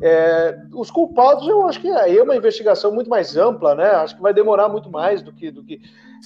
[0.04, 3.88] É, os culpados, eu acho que aí é uma investigação muito mais ampla, né?
[3.92, 5.48] Acho que vai demorar muito mais do que.
[5.48, 5.80] Do que...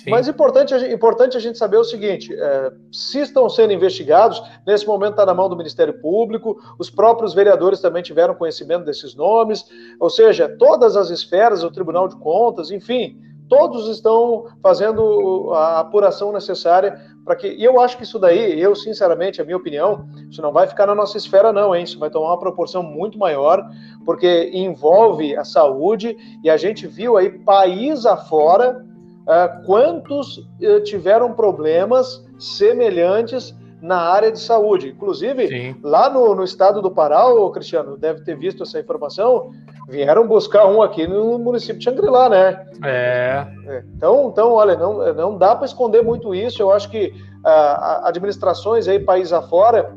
[0.08, 5.10] Mas importante, importante a gente saber o seguinte: é, se estão sendo investigados, nesse momento
[5.10, 9.66] está na mão do Ministério Público, os próprios vereadores também tiveram conhecimento desses nomes,
[10.00, 16.32] ou seja, todas as esferas, o Tribunal de Contas, enfim, todos estão fazendo a apuração
[16.32, 17.48] necessária para que.
[17.48, 20.86] E eu acho que isso daí, eu sinceramente, a minha opinião, isso não vai ficar
[20.86, 21.82] na nossa esfera, não, hein?
[21.82, 23.68] Isso vai tomar uma proporção muito maior,
[24.04, 28.86] porque envolve a saúde e a gente viu aí país afora
[29.22, 34.88] uh, quantos uh, tiveram problemas semelhantes na área de saúde.
[34.88, 35.76] Inclusive, Sim.
[35.82, 39.50] lá no, no, estado do Pará, o Cristiano deve ter visto essa informação,
[39.88, 42.66] vieram buscar um aqui no município de Xangri-Lá, né?
[42.84, 43.46] É.
[43.66, 43.84] é.
[43.96, 46.62] Então, então, olha, não, não dá para esconder muito isso.
[46.62, 47.12] Eu acho que
[47.44, 49.94] ah, administrações aí, país afora,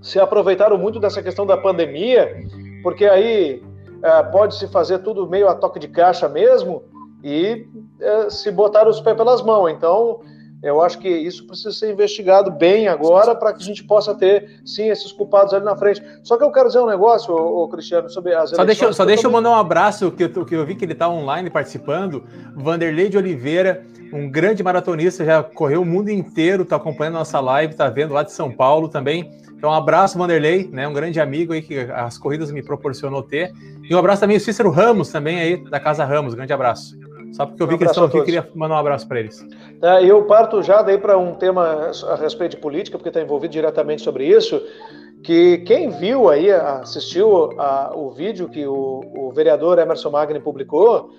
[0.00, 2.34] se aproveitaram muito dessa questão da pandemia,
[2.82, 3.62] porque aí
[4.02, 6.82] ah, pode se fazer tudo meio a toque de caixa mesmo
[7.22, 7.66] e
[8.02, 9.68] ah, se botar os pés pelas mãos.
[9.68, 10.20] Então,
[10.62, 14.60] eu acho que isso precisa ser investigado bem agora para que a gente possa ter,
[14.64, 16.02] sim, esses culpados ali na frente.
[16.22, 19.04] Só que eu quero dizer um negócio, ô, ô Cristiano, sobre as Só deixa, só
[19.04, 22.24] deixa eu mandar um abraço, que eu, que eu vi que ele está online participando.
[22.54, 23.82] Vanderlei de Oliveira,
[24.12, 28.12] um grande maratonista, já correu o mundo inteiro, está acompanhando a nossa live, está vendo
[28.12, 29.30] lá de São Paulo também.
[29.56, 30.88] Então, um abraço, Vanderlei, né?
[30.88, 33.52] Um grande amigo aí que as corridas me proporcionou ter.
[33.82, 36.34] E um abraço também o Cícero Ramos, também aí, da Casa Ramos.
[36.34, 36.98] Grande abraço.
[37.32, 39.20] Só porque eu vi um que eles estão aqui, eu queria mandar um abraço para
[39.20, 39.44] eles.
[39.82, 43.52] É, eu parto já daí para um tema a respeito de política, porque está envolvido
[43.52, 44.60] diretamente sobre isso,
[45.22, 51.10] que quem viu aí, assistiu a, o vídeo que o, o vereador Emerson Magni publicou,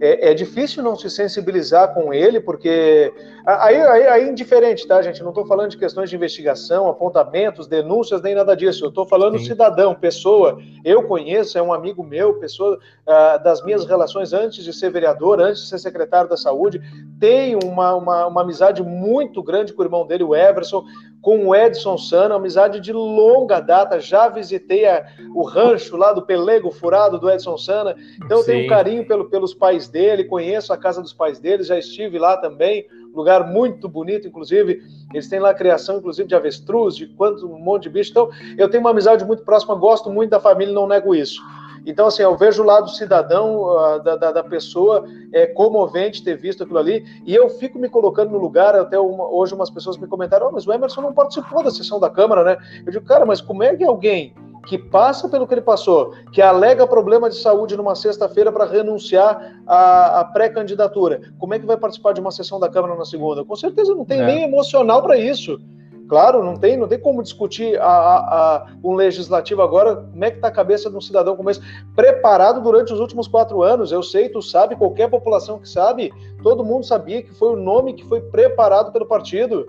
[0.00, 3.12] é, é, difícil não se sensibilizar com ele, porque
[3.46, 5.22] aí, aí, aí é indiferente, tá, gente?
[5.22, 8.84] Não estou falando de questões de investigação, apontamentos, denúncias, nem nada disso.
[8.84, 9.46] Eu estou falando Sim.
[9.46, 10.58] cidadão, pessoa.
[10.84, 15.40] Eu conheço, é um amigo meu, pessoa uh, das minhas relações antes de ser vereador,
[15.40, 16.80] antes de ser secretário da saúde.
[17.18, 20.84] Tenho uma, uma, uma amizade muito grande com o irmão dele, o Everson
[21.26, 23.98] com o Edson Sana, amizade de longa data.
[23.98, 25.04] Já visitei a,
[25.34, 29.28] o rancho lá do Pelego Furado do Edson Sana, então eu tenho um carinho pelo,
[29.28, 32.86] pelos pais dele, conheço a casa dos pais dele, já estive lá também.
[33.12, 34.80] Lugar muito bonito, inclusive.
[35.12, 38.12] Eles têm lá a criação, inclusive, de avestruz, de quanto um monte de bicho.
[38.12, 41.42] Então, eu tenho uma amizade muito próxima, gosto muito da família, não nego isso.
[41.86, 46.36] Então, assim, eu vejo o lado cidadão uh, da, da, da, pessoa, é comovente ter
[46.36, 49.96] visto aquilo ali, e eu fico me colocando no lugar, até uma, hoje umas pessoas
[49.96, 52.56] me comentaram, oh, mas o Emerson não participou da sessão da Câmara, né?
[52.84, 54.34] Eu digo, cara, mas como é que alguém
[54.66, 59.60] que passa pelo que ele passou, que alega problema de saúde numa sexta-feira para renunciar
[59.64, 63.44] à, à pré-candidatura, como é que vai participar de uma sessão da Câmara na segunda?
[63.44, 64.26] Com certeza não tem é.
[64.26, 65.60] nem emocional para isso.
[66.08, 70.30] Claro, não tem, não tem como discutir a, a, a um legislativo agora, como é
[70.30, 71.60] que está a cabeça de um cidadão como esse,
[71.96, 73.90] preparado durante os últimos quatro anos.
[73.90, 77.94] Eu sei, tu sabe, qualquer população que sabe, todo mundo sabia que foi o nome
[77.94, 79.66] que foi preparado pelo partido.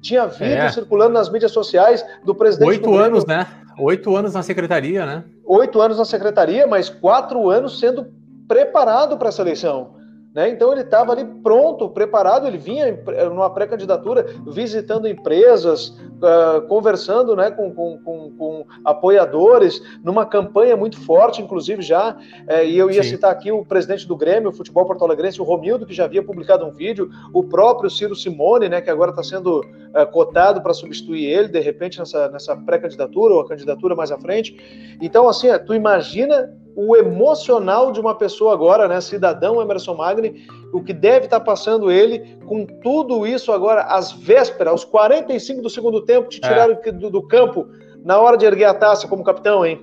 [0.00, 0.68] Tinha vídeo é.
[0.70, 2.68] circulando nas mídias sociais do presidente.
[2.68, 3.46] Oito do anos, né?
[3.78, 5.24] Oito anos na secretaria, né?
[5.44, 8.06] Oito anos na secretaria, mas quatro anos sendo
[8.48, 9.94] preparado para essa eleição.
[10.36, 10.50] Né?
[10.50, 17.50] Então ele estava ali pronto, preparado, ele vinha numa pré-candidatura visitando empresas, uh, conversando né,
[17.50, 22.10] com, com, com, com, apoiadores, numa campanha muito forte, inclusive já.
[22.12, 23.08] Uh, e eu ia Sim.
[23.08, 26.22] citar aqui o presidente do Grêmio, o futebol porto alegrense, o Romildo, que já havia
[26.22, 30.74] publicado um vídeo, o próprio Ciro Simone, né, que agora está sendo uh, cotado para
[30.74, 34.54] substituir ele, de repente, nessa, nessa pré-candidatura ou a candidatura mais à frente.
[35.00, 40.82] Então, assim, tu imagina o emocional de uma pessoa agora, né, cidadão Emerson Magni, o
[40.82, 46.02] que deve estar passando ele com tudo isso agora, às vésperas, aos 45 do segundo
[46.02, 46.46] tempo, te é.
[46.46, 46.92] tiraram é.
[46.92, 47.66] do, do, campo
[48.04, 49.80] na hora de erguer a taça como capitão, hein?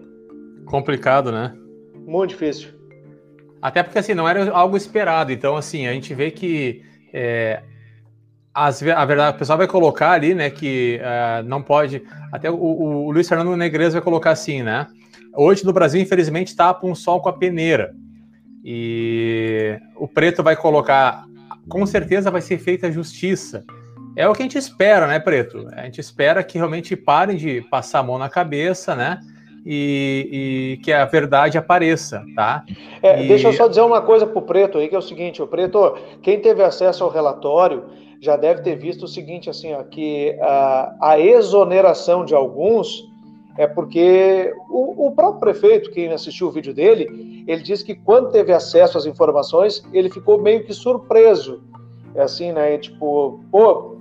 [0.68, 1.56] Complicado, né?
[2.06, 2.70] Muito difícil.
[3.60, 5.32] Até porque, assim, não era algo esperado.
[5.32, 7.64] Então, assim, a gente vê que é,
[8.54, 12.04] as, a verdade, o pessoal vai colocar ali, né, que uh, não pode.
[12.32, 14.88] Até o, o, Luiz Fernando Negreiros vai colocar assim, né?
[15.36, 17.96] Hoje no Brasil, infelizmente, tapa um sol com a peneira.
[18.64, 21.26] E o preto vai colocar,
[21.68, 23.64] com certeza vai ser feita justiça.
[24.16, 25.68] É o que a gente espera, né, Preto?
[25.74, 29.20] A gente espera que realmente parem de passar a mão na cabeça, né?
[29.66, 32.64] e, e, que a verdade apareça, tá?
[33.02, 33.28] É, e...
[33.28, 35.98] Deixa eu só dizer uma coisa pro Preto aí, que é o seguinte, o Preto,
[36.22, 37.86] quem teve acesso ao relatório
[38.22, 43.04] já deve ter visto o seguinte, assim, ó, que a, a exoneração de alguns
[43.58, 48.32] é porque o, o, próprio prefeito, quem assistiu o vídeo dele, ele disse que quando
[48.32, 51.64] teve acesso às informações, ele ficou meio que surpreso.
[52.16, 52.74] É assim, né?
[52.74, 53.97] E, tipo, pô,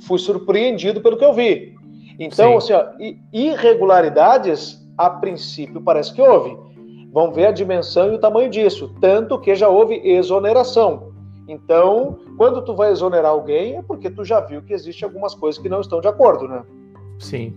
[0.00, 1.74] fui surpreendido pelo que eu vi.
[2.18, 2.74] Então, Sim.
[2.74, 6.56] assim, ó, irregularidades, a princípio, parece que houve.
[7.12, 8.94] Vamos ver a dimensão e o tamanho disso.
[9.00, 11.12] Tanto que já houve exoneração.
[11.48, 15.60] Então, quando tu vai exonerar alguém, é porque tu já viu que existe algumas coisas
[15.60, 16.62] que não estão de acordo, né?
[17.18, 17.54] Sim.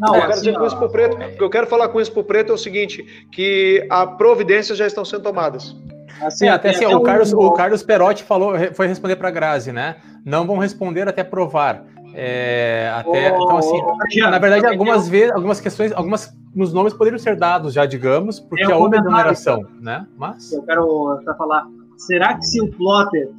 [0.00, 1.16] Não, eu quero assim, dizer com isso pro preto.
[1.16, 4.78] O que eu quero falar com isso pro preto é o seguinte: que a providências
[4.78, 5.76] já estão sendo tomadas.
[6.22, 9.72] Assim, é, até assim, o, Carlos, o Carlos Perotti falou, foi responder para a Grazi,
[9.72, 9.96] né?
[10.24, 11.84] Não vão responder até provar.
[12.14, 17.18] É, até, oh, então, assim, na verdade, algumas vezes, algumas questões, algumas nos nomes poderiam
[17.18, 20.06] ser dados já, digamos, porque há uma exoneração, né?
[20.16, 20.52] Mas.
[20.52, 21.66] Eu quero até falar.
[21.96, 23.30] Será que se o Plotter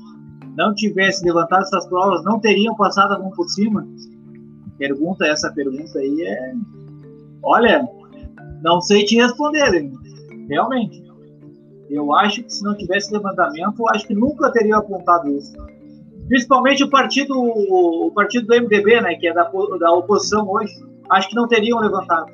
[0.56, 3.86] não tivesse levantado essas provas, não teriam passado a mão por cima?
[4.82, 6.54] Pergunta, essa pergunta aí é.
[7.44, 7.88] Olha,
[8.64, 9.92] não sei te responder,
[10.50, 11.04] realmente.
[11.88, 15.54] Eu acho que se não tivesse levantamento, acho que nunca teria apontado isso.
[16.28, 19.44] Principalmente o partido, o partido do MDB, né, que é da,
[19.80, 20.74] da oposição hoje,
[21.12, 22.32] acho que não teriam levantado.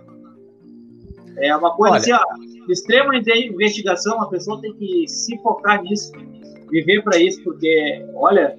[1.40, 6.14] É uma coisa Olha, assim, ó, extrema investigação, a pessoa tem que se focar nisso,
[6.70, 8.58] viver para isso, porque, olha,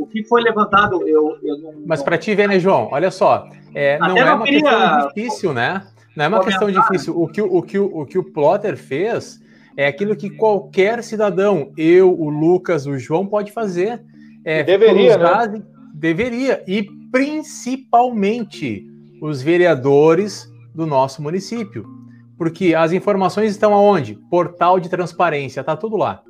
[0.00, 1.74] o que foi levantado, eu, eu não.
[1.86, 2.88] Mas para ti ver, né, João?
[2.90, 4.62] Olha só, é, não, é uma queria...
[4.62, 5.86] questão difícil, né?
[6.16, 7.20] Não é uma questão difícil.
[7.20, 9.40] O que o, que o, o que o Plotter fez
[9.76, 14.02] é aquilo que qualquer cidadão, eu, o Lucas, o João, pode fazer.
[14.44, 15.62] É, deveria, né?
[15.94, 16.64] Deveria.
[16.66, 16.82] E
[17.12, 18.86] principalmente
[19.20, 21.86] os vereadores do nosso município.
[22.38, 24.18] Porque as informações estão aonde?
[24.30, 26.22] Portal de transparência, tá tudo lá.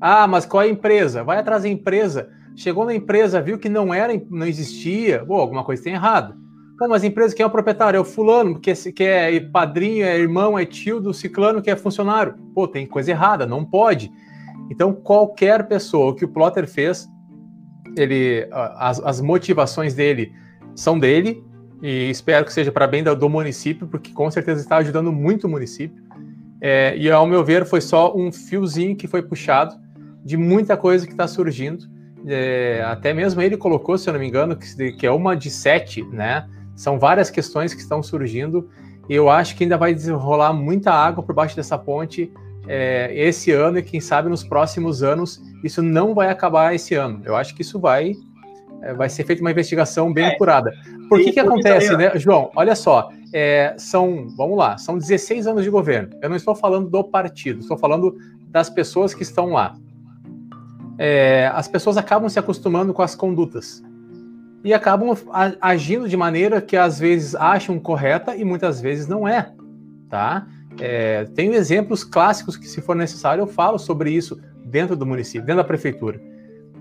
[0.00, 1.22] Ah, mas qual é a empresa?
[1.22, 2.28] Vai atrás da empresa.
[2.56, 6.34] Chegou na empresa, viu que não era, não existia, Pô, alguma coisa tem errado.
[6.78, 9.40] Pô, mas a empresa que é o proprietário é o fulano, que é, que é
[9.40, 12.34] padrinho, é irmão, é tio do ciclano que é funcionário.
[12.54, 14.10] Pô, tem coisa errada, não pode.
[14.70, 17.08] Então, qualquer pessoa, o que o Plotter fez,
[17.96, 20.32] ele, as, as motivações dele
[20.74, 21.44] são dele,
[21.82, 25.46] e espero que seja para bem do, do, município, porque com certeza está ajudando muito
[25.46, 26.02] o município.
[26.60, 29.74] É, e ao meu ver, foi só um fiozinho que foi puxado
[30.22, 31.84] de muita coisa que está surgindo.
[32.26, 35.50] É, até mesmo ele colocou, se eu não me engano, que, que, é uma de
[35.50, 36.48] sete, né?
[36.76, 38.68] São várias questões que estão surgindo
[39.08, 42.32] e eu acho que ainda vai desenrolar muita água por baixo dessa ponte
[42.68, 45.42] é, esse ano e quem sabe nos próximos anos.
[45.64, 47.22] Isso não vai acabar esse ano.
[47.24, 48.14] Eu acho que isso vai
[48.82, 50.34] é, vai ser feita uma investigação bem é.
[50.34, 50.72] apurada.
[51.08, 52.50] Por que, que acontece, né, João?
[52.54, 56.10] Olha só, é, são, vamos lá, são 16 anos de governo.
[56.22, 58.16] Eu não estou falando do partido, estou falando
[58.48, 59.76] das pessoas que estão lá
[61.02, 63.82] é, as pessoas acabam se acostumando com as condutas
[64.62, 65.16] e acabam
[65.58, 69.50] agindo de maneira que às vezes acham correta e muitas vezes não é,
[70.10, 70.46] tá?
[70.78, 75.40] É, tenho exemplos clássicos que, se for necessário, eu falo sobre isso dentro do município,
[75.40, 76.20] dentro da prefeitura.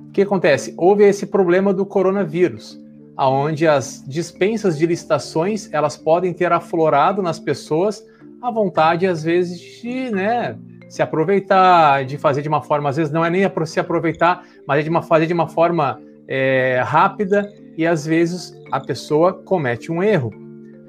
[0.09, 0.73] O que acontece?
[0.75, 2.77] Houve esse problema do coronavírus,
[3.15, 8.03] aonde as dispensas de licitações elas podem ter aflorado nas pessoas
[8.41, 10.57] a vontade, às vezes, de, né,
[10.89, 14.79] se aproveitar, de fazer de uma forma, às vezes não é nem se aproveitar, mas
[14.79, 19.91] é de uma, fazer de uma forma é, rápida e às vezes a pessoa comete
[19.91, 20.31] um erro.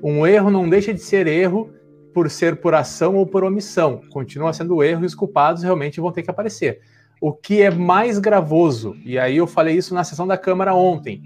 [0.03, 1.70] Um erro não deixa de ser erro
[2.14, 4.01] por ser por ação ou por omissão.
[4.11, 6.80] Continua sendo erro e os culpados realmente vão ter que aparecer.
[7.20, 11.22] O que é mais gravoso, e aí eu falei isso na sessão da Câmara ontem,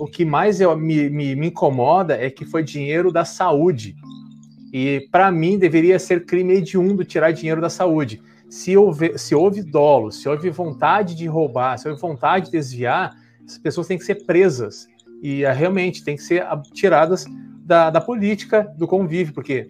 [0.00, 3.94] o que mais eu, me, me, me incomoda é que foi dinheiro da saúde
[4.72, 8.22] e para mim deveria ser crime hediondo tirar dinheiro da saúde.
[8.48, 13.12] Se houve, se houve dolo, se houve vontade de roubar, se houve vontade de desviar,
[13.46, 14.86] as pessoas têm que ser presas
[15.22, 17.26] e uh, realmente têm que ser tiradas
[17.64, 19.68] da, da política do convívio, porque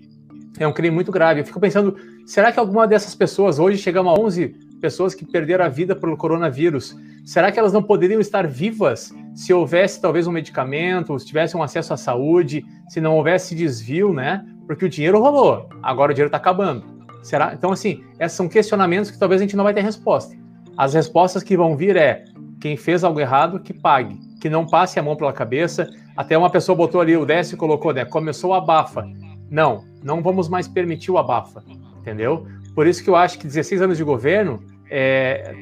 [0.59, 1.40] é um crime muito grave.
[1.40, 1.96] Eu fico pensando,
[2.26, 4.48] será que alguma dessas pessoas, hoje chegamos a 11
[4.80, 6.96] pessoas que perderam a vida pelo coronavírus,
[7.31, 11.62] será que elas não poderiam estar vivas se houvesse talvez um medicamento, se tivesse um
[11.62, 14.45] acesso à saúde, se não houvesse desvio, né?
[14.66, 16.83] Porque o dinheiro rolou, agora o dinheiro está acabando.
[17.22, 17.55] Será?
[17.55, 20.37] Então, assim, esses são questionamentos que talvez a gente não vai ter resposta.
[20.76, 22.24] As respostas que vão vir é
[22.61, 25.89] quem fez algo errado, que pague, que não passe a mão pela cabeça.
[26.16, 28.05] Até uma pessoa botou ali, o Décio colocou, né?
[28.05, 29.09] Começou o abafa.
[29.49, 31.62] Não, não vamos mais permitir o abafa,
[32.01, 32.45] entendeu?
[32.74, 34.61] Por isso que eu acho que 16 anos de governo,
[34.91, 35.55] é,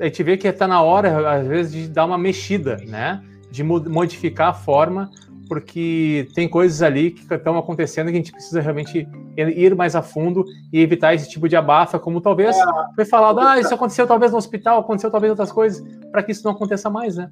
[0.00, 3.22] a gente vê que está na hora, às vezes, de dar uma mexida, né?
[3.50, 5.10] De modificar a forma
[5.50, 10.02] porque tem coisas ali que estão acontecendo que a gente precisa realmente ir mais a
[10.02, 12.62] fundo e evitar esse tipo de abafa, como talvez é,
[12.94, 16.44] foi falado, ah, isso aconteceu talvez no hospital, aconteceu talvez outras coisas, para que isso
[16.44, 17.28] não aconteça mais, né?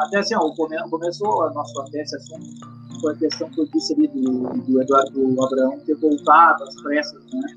[0.00, 0.40] Até assim, ó,
[0.90, 5.42] começou a nossa esse assunto foi a questão que eu disse ali do, do Eduardo
[5.44, 7.56] Abraão ter voltado às pressas, né?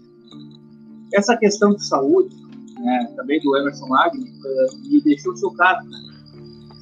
[1.14, 2.36] Essa questão de saúde,
[2.84, 6.14] né, também do Emerson Magni, uh, me deixou chocado, né?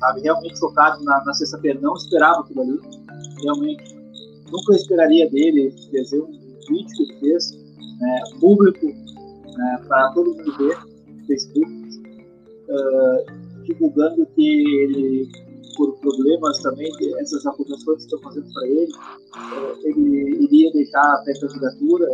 [0.01, 0.21] sabe?
[0.21, 1.79] Realmente chocado na, na sexta-feira.
[1.79, 2.79] Não esperava aquilo ali.
[3.43, 4.01] Realmente.
[4.51, 6.31] Nunca esperaria dele fazer um
[6.67, 7.51] vídeo que ele fez,
[7.99, 10.77] né, público, né, para todo mundo ver
[11.07, 11.71] no Facebook,
[12.67, 15.29] uh, divulgando que ele,
[15.77, 21.21] por problemas também, essas acusações que estão fazendo para ele, uh, ele iria deixar a
[21.23, 22.07] pré-candidatura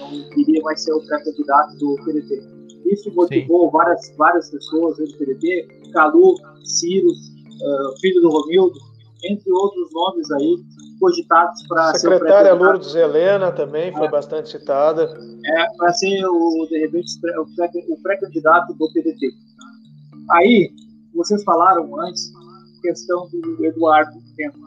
[0.00, 2.53] não iria mais ser o pré-candidato do PDT.
[2.86, 8.78] Isso motivou várias, várias pessoas do PDT, Calu, Ciro, uh, filho do Romildo,
[9.24, 10.56] entre outros nomes aí
[11.00, 14.10] cogitados para ser Secretária Lourdes Helena também foi é.
[14.10, 15.12] bastante citada.
[15.46, 17.12] É, para ser, o, de repente,
[17.88, 19.30] o pré-candidato do PDT.
[20.30, 20.70] Aí,
[21.14, 22.32] vocês falaram antes,
[22.80, 24.58] questão do Eduardo Renda.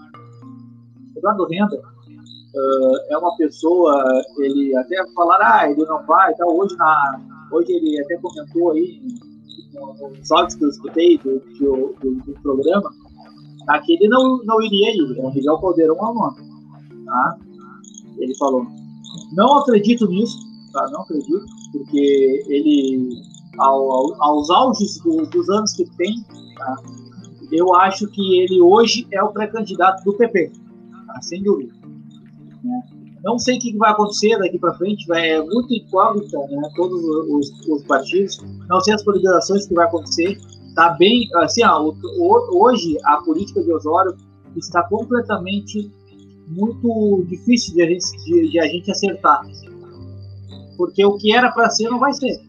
[1.16, 4.04] Eduardo Renda uh, é uma pessoa,
[4.38, 7.20] ele até falaram, ah, ele não vai, então hoje, na,
[7.52, 9.02] hoje ele até comentou aí
[9.74, 12.90] nos áudios que eu escutei do, do, do, do programa,
[13.68, 16.38] aquele não, não iria ir, o Miguel Caldeirão é o nome.
[17.06, 17.38] Tá?
[18.18, 18.66] Ele falou,
[19.34, 20.38] não acredito nisso,
[20.72, 20.88] tá?
[20.92, 23.22] não acredito, porque ele,
[23.60, 26.24] ao, ao, aos auges do, dos anos que tem,
[26.56, 26.76] tá?
[27.52, 30.52] eu acho que ele hoje é o pré-candidato do PP,
[31.08, 31.22] tá?
[31.22, 31.74] sem dúvida.
[32.64, 32.97] Né?
[33.24, 36.70] Não sei o que vai acontecer daqui para frente, vai, é muito incógnita, né?
[36.76, 38.38] Todos os, os, partidos,
[38.70, 40.38] não sei as coligações que vai acontecer.
[40.76, 41.92] Tá bem, assim, ó,
[42.52, 44.16] hoje a política de Osório
[44.56, 45.92] está completamente
[46.48, 49.42] muito difícil de a gente, de, de a gente acertar,
[50.78, 52.40] porque o que era para ser não vai ser.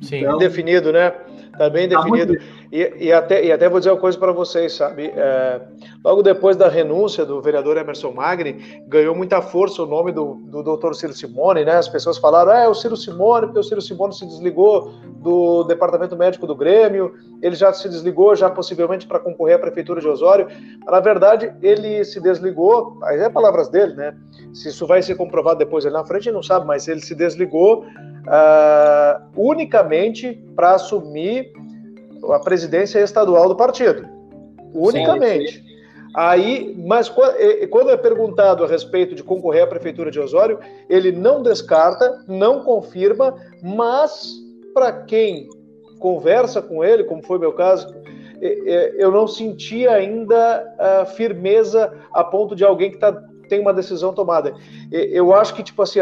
[0.00, 1.10] Sim, então, definido, né?
[1.56, 2.34] Tá bem tá definido.
[2.34, 5.12] Tá e, e, até, e até vou dizer uma coisa para vocês, sabe?
[5.14, 5.60] É,
[6.04, 10.62] logo depois da renúncia do vereador Emerson Magri, ganhou muita força o nome do, do
[10.62, 11.76] doutor Ciro Simone, né?
[11.76, 16.16] As pessoas falaram, é, o Ciro Simone, porque o Ciro Simone se desligou do departamento
[16.16, 20.46] médico do Grêmio, ele já se desligou, já possivelmente para concorrer à prefeitura de Osório.
[20.86, 24.14] Na verdade, ele se desligou, aí é palavras dele, né?
[24.52, 27.84] Se isso vai ser comprovado depois ali na frente, não sabe, mas ele se desligou
[27.84, 31.52] uh, unicamente para assumir
[32.30, 34.06] a presidência estadual do partido.
[34.74, 35.58] Unicamente.
[35.58, 35.68] Sim.
[36.14, 40.58] Aí, mas quando é perguntado a respeito de concorrer à prefeitura de Osório,
[40.88, 44.32] ele não descarta, não confirma, mas
[44.72, 45.48] para quem
[45.98, 47.94] conversa com ele, como foi meu caso,
[48.40, 53.12] eu não senti ainda a firmeza a ponto de alguém que tá,
[53.48, 54.54] tem uma decisão tomada.
[54.90, 56.00] Eu acho que, tipo assim,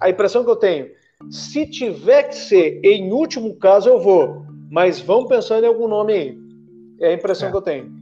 [0.00, 0.90] a impressão que eu tenho,
[1.30, 4.49] se tiver que ser, em último caso, eu vou.
[4.70, 6.38] Mas vão pensando em algum nome aí.
[7.00, 7.50] É a impressão é.
[7.50, 8.00] que eu tenho.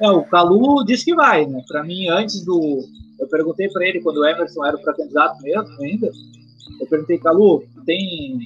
[0.00, 1.62] É, o Calu disse que vai, né?
[1.68, 2.84] Para mim, antes do.
[3.18, 6.10] Eu perguntei para ele quando o Emerson era para candidato mesmo ainda.
[6.80, 8.38] Eu perguntei, Calu, tem.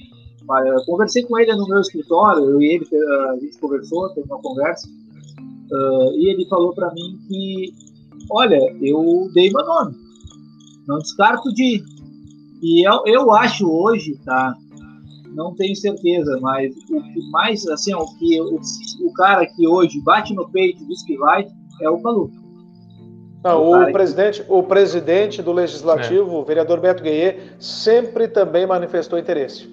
[0.65, 2.87] Eu conversei com ele no meu escritório, eu e ele,
[3.29, 4.87] a gente conversou, teve uma conversa.
[5.71, 7.73] Uh, e ele falou para mim que,
[8.29, 9.95] olha, eu dei meu nome,
[10.85, 11.83] não descarto de ir.
[12.61, 14.53] E eu, eu acho hoje, tá?
[15.35, 18.59] Não tenho certeza, mas o que mais, assim, o que o,
[19.05, 21.47] o cara que hoje bate no peito e diz que vai
[21.81, 22.31] é o Palu.
[23.43, 26.39] Não, o, presidente, o presidente do Legislativo, é.
[26.39, 29.67] o vereador Beto Gueye, sempre também manifestou interesse.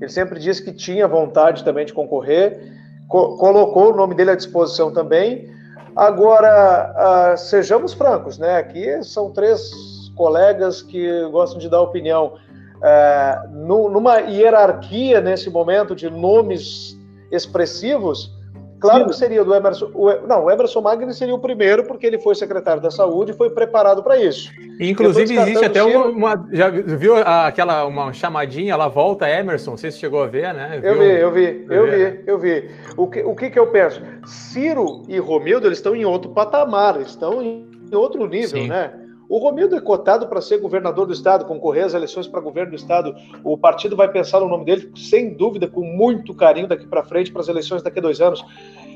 [0.00, 2.72] Ele sempre disse que tinha vontade também de concorrer,
[3.08, 5.50] co colocou o nome dele à disposição também.
[5.96, 8.56] Agora, uh, sejamos francos, né?
[8.56, 9.70] Aqui são três
[10.14, 12.34] colegas que gostam de dar opinião
[12.82, 16.98] é, numa hierarquia nesse momento de nomes
[17.30, 18.32] expressivos,
[18.80, 19.90] claro que seria do Emerson.
[19.94, 23.34] O, não, o Emerson Magni seria o primeiro, porque ele foi secretário da saúde e
[23.34, 24.50] foi preparado para isso.
[24.80, 29.90] Inclusive, existe até uma, uma, Já viu aquela uma chamadinha, ela volta Emerson, não sei
[29.90, 30.80] se chegou a ver, né?
[30.80, 30.90] Viu?
[30.90, 32.70] Eu vi, eu vi, eu vi, eu vi.
[32.96, 34.00] O que, o que, que eu penso?
[34.24, 38.68] Ciro e Romildo, eles estão em outro patamar, estão em outro nível, Sim.
[38.68, 38.90] né?
[39.30, 42.76] O Romildo é cotado para ser governador do estado, concorrer às eleições para governo do
[42.76, 43.14] estado.
[43.44, 47.30] O partido vai pensar no nome dele, sem dúvida, com muito carinho daqui para frente,
[47.30, 48.44] para as eleições daqui a dois anos.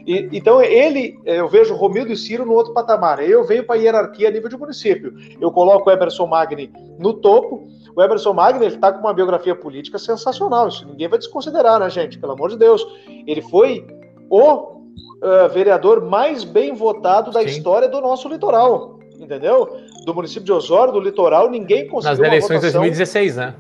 [0.05, 3.23] E, então, ele, eu vejo Romildo e Ciro no outro patamar.
[3.23, 5.15] Eu venho para a hierarquia a nível de município.
[5.41, 7.69] Eu coloco o Emerson Magni no topo.
[7.95, 10.67] O Emerson Magni está com uma biografia política sensacional.
[10.67, 12.19] Isso ninguém vai desconsiderar, né, gente?
[12.19, 12.85] Pelo amor de Deus.
[13.25, 13.87] Ele foi
[14.29, 17.47] o uh, vereador mais bem votado da Sim.
[17.47, 19.69] história do nosso litoral entendeu?
[20.05, 23.55] Do município de Osório, do litoral, ninguém conseguiu Nas eleições de 2016, né?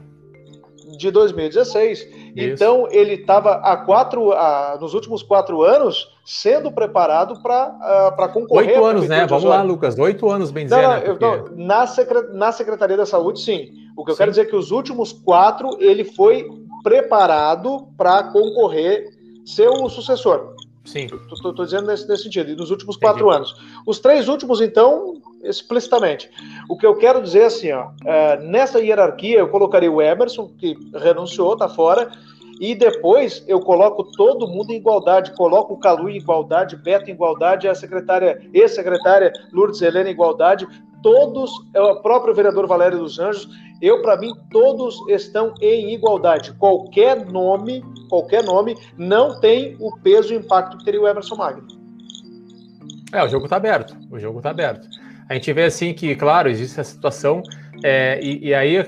[0.99, 2.01] De 2016.
[2.01, 2.11] Isso.
[2.36, 8.76] Então, ele estava há quatro, há, nos últimos quatro anos, sendo preparado para uh, concorrer.
[8.76, 9.26] Oito anos, né?
[9.26, 9.99] Vamos lá, Lucas.
[9.99, 11.01] Oito anos, bem dizer, não, né?
[11.01, 11.24] Porque...
[11.24, 12.28] não, na, secret...
[12.32, 13.70] na Secretaria da Saúde, sim.
[13.97, 14.18] O que eu sim.
[14.18, 16.49] quero dizer é que os últimos quatro, ele foi
[16.82, 19.09] preparado para concorrer,
[19.45, 20.55] ser o sucessor.
[20.84, 21.09] Sim.
[21.32, 23.12] Estou dizendo nesse, nesse, sentido, e nos últimos Entendi.
[23.12, 23.55] quatro anos.
[23.86, 25.14] Os três últimos, então,
[25.45, 26.30] explicitamente.
[26.68, 30.76] O que eu quero dizer assim, ó, é, nessa hierarquia eu colocaria o Emerson, que
[30.95, 32.11] renunciou, está fora,
[32.61, 37.14] e depois eu coloco todo mundo em igualdade, coloco o Calu em igualdade, Beto em
[37.14, 40.66] igualdade, a secretária, ex-secretária Lourdes Helena em igualdade,
[41.03, 43.49] todos, é o próprio vereador Valério dos Anjos,
[43.82, 46.55] eu, para mim, todos estão em igualdade.
[46.55, 51.36] Qualquer nome, qualquer nome, não tem o peso e o impacto que teria o Emerson
[51.36, 51.66] Magno.
[53.12, 53.95] É, o jogo está aberto.
[54.11, 54.88] O jogo está aberto.
[55.29, 57.43] A gente vê assim que, claro, existe essa situação,
[57.83, 58.85] é, e, e, aí eu,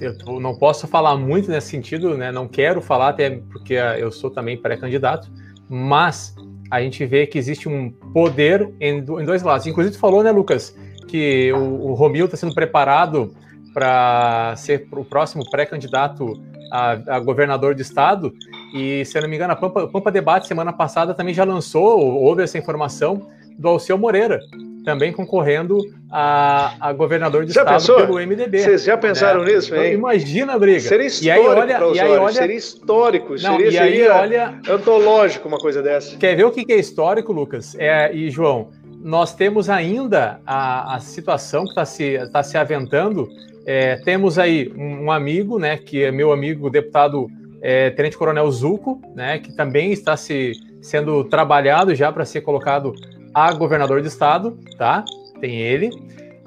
[0.00, 2.30] eu, não posso falar muito nesse sentido, né?
[2.30, 5.28] Não quero falar, até porque eu sou também pré-candidato,
[5.68, 6.34] mas
[6.70, 9.66] a gente vê que existe um poder em, em dois lados.
[9.66, 10.76] Inclusive, tu falou, né, Lucas,
[11.08, 13.34] que o, o Romil está sendo preparado
[13.74, 16.40] para ser o próximo pré-candidato
[16.70, 18.32] a, a, governador de estado.
[18.74, 22.00] E, se eu não me engano, a Pampa, Pampa Debate, semana passada, também já lançou,
[22.00, 24.40] houve essa informação, do Alceu Moreira,
[24.84, 25.78] também concorrendo
[26.10, 28.06] a, a governador de já estado pensou?
[28.06, 28.58] pelo MDB.
[28.58, 29.54] Vocês já pensaram né?
[29.54, 29.80] nisso, hein?
[29.80, 30.80] Então, imagina a briga.
[30.80, 32.32] Seria histórico, e aí, olha, e aí, olha...
[32.32, 34.60] seria histórico, não, seria, e aí, seria olha...
[34.68, 36.16] antológico uma coisa dessa.
[36.16, 37.74] Quer ver o que é histórico, Lucas?
[37.78, 38.70] É, e, João,
[39.02, 43.28] nós temos ainda a, a situação que está se, tá se aventando
[43.64, 47.28] é, temos aí um, um, amigo, né, que é meu amigo, o deputado
[47.60, 52.92] é, Tenente Coronel Zuco, né, que também está se, sendo trabalhado já para ser colocado
[53.34, 55.04] a governador de estado, tá?
[55.40, 55.90] Tem ele.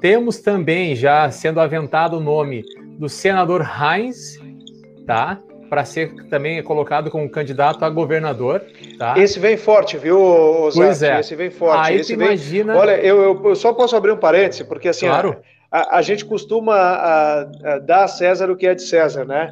[0.00, 2.64] Temos também já sendo aventado o nome
[2.98, 4.38] do senador Heinz,
[5.06, 5.38] tá?
[5.68, 8.62] Para ser também colocado como candidato a governador,
[8.98, 9.18] tá?
[9.18, 10.86] Esse vem forte, viu, Osati?
[10.86, 11.20] Pois é.
[11.20, 11.88] Esse vem forte.
[11.88, 12.26] Aí Esse vem...
[12.26, 12.76] imagina...
[12.76, 15.06] Olha, eu, eu, eu, só posso abrir um parêntese, porque assim...
[15.06, 15.36] Claro.
[15.70, 19.50] A, a gente costuma a, a dar a César o que é de César, né?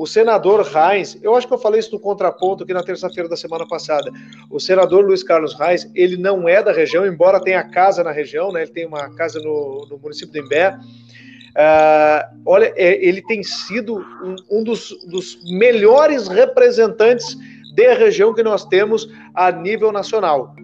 [0.00, 3.36] O senador Reis, eu acho que eu falei isso no contraponto aqui na terça-feira da
[3.36, 4.10] semana passada.
[4.48, 8.50] O senador Luiz Carlos Reis, ele não é da região, embora tenha casa na região,
[8.50, 8.62] né?
[8.62, 10.70] Ele tem uma casa no, no município de Imbé.
[10.70, 17.36] Uh, olha, é, ele tem sido um, um dos, dos, melhores representantes
[17.76, 20.54] da região que nós temos a nível nacional.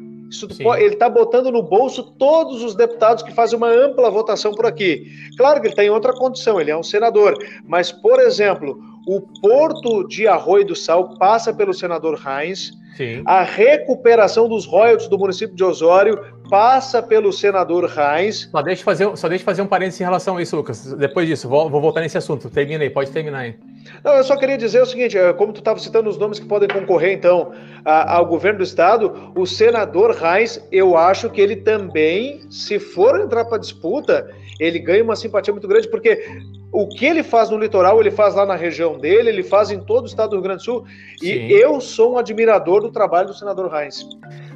[0.62, 4.64] Pode, ele está botando no bolso todos os deputados que fazem uma ampla votação por
[4.64, 5.05] aqui.
[5.37, 7.37] Claro que ele está em outra condição, ele é um senador.
[7.66, 12.72] Mas, por exemplo, o Porto de Arroio do Sal passa pelo senador Heinz.
[12.96, 13.22] Sim.
[13.26, 18.48] A recuperação dos royalties do município de Osório passa pelo senador Heinz.
[18.50, 20.92] Só deixa eu fazer, só deixa fazer um parênteses em relação a isso, Lucas.
[20.94, 22.48] Depois disso, vou, vou voltar nesse assunto.
[22.48, 23.54] Termina aí, pode terminar aí.
[24.02, 26.46] Não, eu só queria dizer o seguinte: é, como tu estava citando os nomes que
[26.46, 27.52] podem concorrer, então,
[27.84, 33.44] ao governo do estado, o senador Reis, eu acho que ele também, se for entrar
[33.44, 34.28] para disputa,
[34.59, 36.26] ele ganha uma simpatia muito grande, porque
[36.72, 39.80] o que ele faz no litoral, ele faz lá na região dele, ele faz em
[39.80, 40.84] todo o estado do Rio Grande do Sul,
[41.18, 41.26] Sim.
[41.26, 44.07] e eu sou um admirador do trabalho do senador Reis.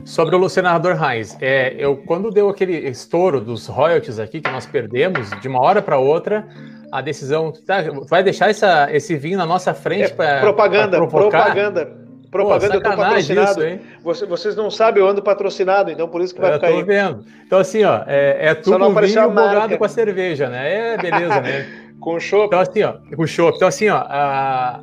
[0.04, 4.66] Sobre o senador Reis, é, eu quando deu aquele estouro dos royalties aqui que nós
[4.66, 6.46] perdemos de uma hora para outra,
[6.90, 7.52] a decisão.
[7.52, 10.40] Tá, vai deixar essa, esse vinho na nossa frente é, para.
[10.40, 12.09] Propaganda, pra propaganda.
[12.30, 13.66] Propaganda, Pô, eu tô patrocinado.
[13.66, 16.68] Isso, Você, vocês não sabem, eu ando patrocinado, então por isso que vai eu ficar
[16.68, 16.82] tô aí.
[16.84, 17.24] vendo.
[17.44, 20.94] Então, assim, ó, é, é tudo um vinho bogado com a cerveja, né?
[20.94, 21.66] É beleza, né?
[21.98, 22.46] com chopp.
[22.46, 23.56] Então, assim, ó, com chopp.
[23.56, 24.80] Então, assim, ó, a,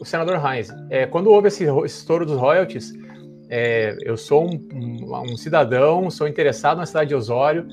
[0.00, 2.92] o senador Heinz, é, quando houve esse, estouro dos royalties,
[3.48, 7.68] é, eu sou um, um, um, cidadão, sou interessado na cidade de Osório.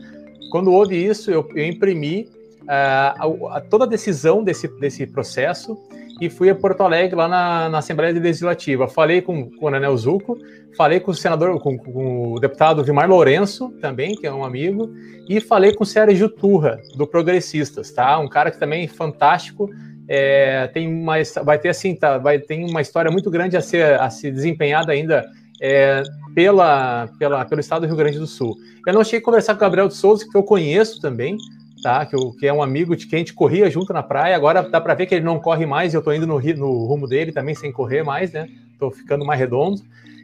[0.51, 2.29] Quando houve isso, eu, eu imprimi
[2.67, 5.75] a, a, toda a decisão desse, desse processo
[6.19, 8.87] e fui a Porto Alegre, lá na, na Assembleia Legislativa.
[8.87, 10.37] Falei com, com o Coronel Zuco,
[10.75, 14.89] falei com o senador, com, com, o deputado Vimar Lourenço, também, que é um amigo,
[15.27, 18.17] e falei com o Sérgio Turra, do Progressistas, tá?
[18.19, 19.69] Um cara que também é fantástico,
[20.07, 23.99] é, tem uma, vai ter assim, tá, vai ter uma história muito grande a ser,
[23.99, 25.25] a ser desempenhada ainda
[25.61, 26.01] é,
[26.33, 28.55] pela, pela, pelo estado do Rio Grande do Sul.
[28.85, 31.37] Eu não cheguei a conversar com o Gabriel de Souza, que eu conheço também,
[31.81, 32.05] tá?
[32.05, 34.35] Que, eu, que é um amigo de quem a gente corria junto na praia.
[34.35, 37.07] Agora dá para ver que ele não corre mais, eu estou indo no, no, rumo
[37.07, 38.47] dele também sem correr mais, né?
[38.73, 39.81] Estou ficando mais redondo.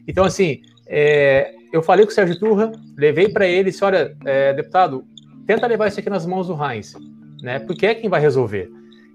[0.08, 4.54] Então, assim, é, eu falei com o Sérgio Turra, levei para ele, disse: olha, é,
[4.54, 5.04] deputado,
[5.46, 6.94] tenta levar isso aqui nas mãos do Heinz,
[7.42, 7.60] né?
[7.60, 8.70] Porque é quem vai resolver.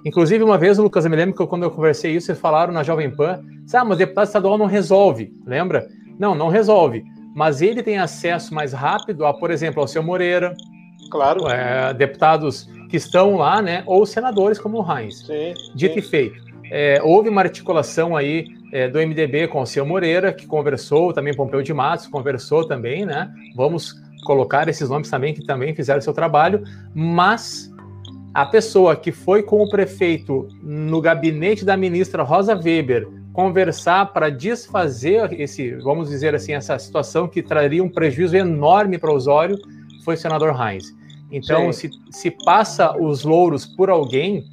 [0.04, 2.82] Inclusive, uma vez, Lucas, eu me lembro que quando eu conversei isso, vocês falaram na
[2.82, 3.42] Jovem Pan,
[3.74, 5.88] ah, mas deputado estadual não resolve, lembra?
[6.18, 7.04] Não, não resolve.
[7.34, 10.56] Mas ele tem acesso mais rápido a, por exemplo, ao seu Moreira,
[11.10, 11.48] Claro.
[11.48, 13.82] É, deputados que estão lá, né?
[13.86, 15.26] Ou senadores como o Heinz.
[15.26, 16.00] Sim, Dito sim.
[16.00, 16.48] e feito.
[16.70, 21.34] É, houve uma articulação aí é, do MDB com o seu Moreira, que conversou, também
[21.34, 23.30] Pompeu de Matos conversou também, né?
[23.54, 23.94] Vamos
[24.24, 26.62] colocar esses nomes também que também fizeram seu trabalho,
[26.94, 27.72] mas
[28.34, 34.30] a pessoa que foi com o prefeito no gabinete da ministra Rosa Weber conversar para
[34.30, 39.56] desfazer esse, vamos dizer assim, essa situação que traria um prejuízo enorme para o Osório,
[40.04, 40.92] foi o senador Heinz.
[41.30, 44.44] Então, se, se passa os louros por alguém,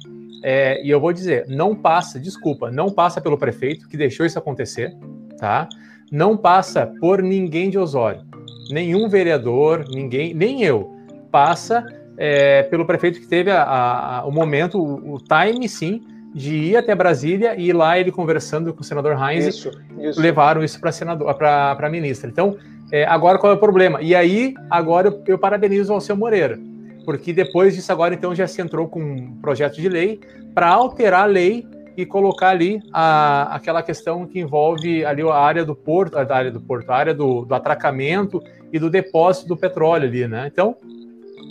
[0.42, 4.38] é, e eu vou dizer, não passa, desculpa, não passa pelo prefeito que deixou isso
[4.38, 4.94] acontecer,
[5.38, 5.68] tá?
[6.12, 8.22] Não passa por ninguém de Osório,
[8.70, 10.94] nenhum vereador, ninguém, nem eu.
[11.30, 11.84] Passa
[12.16, 16.02] é, pelo prefeito que teve a, a, o momento, o, o, time, sim,
[16.34, 20.20] de ir até Brasília e ir lá ele conversando com o senador Heinz, isso, isso.
[20.20, 22.30] levaram isso para a ministra.
[22.30, 22.56] Então,
[22.92, 24.00] é, agora qual é o problema?
[24.00, 26.58] E aí, agora eu, eu parabenizo o Alceu Moreira,
[27.04, 30.20] porque depois disso agora então já se entrou com um projeto de lei
[30.54, 31.66] para alterar a lei
[31.96, 36.50] e colocar ali a, aquela questão que envolve ali a área do porto, a área
[36.50, 40.48] do porto, a área do, do atracamento e do depósito do petróleo ali, né?
[40.52, 40.76] Então,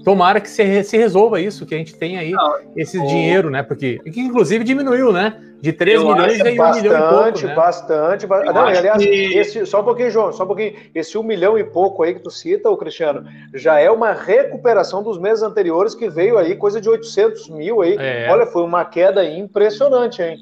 [0.06, 3.08] tomara que se, se resolva isso, que a gente tenha aí Não, esse o...
[3.08, 3.64] dinheiro, né?
[3.64, 5.42] Porque que inclusive diminuiu, né?
[5.60, 7.48] De 3 eu milhões veio um milhão e pouco.
[7.48, 7.56] Né?
[7.56, 8.54] Bastante, bastante.
[8.54, 9.10] Não, aliás, que...
[9.10, 10.76] esse, só um pouquinho, João, só um pouquinho.
[10.94, 15.02] Esse um milhão e pouco aí que tu cita, o Cristiano, já é uma recuperação
[15.02, 17.96] dos meses anteriores que veio aí, coisa de 800 mil aí.
[17.98, 18.32] É.
[18.32, 20.38] Olha, foi uma queda impressionante, hein?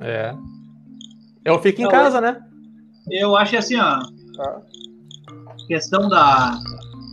[0.00, 0.34] É.
[1.44, 2.38] Eu fico em casa, né?
[3.08, 4.00] Eu acho assim, ó.
[4.40, 4.60] Ah.
[5.68, 6.58] Questão da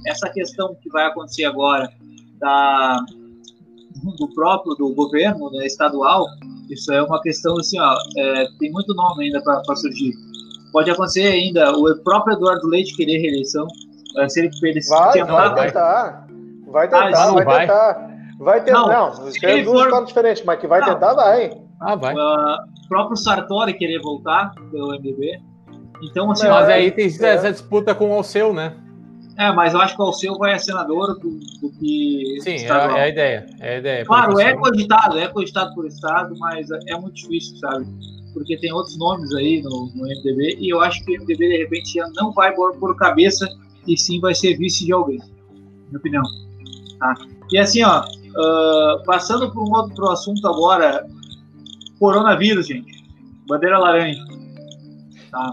[0.05, 1.89] essa questão que vai acontecer agora
[2.39, 2.99] da,
[4.17, 6.25] do próprio do governo né, estadual,
[6.69, 10.13] isso é uma questão assim, ó, é, tem muito nome ainda para surgir.
[10.71, 13.67] Pode acontecer ainda o próprio Eduardo Leite querer reeleição,
[14.17, 16.27] é, se ele perder vai, vai, vai tentar,
[16.67, 18.13] vai tentar, ah, vai, vai tentar.
[18.39, 20.05] Vai tentar, não, não é duas for...
[20.05, 20.89] diferentes, mas que vai não.
[20.89, 21.51] tentar, vai.
[21.79, 22.13] Ah, vai.
[22.13, 25.39] Uh, próprio Sartori querer voltar pelo MDB.
[26.01, 27.25] Então, assim, mas aí tem é.
[27.27, 28.75] essa disputa com o Alceu, né?
[29.37, 32.37] É, mas eu acho que o Alceu vai a senador do, do que.
[32.41, 33.45] Sim, é, é, a ideia.
[33.59, 34.05] É a ideia.
[34.05, 37.85] Claro, é cogitado, é cogitado por Estado, mas é muito difícil, sabe?
[38.33, 41.57] Porque tem outros nomes aí no, no MDB, e eu acho que o MDB, de
[41.57, 43.47] repente, já não vai por, por cabeça,
[43.87, 45.19] e sim vai ser vice de alguém,
[45.87, 46.23] minha opinião.
[46.99, 47.15] Tá?
[47.51, 51.07] E assim, ó, uh, passando por um outro assunto agora,
[51.99, 53.03] coronavírus, gente.
[53.47, 54.23] Bandeira laranja.
[55.31, 55.51] Tá?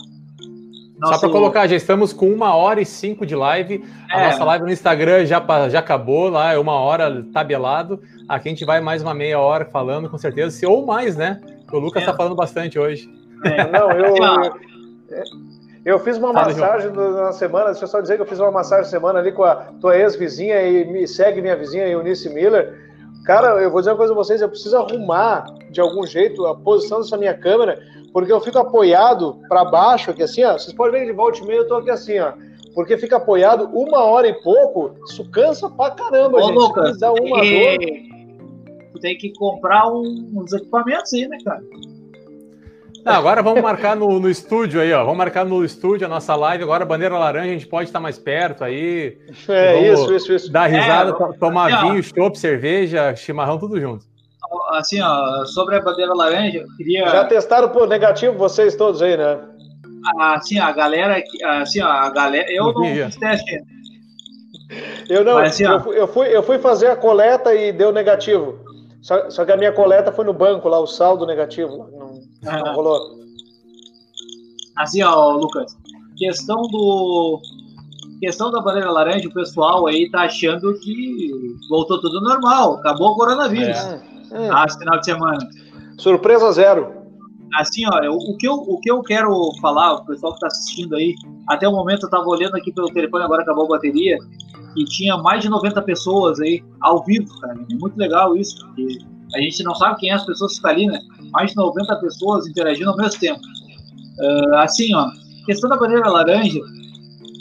[1.01, 1.15] Nosso...
[1.15, 3.83] Só para colocar, já estamos com uma hora e cinco de live.
[4.11, 4.27] A é.
[4.27, 8.03] nossa live no Instagram já, já acabou lá, é uma hora tabelado.
[8.29, 11.41] Aqui a gente vai mais uma meia hora falando, com certeza, se, ou mais, né?
[11.73, 12.17] O Lucas está é.
[12.17, 13.09] falando bastante hoje.
[13.47, 13.65] É.
[13.73, 15.25] Não, eu, eu,
[15.87, 18.51] eu, fiz uma Fala, massagem na semana, deixa eu só dizer que eu fiz uma
[18.51, 22.91] massagem na semana ali com a tua ex-vizinha e me segue minha vizinha Eunice Miller.
[23.25, 26.55] Cara, eu vou dizer uma coisa pra vocês, eu preciso arrumar de algum jeito a
[26.55, 27.79] posição dessa minha câmera,
[28.13, 30.53] porque eu fico apoiado para baixo aqui assim, ó.
[30.55, 32.33] Vocês podem ver de volta e meia, eu tô aqui assim, ó.
[32.75, 36.55] Porque fica apoiado uma hora e pouco, isso cansa pra caramba, Ô, gente.
[36.55, 37.79] Lucas, dá uma e...
[37.79, 39.01] dor.
[39.01, 41.63] Tem que comprar um, uns equipamentos aí, né, cara?
[43.03, 45.03] Não, agora vamos marcar no, no estúdio aí, ó.
[45.03, 46.63] Vamos marcar no estúdio a nossa live.
[46.63, 49.17] Agora, bandeira laranja, a gente pode estar mais perto aí.
[49.49, 50.53] É, isso, isso, isso.
[50.53, 54.10] Dar risada, é, tomar assim, vinho, chopp, cerveja, chimarrão, tudo junto
[54.71, 57.09] assim, ó, sobre a bandeira laranja, queria.
[57.09, 59.39] Já testaram por negativo vocês todos aí, né?
[60.19, 61.23] Assim, a galera,
[61.61, 63.63] assim, ó, a galera, eu não fiz teste.
[65.09, 68.59] Eu não, Mas, assim, eu, eu, fui, eu fui fazer a coleta e deu negativo.
[69.03, 71.89] Só, só que a minha coleta foi no banco lá, o saldo negativo.
[71.91, 72.73] Não, não ah.
[72.73, 72.99] rolou.
[74.77, 75.77] Assim, ó, Lucas,
[76.17, 77.41] questão do.
[78.21, 81.31] Questão da bandeira laranja, o pessoal aí tá achando que
[81.71, 83.79] voltou tudo normal, acabou o coronavírus.
[83.79, 84.01] É.
[84.33, 84.51] Hum.
[84.51, 85.39] Ah, final de semana.
[85.99, 87.01] Surpresa zero.
[87.57, 90.95] Assim, ó, o que eu, o que eu quero falar, o pessoal que está assistindo
[90.95, 91.14] aí,
[91.49, 94.17] até o momento eu estava olhando aqui pelo telefone, agora acabou a bateria,
[94.76, 97.55] e tinha mais de 90 pessoas aí ao vivo, cara.
[97.55, 98.99] É muito legal isso, porque
[99.34, 100.99] a gente não sabe quem é as pessoas que estão ali, né?
[101.33, 103.41] Mais de 90 pessoas interagindo ao mesmo tempo.
[104.21, 105.09] Uh, assim, ó,
[105.46, 106.61] questão da bandeira laranja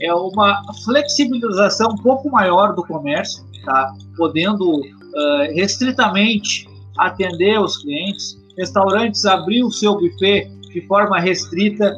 [0.02, 3.92] é uma flexibilização um pouco maior do comércio, tá?
[4.16, 6.69] Podendo uh, restritamente
[7.00, 11.96] atender os clientes, restaurantes abrir o seu buffet de forma restrita,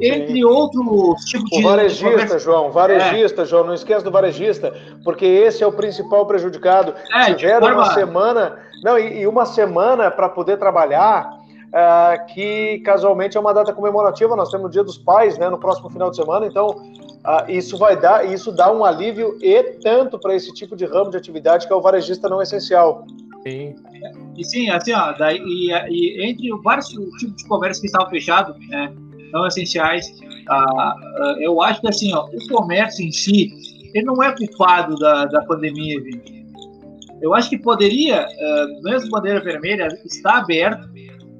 [0.00, 0.44] entre Sim.
[0.44, 1.64] outros tipos de.
[1.64, 3.44] O varejista, João, varejista, é.
[3.46, 6.94] João, não esqueça do varejista, porque esse é o principal prejudicado.
[7.12, 7.82] É, Tiveram forma...
[7.82, 8.58] uma semana.
[8.84, 11.34] Não, e, e uma semana para poder trabalhar.
[11.66, 15.58] Uh, que casualmente é uma data comemorativa, nós temos o Dia dos Pais, né, no
[15.58, 16.74] próximo final de semana, então
[17.26, 21.10] ah, isso vai dar, isso dá um alívio e tanto para esse tipo de ramo
[21.10, 23.04] de atividade que é o varejista não essencial.
[23.42, 23.74] Sim.
[24.36, 28.56] E sim, assim, ó, daí, e, e entre vários tipos de comércio que estavam fechados,
[28.68, 28.92] né,
[29.32, 30.06] não essenciais,
[30.48, 33.50] ah, ah, eu acho que assim, ó, o comércio em si,
[33.92, 36.36] ele não é culpado da, da pandemia, gente.
[37.20, 40.86] Eu acho que poderia, uh, mesmo bandeira vermelha, está aberto,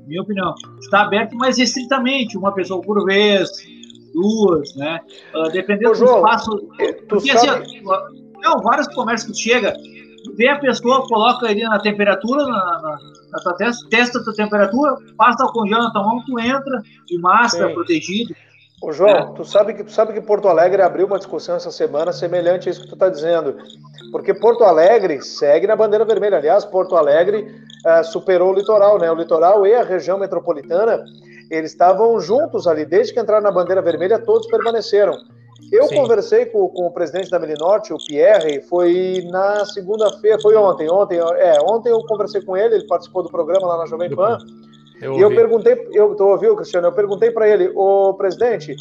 [0.06, 3.50] minha opinião, está aberto, mas restritamente, uma pessoa por vez,
[4.16, 5.00] duas, né?
[5.34, 6.50] Uh, dependendo Ô, do João, espaço.
[7.08, 7.64] Porque assim, sabe...
[7.64, 7.82] assim,
[8.42, 9.74] não, vários comércios que chega,
[10.36, 12.98] vê a pessoa, coloca ali na temperatura, na, na,
[13.32, 16.82] na tua testa, testa a tua temperatura, passa o congelo na tua mão, tu entra
[17.06, 17.74] de máscara, Sim.
[17.74, 18.34] protegido.
[18.82, 19.32] Ô João, é.
[19.34, 22.72] tu, sabe que, tu sabe que Porto Alegre abriu uma discussão essa semana semelhante a
[22.72, 23.56] isso que tu está dizendo.
[24.12, 26.36] Porque Porto Alegre segue na bandeira vermelha.
[26.36, 27.46] Aliás, Porto Alegre
[27.86, 29.10] uh, superou o litoral, né?
[29.10, 31.02] O litoral e a região metropolitana
[31.50, 35.14] eles estavam juntos ali, desde que entraram na bandeira vermelha, todos permaneceram.
[35.72, 35.96] Eu Sim.
[35.96, 41.18] conversei com, com, o presidente da Melinorte, o Pierre, foi na segunda-feira, foi ontem, ontem,
[41.18, 44.38] é, ontem eu conversei com ele, ele participou do programa lá na Jovem Pan,
[45.00, 48.74] eu e eu perguntei, eu tô ouvindo, Cristiano, eu perguntei para ele, o presidente,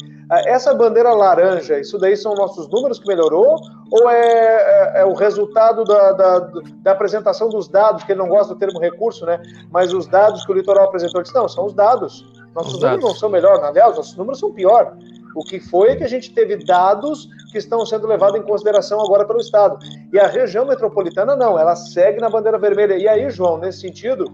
[0.46, 3.56] essa bandeira laranja, isso daí são nossos números que melhorou
[3.90, 8.28] ou é, é, é o resultado da, da, da, apresentação dos dados, que ele não
[8.28, 9.40] gosta do termo recurso, né?
[9.70, 12.24] Mas os dados que o litoral apresentou, ele disse, não, são os dados.
[12.56, 14.96] Nossos os números não são melhores, aliás, nossos números são pior.
[15.34, 18.98] O que foi é que a gente teve dados que estão sendo levados em consideração
[18.98, 19.78] agora pelo Estado.
[20.10, 22.94] E a região metropolitana não, ela segue na bandeira vermelha.
[22.96, 24.24] E aí, João, nesse sentido,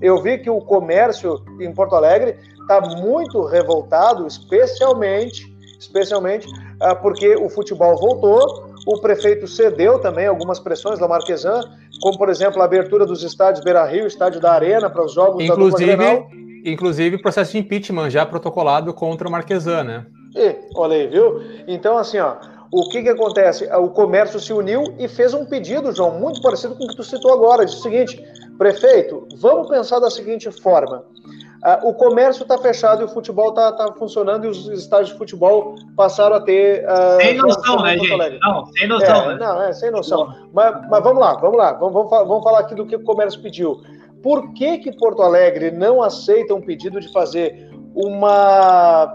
[0.00, 5.46] eu vi que o comércio em Porto Alegre está muito revoltado, especialmente,
[5.78, 11.60] especialmente uh, porque o futebol voltou, o prefeito cedeu também algumas pressões da Marquesan,
[12.00, 15.44] como por exemplo a abertura dos estádios Beira Rio, estádio da Arena para os jogos
[15.44, 20.06] inclusive, da Inclusive processo de impeachment já protocolado contra o Marquesan, né?
[20.34, 21.42] E, olha aí, viu?
[21.66, 22.36] Então, assim, ó,
[22.72, 23.68] o que que acontece?
[23.74, 27.04] O comércio se uniu e fez um pedido, João, muito parecido com o que tu
[27.04, 27.66] citou agora.
[27.66, 28.24] Diz o seguinte,
[28.56, 31.04] prefeito, vamos pensar da seguinte forma.
[31.62, 35.18] Uh, o comércio está fechado e o futebol está tá funcionando e os estádios de
[35.18, 36.84] futebol passaram a ter.
[36.84, 38.40] Uh, sem noção, né, gente?
[38.40, 39.30] Não, sem noção.
[39.30, 39.36] É, né?
[39.38, 40.34] Não, é, sem noção.
[40.52, 41.72] Mas, mas, vamos lá, vamos lá.
[41.74, 43.80] Vamos, vamos, vamos falar aqui do que o comércio pediu.
[44.22, 49.14] Por que, que Porto Alegre não aceita um pedido de fazer uma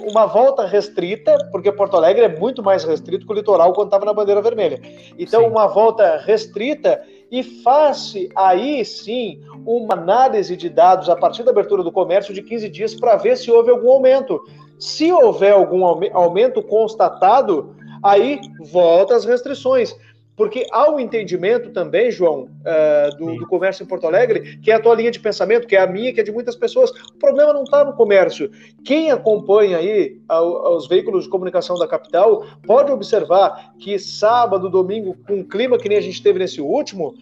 [0.00, 4.04] uma volta restrita, porque Porto Alegre é muito mais restrito que o litoral quando estava
[4.04, 4.80] na bandeira vermelha.
[5.18, 5.48] Então, sim.
[5.48, 11.82] uma volta restrita e faz-se aí sim uma análise de dados a partir da abertura
[11.82, 14.40] do comércio de 15 dias para ver se houve algum aumento.
[14.78, 18.38] Se houver algum aumento constatado, aí
[18.70, 19.96] volta as restrições.
[20.36, 24.70] Porque há o um entendimento também, João, uh, do, do, comércio em Porto Alegre, que
[24.70, 26.90] é a tua linha de pensamento, que é a minha, que é de muitas pessoas.
[26.90, 28.50] O problema não está no comércio.
[28.84, 35.36] Quem acompanha aí os veículos de comunicação da capital pode observar que sábado, domingo, com
[35.36, 37.14] um clima que nem a gente teve nesse último,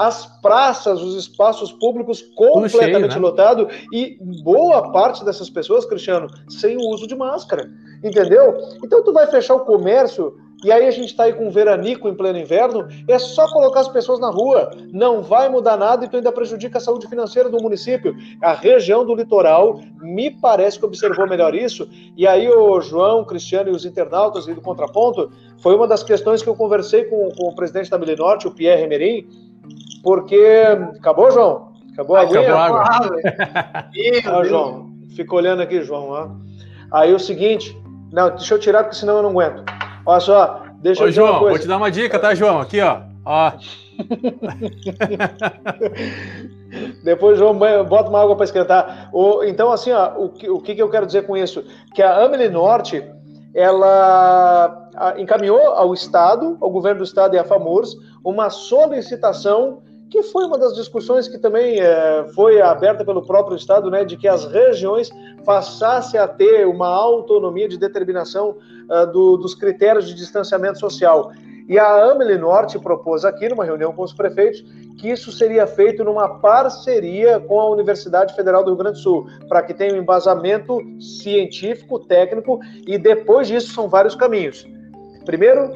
[0.00, 3.28] as praças, os espaços públicos completamente cheio, né?
[3.28, 7.70] lotados e boa parte dessas pessoas, Cristiano, sem o uso de máscara.
[8.02, 8.56] Entendeu?
[8.82, 12.08] Então tu vai fechar o comércio e aí a gente está aí com um veranico
[12.08, 14.70] em pleno inverno, é só colocar as pessoas na rua.
[14.90, 18.16] Não vai mudar nada e tu ainda prejudica a saúde financeira do município.
[18.40, 21.86] A região do litoral me parece que observou melhor isso.
[22.16, 26.02] E aí o João, o Cristiano e os internautas e do Contraponto, foi uma das
[26.02, 29.28] questões que eu conversei com, com o presidente da Norte, o Pierre Merim,
[30.02, 30.64] porque...
[30.98, 31.72] Acabou, João?
[31.92, 32.40] Acabou a água?
[32.40, 33.20] Acabou a água.
[34.26, 36.08] ah, João, fica olhando aqui, João.
[36.08, 36.28] Ó.
[36.90, 37.76] Aí o seguinte...
[38.10, 39.64] Não, deixa eu tirar, porque senão eu não aguento.
[40.06, 42.60] Olha só, deixa Ô, eu João, vou te dar uma dica, tá, João?
[42.60, 43.00] Aqui, ó.
[43.24, 43.52] ó.
[47.04, 49.10] Depois, João, bota uma água para esquentar.
[49.46, 51.64] Então, assim, ó, o, que, o que eu quero dizer com isso?
[51.94, 53.04] Que a Amelie Norte,
[53.54, 59.82] ela encaminhou ao Estado, ao governo do Estado e à FAMURS, uma solicitação
[60.14, 64.16] que foi uma das discussões que também é, foi aberta pelo próprio Estado, né, de
[64.16, 65.10] que as regiões
[65.44, 68.50] passassem a ter uma autonomia de determinação
[68.88, 71.32] uh, do, dos critérios de distanciamento social.
[71.68, 74.64] E a Amelie Norte propôs aqui, numa reunião com os prefeitos,
[75.00, 79.26] que isso seria feito numa parceria com a Universidade Federal do Rio Grande do Sul,
[79.48, 84.64] para que tenha um embasamento científico, técnico, e depois disso são vários caminhos.
[85.24, 85.72] Primeiro,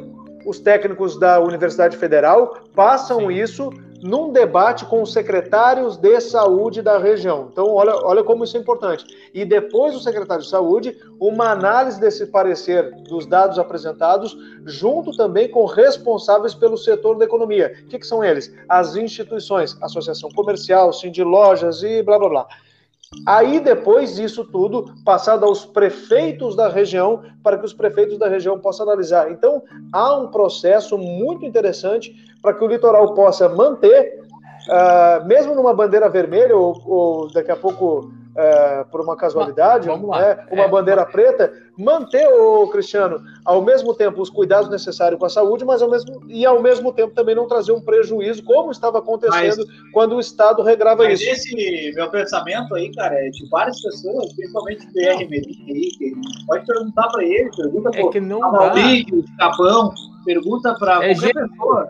[0.47, 3.33] os técnicos da Universidade Federal passam Sim.
[3.33, 3.71] isso
[4.03, 7.49] num debate com os secretários de saúde da região.
[7.51, 9.05] Então, olha, olha como isso é importante.
[9.35, 15.51] E depois o secretário de saúde, uma análise desse parecer dos dados apresentados, junto também
[15.51, 17.75] com responsáveis pelo setor da economia.
[17.85, 18.55] O que, que são eles?
[18.69, 20.91] As instituições, associação comercial,
[21.25, 22.47] lojas e blá blá blá.
[23.27, 28.59] Aí, depois disso tudo, passado aos prefeitos da região, para que os prefeitos da região
[28.59, 29.31] possam analisar.
[29.31, 29.63] Então,
[29.93, 34.21] há um processo muito interessante para que o litoral possa manter,
[34.69, 39.95] uh, mesmo numa bandeira vermelha, ou, ou daqui a pouco é, por uma casualidade, né,
[39.95, 45.31] uma é, bandeira preta, manter o Cristiano ao mesmo tempo os cuidados necessários com a
[45.31, 48.99] saúde, mas ao mesmo e ao mesmo tempo também não trazer um prejuízo, como estava
[48.99, 51.31] acontecendo mas, quando o Estado regrava mas isso.
[51.31, 56.13] Esse meu pensamento aí, cara, é de várias pessoas, principalmente o PR que
[56.47, 58.73] pode perguntar para ele, pergunta é que não dá.
[59.39, 59.95] Capão,
[60.25, 61.89] pergunta para é qualquer pessoa.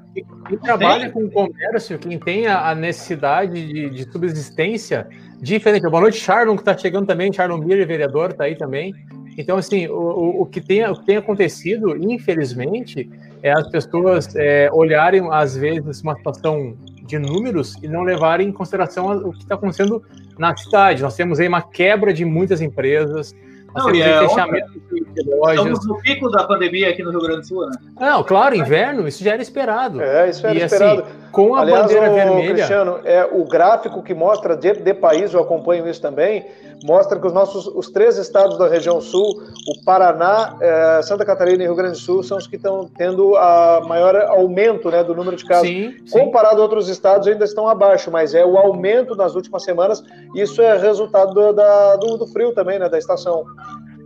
[0.49, 5.09] Quem trabalha com comércio, quem tem a necessidade de, de subsistência
[5.41, 5.89] diferente.
[5.89, 7.33] Boa noite, Charlon, que está chegando também.
[7.33, 8.95] Charlon Miller, vereador, está aí também.
[9.39, 13.09] Então, assim, o, o, que tem, o que tem acontecido, infelizmente,
[13.41, 18.53] é as pessoas é, olharem, às vezes, uma situação de números e não levarem em
[18.53, 20.03] consideração o que está acontecendo
[20.37, 21.03] na cidade.
[21.05, 23.33] Nós temos aí uma quebra de muitas empresas,
[23.73, 25.67] não, e é fechamento de lojas.
[25.67, 27.77] Estamos no pico da pandemia aqui no Rio Grande do Sul, né?
[27.99, 30.01] Não, claro, inverno, isso já era esperado.
[30.01, 31.03] É, isso era e, assim, esperado.
[31.03, 32.55] Assim, com a Aliás, bandeira vermelha.
[32.55, 36.47] Cristiano, é, o gráfico que mostra de, de país, eu acompanho isso também,
[36.85, 41.63] mostra que os nossos os três estados da região sul, o Paraná, é, Santa Catarina
[41.63, 45.15] e Rio Grande do Sul, são os que estão tendo a maior aumento né, do
[45.15, 45.69] número de casos.
[45.69, 46.19] Sim, sim.
[46.19, 50.03] Comparado a outros estados, ainda estão abaixo, mas é o aumento nas últimas semanas.
[50.35, 53.45] Isso é resultado do, da, do, do frio também, né, da estação.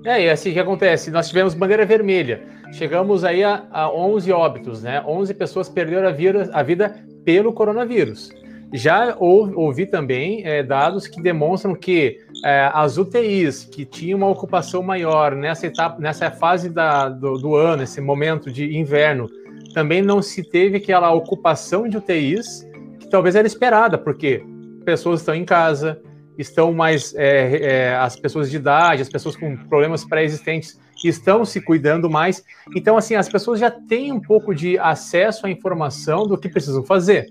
[0.05, 1.11] É, e assim, que acontece?
[1.11, 2.43] Nós tivemos bandeira vermelha.
[2.73, 5.03] Chegamos aí a, a 11 óbitos, né?
[5.07, 8.31] 11 pessoas perderam a vida, a vida pelo coronavírus.
[8.73, 14.83] Já ouvi também é, dados que demonstram que é, as UTIs que tinham uma ocupação
[14.83, 19.29] maior nessa etapa, nessa fase da, do, do, ano, esse momento de inverno,
[19.75, 22.67] também não se teve aquela ocupação de UTIs
[22.99, 24.43] que talvez era esperada, porque
[24.87, 26.01] pessoas estão em casa,
[26.39, 31.61] estão mais é, é, as pessoas de idade, as pessoas com problemas pré-existentes estão se
[31.61, 32.45] cuidando mais.
[32.77, 36.85] Então, assim, as pessoas já têm um pouco de acesso à informação do que precisam
[36.85, 37.27] fazer.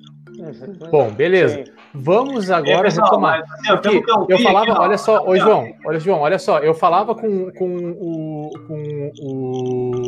[0.90, 1.58] Bom, beleza.
[1.58, 1.72] Sim.
[1.94, 3.44] Vamos agora é, retomar.
[3.48, 6.74] Mas, assim, eu, eu falava, aqui, olha só, oi João, olha João, olha só, eu
[6.74, 9.12] falava com, com, o, com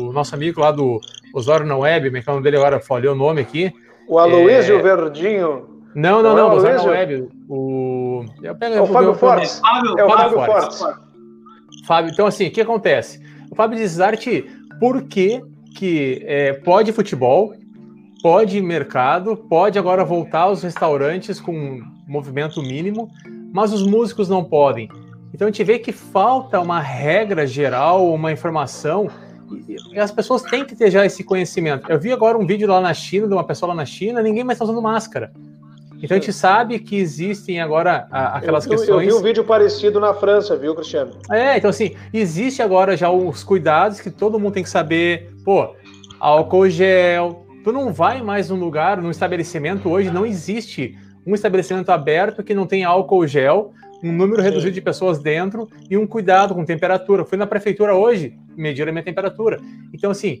[0.08, 0.98] o nosso amigo lá do
[1.34, 2.80] Osório na Web, como é é o nome dele agora?
[2.80, 3.72] Falei o nome aqui.
[4.08, 4.82] O Aloysio é...
[4.82, 5.73] Verdinho.
[5.94, 7.28] Não, não, não, não Osório na Web.
[7.48, 9.60] O, eu pego, é o Fábio Fortes.
[9.96, 10.84] É o Fábio Fortes.
[11.86, 13.20] Fábio, então assim, o que acontece?
[13.50, 14.44] O Fábio diz, Arte,
[14.80, 15.42] por que
[15.76, 17.54] que é, pode futebol,
[18.22, 23.10] pode mercado, pode agora voltar aos restaurantes com movimento mínimo,
[23.52, 24.88] mas os músicos não podem.
[25.32, 29.08] Então a gente vê que falta uma regra geral, uma informação,
[29.92, 31.90] e as pessoas têm que ter já esse conhecimento.
[31.90, 34.44] Eu vi agora um vídeo lá na China, de uma pessoa lá na China, ninguém
[34.44, 35.32] mais está usando máscara.
[36.04, 39.08] Então a gente sabe que existem agora aquelas eu, questões.
[39.08, 41.12] Eu vi um vídeo parecido na França, viu, Cristiano?
[41.30, 45.32] É, então assim, existe agora já os cuidados que todo mundo tem que saber.
[45.44, 45.74] Pô,
[46.20, 51.88] álcool gel, Tu não vai mais num lugar, num estabelecimento hoje, não existe um estabelecimento
[51.90, 53.72] aberto que não tenha álcool gel,
[54.02, 54.48] um número Sim.
[54.48, 57.24] reduzido de pessoas dentro e um cuidado com temperatura.
[57.24, 59.58] Fui na prefeitura hoje, medir a minha temperatura.
[59.94, 60.38] Então, assim,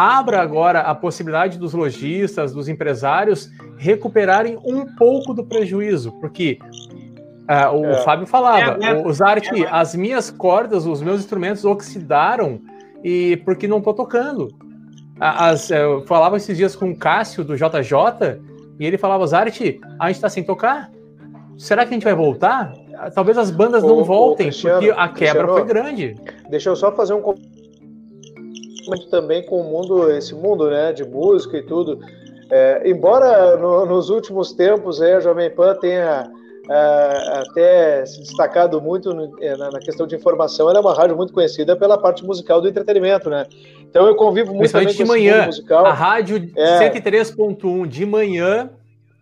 [0.00, 7.76] abra agora a possibilidade dos lojistas, dos empresários recuperarem um pouco do prejuízo, porque uh,
[7.76, 8.02] o é.
[8.02, 12.60] Fábio falava, é, é, é, as minhas cordas, os meus instrumentos oxidaram
[13.04, 14.48] e porque não estou tocando.
[15.20, 18.40] As, é, eu falava esses dias com o Cássio do JJ
[18.78, 20.90] e ele falava, Zarte, a gente está sem tocar.
[21.58, 22.72] Será que a gente vai voltar?
[23.14, 26.16] Talvez as bandas não voltem, porque a quebra foi grande.
[26.48, 27.20] Deixa eu só fazer um
[29.10, 31.98] também com o mundo, esse mundo, né, de música e tudo.
[32.50, 36.28] É, embora no, nos últimos tempos a Jovem Pan tenha
[36.68, 41.16] é, até se destacado muito é, na, na, questão de informação, ela é uma rádio
[41.16, 43.46] muito conhecida pela parte musical do entretenimento, né?
[43.80, 45.86] Então eu convivo muito também de manhã, musical.
[45.86, 48.70] A rádio é, 103.1 de manhã,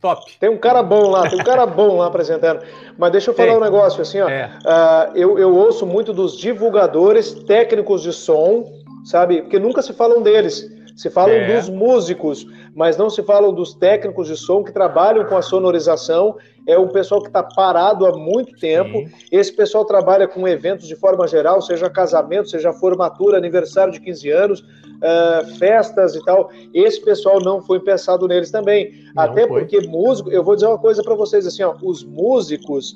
[0.00, 0.30] top.
[0.38, 2.60] Tem um cara bom lá, tem um cara bom lá apresentando.
[2.98, 4.28] Mas deixa eu falar um negócio assim, ó.
[4.28, 4.50] É.
[4.64, 8.64] Uh, eu, eu ouço muito dos divulgadores técnicos de som,
[9.08, 9.40] sabe?
[9.40, 10.70] Porque nunca se falam deles.
[10.94, 11.54] Se falam é.
[11.54, 12.44] dos músicos,
[12.74, 16.36] mas não se falam dos técnicos de som que trabalham com a sonorização.
[16.66, 18.98] É um pessoal que está parado há muito tempo.
[18.98, 19.08] Sim.
[19.32, 24.30] Esse pessoal trabalha com eventos de forma geral, seja casamento, seja formatura, aniversário de 15
[24.30, 26.50] anos, uh, festas e tal.
[26.74, 28.92] Esse pessoal não foi pensado neles também.
[29.14, 29.60] Não Até foi.
[29.60, 32.94] porque músico, eu vou dizer uma coisa para vocês assim, ó, os músicos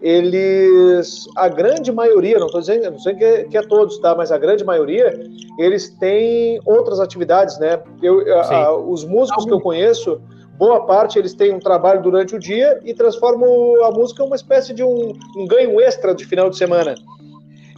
[0.00, 4.14] eles, a grande maioria, não estou dizendo, não sei que é, que é, todos, tá?
[4.14, 5.18] Mas a grande maioria,
[5.58, 7.80] eles têm outras atividades, né?
[8.02, 10.20] Eu, a, os músicos que eu conheço,
[10.56, 14.36] boa parte eles têm um trabalho durante o dia e transformam a música em uma
[14.36, 16.94] espécie de um, um ganho extra de final de semana.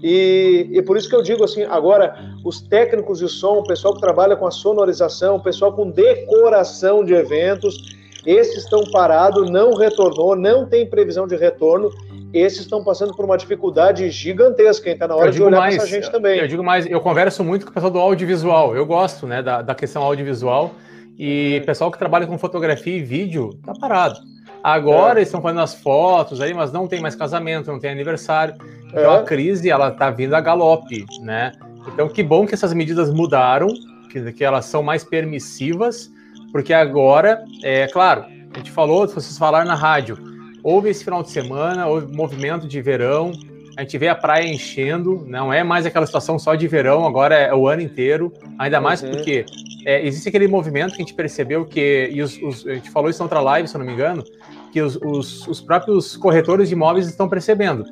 [0.02, 3.94] E, e, por isso que eu digo assim, agora, os técnicos de som, o pessoal
[3.94, 9.74] que trabalha com a sonorização, o pessoal com decoração de eventos, esses estão parados, não
[9.74, 11.90] retornou, não tem previsão de retorno.
[12.32, 15.86] Esses estão passando por uma dificuldade gigantesca, então tá na hora de olhar mais, essa
[15.86, 16.38] gente também.
[16.38, 19.62] Eu digo mais, eu converso muito com o pessoal do audiovisual, eu gosto né, da,
[19.62, 20.72] da questão audiovisual,
[21.18, 24.20] e o pessoal que trabalha com fotografia e vídeo tá parado.
[24.62, 25.20] Agora é.
[25.20, 28.54] eles estão fazendo as fotos aí, mas não tem mais casamento, não tem aniversário.
[28.86, 29.18] Então é.
[29.18, 31.52] a crise ela tá vindo a galope, né?
[31.92, 33.68] Então que bom que essas medidas mudaram,
[34.10, 36.10] que, que elas são mais permissivas,
[36.52, 38.24] porque agora, é claro,
[38.54, 40.29] a gente falou, vocês falaram na rádio,
[40.62, 43.32] houve esse final de semana, houve movimento de verão,
[43.76, 47.34] a gente vê a praia enchendo, não é mais aquela situação só de verão, agora
[47.34, 49.10] é o ano inteiro, ainda mais uhum.
[49.10, 49.44] porque
[49.86, 53.08] é, existe aquele movimento que a gente percebeu que, e os, os, a gente falou
[53.08, 54.24] isso na outra live, se eu não me engano,
[54.72, 57.84] que os, os, os próprios corretores de imóveis estão percebendo.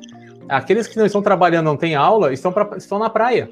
[0.47, 3.49] Aqueles que não estão trabalhando, não têm aula, estão, pra, estão na praia.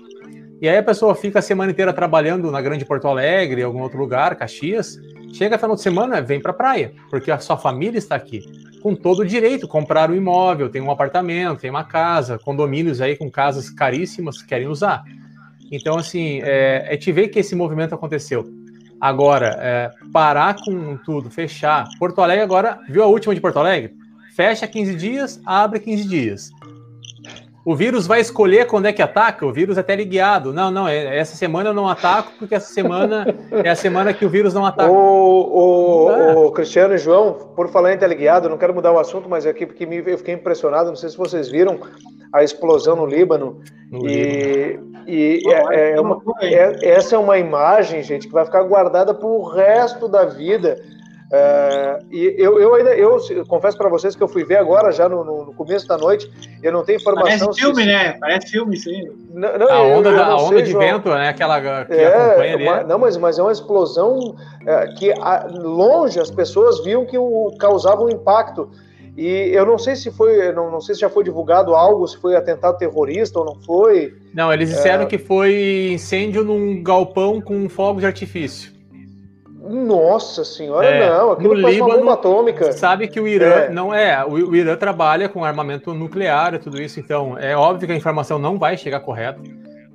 [0.62, 3.82] E aí a pessoa fica a semana inteira trabalhando na Grande Porto Alegre, em algum
[3.82, 5.00] outro lugar, Caxias.
[5.34, 8.42] Chega final de semana, vem para a praia, porque a sua família está aqui.
[8.82, 13.16] Com todo o direito, comprar um imóvel, tem um apartamento, tem uma casa, condomínios aí
[13.16, 15.04] com casas caríssimas que querem usar.
[15.72, 18.46] Então, assim, é, é te ver que esse movimento aconteceu.
[19.00, 21.88] Agora, é, parar com tudo, fechar.
[22.00, 23.94] Porto Alegre agora, viu a última de Porto Alegre?
[24.36, 26.52] Fecha 15 dias, abre 15 dias.
[27.68, 29.46] O vírus vai escolher quando é que ataca?
[29.46, 30.54] O vírus é teleguiado.
[30.54, 33.26] Não, não, é, essa semana eu não ataco, porque essa semana
[33.62, 34.90] é a semana que o vírus não ataca.
[34.90, 36.40] O, o, ah.
[36.46, 39.66] o Cristiano e João, por falar em teleguiado, não quero mudar o assunto, mas aqui
[39.66, 41.78] porque me, eu fiquei impressionado, não sei se vocês viram
[42.32, 43.60] a explosão no Líbano.
[43.92, 45.04] No e, Líbano.
[45.06, 49.28] e é, é uma, é, essa é uma imagem, gente, que vai ficar guardada para
[49.28, 50.82] o resto da vida
[51.30, 55.10] é, e eu, eu ainda, eu confesso para vocês que eu fui ver agora, já
[55.10, 56.32] no, no, começo da noite,
[56.64, 57.48] eu não tenho informação.
[57.48, 57.88] Parece filme, se...
[57.88, 58.18] né?
[58.20, 59.10] Parece filme, sim.
[59.34, 61.28] Não, não, a onda, da, a onda de vento, né?
[61.28, 62.64] Aquela que é, acompanha ali.
[62.64, 64.36] Uma, não, mas, mas é uma explosão
[64.66, 68.70] é, que a, longe as pessoas viam que o, causava um impacto.
[69.18, 72.16] E eu não sei se foi, não, não sei se já foi divulgado algo, se
[72.18, 74.16] foi atentado terrorista ou não foi.
[74.34, 75.06] Não, eles disseram é.
[75.08, 78.77] que foi incêndio num galpão com fogo de artifício.
[79.60, 81.32] Nossa senhora, é, não.
[81.32, 82.72] Aquilo no Líbano, uma bomba atômica.
[82.74, 83.70] Sabe que o Irã é.
[83.70, 84.24] não é.
[84.24, 87.98] O, o, Irã trabalha com armamento nuclear e tudo isso, então é óbvio que a
[87.98, 89.42] informação não vai chegar correta.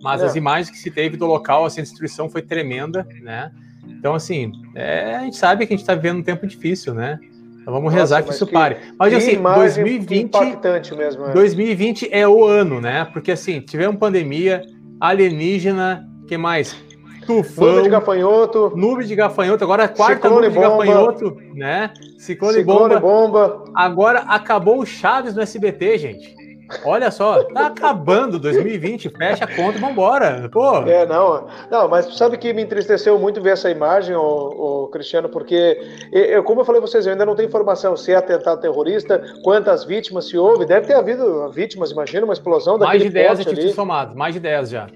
[0.02, 0.26] Mas é.
[0.26, 3.52] as imagens que se teve do local, assim, a destruição foi tremenda, né?
[3.86, 7.20] Então, assim, é, a gente sabe que a gente está vivendo um tempo difícil, né?
[7.62, 8.78] Então vamos Nossa, rezar que isso que, pare.
[8.98, 11.32] Mas assim, 2020, impactante mesmo, é.
[11.32, 13.04] 2020 é o ano, né?
[13.12, 14.62] Porque assim, tivemos pandemia,
[15.00, 16.76] alienígena, que mais?
[17.26, 17.66] Tufão.
[17.66, 18.72] Nuvem de gafanhoto.
[18.74, 19.64] Nuvem de gafanhoto.
[19.64, 21.92] Agora a quarta nuvem de gafanhoto, né?
[22.18, 23.00] Ciclone, Ciclone bomba.
[23.00, 23.64] bomba.
[23.74, 26.42] Agora acabou o Chaves no SBT, gente.
[26.84, 30.48] Olha só, tá acabando 2020, fecha a conta, vambora.
[30.50, 30.78] Pô.
[30.78, 35.78] É, não, não, mas sabe que me entristeceu muito ver essa imagem, o, Cristiano, porque
[36.12, 39.22] eu, como eu falei pra vocês, eu ainda não tenho informação se é atentado terrorista,
[39.42, 43.74] quantas vítimas se houve, deve ter havido vítimas, imagina uma explosão Mais de 10 ativos
[43.74, 44.86] somados, mais de 10 já.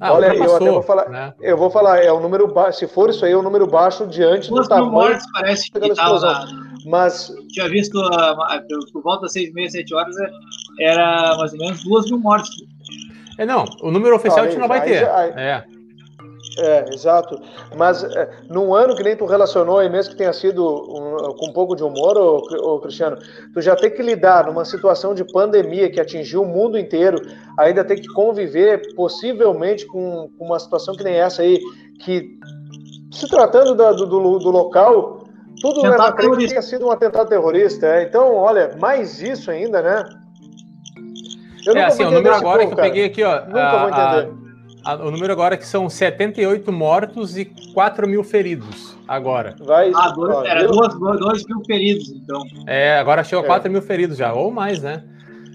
[0.00, 1.34] Ah, Olha, passou, eu até vou falar, né?
[1.40, 4.06] eu vou falar, é um número baixo, se for isso aí, é um número baixo
[4.06, 4.92] diante Duas do tamanho.
[4.92, 6.46] mortes parece que tava,
[6.86, 10.30] mas tinha visto uh, por volta das seis meia, sete horas, é,
[10.80, 12.50] era mais ou menos duas mil mortes.
[13.38, 15.04] É não, o número oficial a gente não vai ter.
[15.04, 15.64] é.
[16.58, 17.40] É, exato.
[17.76, 21.48] Mas é, num ano que nem tu relacionou, e mesmo que tenha sido um, com
[21.48, 23.18] um pouco de humor, ô, ô, Cristiano,
[23.52, 27.20] tu já tem que lidar numa situação de pandemia que atingiu o mundo inteiro,
[27.58, 31.58] ainda tem que conviver possivelmente com, com uma situação que nem essa aí,
[32.00, 32.38] que
[33.10, 35.24] se tratando da, do, do, do, local,
[35.60, 37.86] tudo leva a crer que tenha sido um atentado terrorista.
[37.86, 38.04] É.
[38.04, 40.04] Então, olha, mais isso ainda, né?
[41.66, 43.44] Eu é, assim, o número agora povo, que eu peguei aqui, ó.
[43.46, 44.40] Nunca a, vou entender.
[44.40, 44.43] A
[44.86, 49.56] o número agora é que são 78 mortos e 4 mil feridos agora.
[49.60, 52.42] Vai, ah, dois, era 2 mil feridos, então.
[52.66, 53.72] É, agora chegou a 4 é.
[53.72, 55.02] mil feridos já, ou mais, né?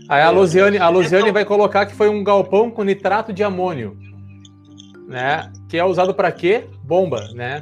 [0.07, 0.29] Aí a é.
[0.29, 3.97] Luziane, a Luziane vai colocar que foi um galpão com nitrato de amônio,
[5.07, 5.51] né?
[5.69, 6.65] Que é usado para quê?
[6.83, 7.61] Bomba, né?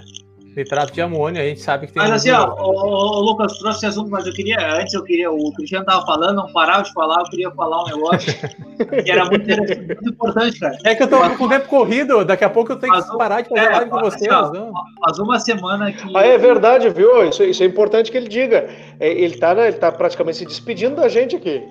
[0.58, 2.02] Nitrato de amônio, a gente sabe que tem.
[2.02, 5.32] Mas assim, ó, o, o, Lucas trouxe esse assunto, mas eu queria, antes eu queria,
[5.32, 8.34] o Cristiano tava falando, não parava de falar, eu queria falar um negócio
[9.06, 10.78] que era muito, muito importante, cara.
[10.84, 13.42] É que eu tô com o tempo corrido, daqui a pouco eu tenho que parar
[13.42, 14.32] de fazer é, live com vocês.
[14.32, 16.18] Assim, ó, faz uma semana que.
[16.18, 17.30] Ah, é verdade, viu?
[17.30, 18.68] Isso, isso é importante que ele diga.
[19.00, 21.64] É, ele tá, né, ele tá praticamente se despedindo da gente aqui.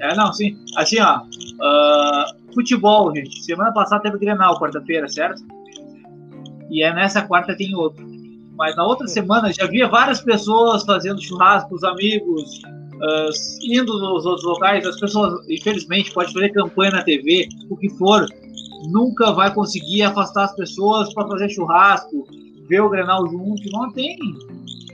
[0.00, 0.56] É, não, sim.
[0.76, 3.42] Assim, ó, uh, futebol, gente.
[3.42, 5.42] Semana passada teve Grenal, quarta-feira, certo?
[6.70, 8.06] E é nessa quarta tem outro.
[8.56, 13.30] Mas na outra semana já havia várias pessoas fazendo churrasco, os amigos, uh,
[13.64, 14.86] indo nos outros locais.
[14.86, 18.26] As pessoas, infelizmente, pode fazer campanha na TV, o que for,
[18.90, 22.26] nunca vai conseguir afastar as pessoas para fazer churrasco,
[22.68, 23.62] ver o Grenal junto.
[23.72, 24.18] Não tem.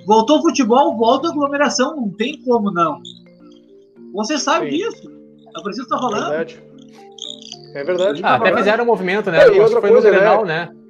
[0.07, 3.01] Voltou o futebol, volta a aglomeração, não tem como não.
[4.15, 4.77] Você sabe Sim.
[4.77, 5.11] disso.
[5.55, 6.33] Eu preciso estar falando.
[6.33, 6.63] É verdade.
[7.75, 8.21] É verdade.
[8.23, 9.39] Ah, até fizeram um movimento, né?
[9.39, 10.67] É, e outra foi coisa, no Grenal, né?
[10.67, 10.86] né?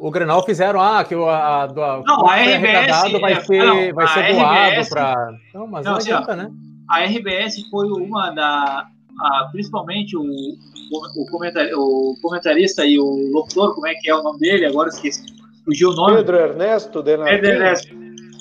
[0.00, 4.08] O Grenal fizeram, ah, que o a, a, não, a RBS vai ser, não, vai
[4.08, 5.34] ser doado para.
[5.52, 6.50] Não, mas não, não assim, adianta, né?
[6.88, 8.86] A RBS foi uma da.
[9.20, 14.22] A, principalmente o, o, comentar, o comentarista e o locutor, como é que é o
[14.22, 14.64] nome dele?
[14.64, 15.22] Agora esqueci.
[15.66, 16.16] Fugiu o nome.
[16.16, 17.34] Pedro Ernesto Denardim.
[17.34, 17.94] Pedro Ernesto.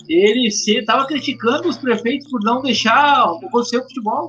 [0.08, 4.28] Ele estava criticando os prefeitos por não deixar acontecer o futebol.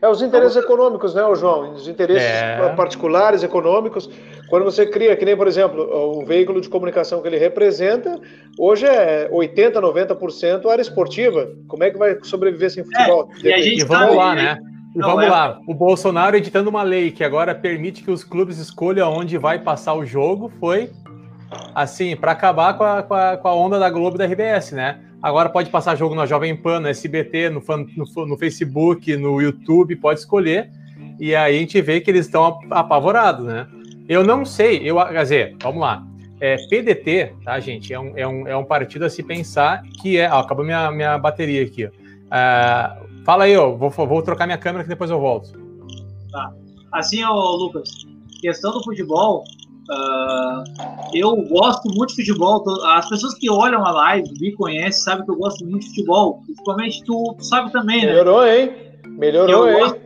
[0.00, 1.72] É os interesses econômicos, né, João?
[1.72, 2.74] Os interesses é.
[2.76, 4.08] particulares, econômicos.
[4.48, 8.18] Quando você cria, que nem, por exemplo, o veículo de comunicação que ele representa,
[8.58, 11.50] hoje é 80%, 90% área esportiva.
[11.66, 13.28] Como é que vai sobreviver sem futebol?
[13.44, 14.58] É, e, a gente e vamos lá, né?
[14.96, 15.28] E vamos é...
[15.28, 15.60] lá.
[15.66, 19.94] O Bolsonaro editando uma lei que agora permite que os clubes escolham onde vai passar
[19.94, 20.90] o jogo foi
[21.74, 24.72] assim, para acabar com a, com a, com, a, onda da Globo e da RBS,
[24.72, 25.00] né?
[25.22, 27.62] Agora pode passar jogo na Jovem Pan, no SBT, no,
[27.96, 30.70] no, no Facebook, no YouTube, pode escolher.
[31.18, 33.66] E aí a gente vê que eles estão apavorados, né?
[34.08, 36.02] Eu não sei, eu, quer dizer, vamos lá.
[36.40, 37.92] É, PDT, tá, gente?
[37.92, 40.30] É um, é, um, é um partido a se pensar que é.
[40.32, 41.86] Ó, acabou minha, minha bateria aqui.
[41.86, 41.88] Ó.
[41.88, 45.52] Uh, fala aí, ó, vou, vou trocar minha câmera que depois eu volto.
[46.30, 46.52] Tá.
[46.92, 47.90] Assim, ó, Lucas,
[48.40, 49.44] questão do futebol,
[49.90, 50.64] uh,
[51.12, 52.64] eu gosto muito de futebol.
[52.86, 56.42] As pessoas que olham a live, me conhecem, sabem que eu gosto muito de futebol.
[56.46, 58.12] Principalmente tu, tu sabe também, né?
[58.12, 58.72] Melhorou, hein?
[59.06, 59.80] Melhorou, eu hein?
[59.80, 59.96] Gosto,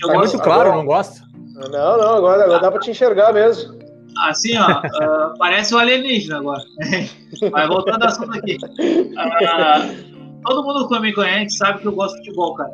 [0.00, 1.31] eu tá gosto, muito claro, agora, não gosto.
[1.70, 3.80] Não, não, agora, agora dá pra te enxergar mesmo.
[4.18, 6.62] Assim, ó, uh, parece um alienígena agora.
[7.50, 8.56] Mas voltando ao assunto aqui.
[8.56, 12.72] Uh, todo mundo que me conhece sabe que eu gosto de futebol, cara.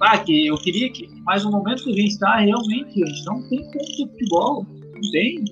[0.00, 1.08] Ah, que eu queria que.
[1.24, 4.66] Mas o momento que a gente está, realmente, a gente não tem como de futebol.
[4.94, 5.44] Não tem.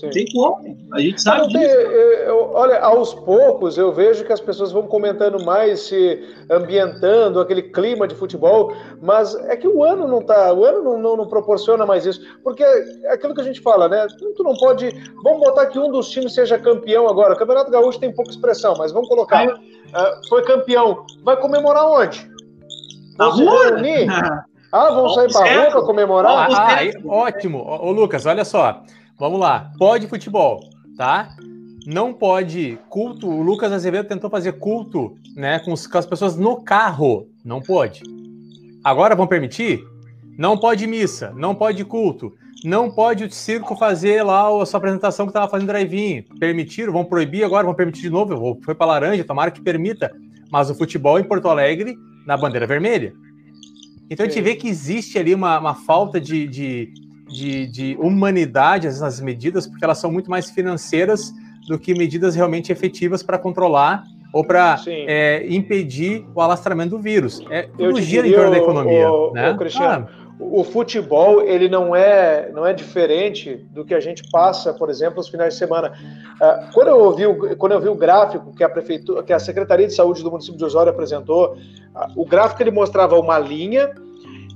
[0.00, 0.08] Sim.
[0.08, 1.62] Tem como, a gente sabe disso.
[1.62, 7.60] eu, olha, aos poucos eu vejo que as pessoas vão comentando mais, se ambientando, aquele
[7.64, 8.72] clima de futebol,
[9.02, 12.22] mas é que o ano não tá, o ano não, não, não, proporciona mais isso,
[12.42, 14.06] porque é aquilo que a gente fala, né?
[14.34, 14.88] Tu não pode,
[15.22, 18.74] vamos botar que um dos times seja campeão agora, o Campeonato Gaúcho tem pouca expressão,
[18.78, 22.26] mas vamos colocar, uh, foi campeão, vai comemorar onde?
[23.36, 24.06] Se reunir?
[24.72, 26.48] Ah, vão sair para rua para comemorar?
[26.52, 27.58] Ah, aí, ótimo.
[27.58, 28.84] Ô, Lucas, olha só.
[29.20, 29.70] Vamos lá.
[29.78, 30.60] Pode futebol,
[30.96, 31.36] tá?
[31.86, 33.28] Não pode culto.
[33.28, 37.28] O Lucas Azevedo tentou fazer culto, né, com, os, com as pessoas no carro.
[37.44, 38.02] Não pode.
[38.82, 39.84] Agora vão permitir?
[40.38, 42.32] Não pode missa, não pode culto,
[42.64, 46.22] não pode o circo fazer lá a sua apresentação que estava fazendo drive-in.
[46.38, 48.58] Permitiram, vão proibir agora, vão permitir de novo.
[48.64, 50.10] Foi para laranja, tomara que permita.
[50.50, 51.94] Mas o futebol em Porto Alegre
[52.26, 53.12] na bandeira vermelha.
[54.08, 56.90] Então a gente vê que existe ali uma, uma falta de, de
[57.30, 61.32] de, de humanidade nas medidas, porque elas são muito mais financeiras
[61.66, 67.42] do que medidas realmente efetivas para controlar ou para é, impedir o alastramento do vírus.
[67.50, 69.10] É tudo gira em torno da economia.
[69.10, 69.50] O, né?
[69.50, 70.32] o Cristiano, ah.
[70.38, 75.16] o futebol ele não é não é diferente do que a gente passa, por exemplo,
[75.16, 75.92] nos finais de semana.
[76.40, 79.38] Uh, quando eu ouvi o, quando eu vi o gráfico que a prefeitura, que a
[79.38, 81.56] Secretaria de Saúde do município de Osório apresentou,
[82.14, 83.92] o gráfico ele mostrava uma linha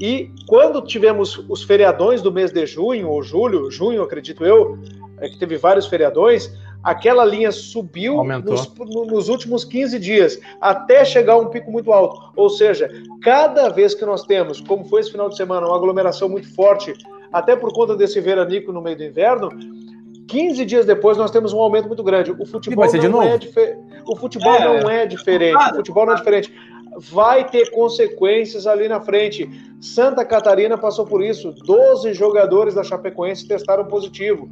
[0.01, 4.79] e quando tivemos os feriadões do mês de junho ou julho, junho, acredito eu,
[5.19, 6.51] é que teve vários feriadões,
[6.83, 8.73] aquela linha subiu nos,
[9.07, 12.33] nos, últimos 15 dias, até chegar a um pico muito alto.
[12.37, 12.91] Ou seja,
[13.23, 16.93] cada vez que nós temos, como foi esse final de semana, uma aglomeração muito forte,
[17.33, 19.49] até por conta desse veranico no meio do inverno,
[20.27, 22.33] 15 dias depois nós temos um aumento muito grande.
[22.33, 23.39] O futebol não é,
[24.07, 25.57] o futebol é, não é diferente.
[25.73, 26.53] O futebol não é diferente
[26.99, 29.49] vai ter consequências ali na frente.
[29.81, 31.53] Santa Catarina passou por isso.
[31.65, 34.49] 12 jogadores da Chapecoense testaram positivo.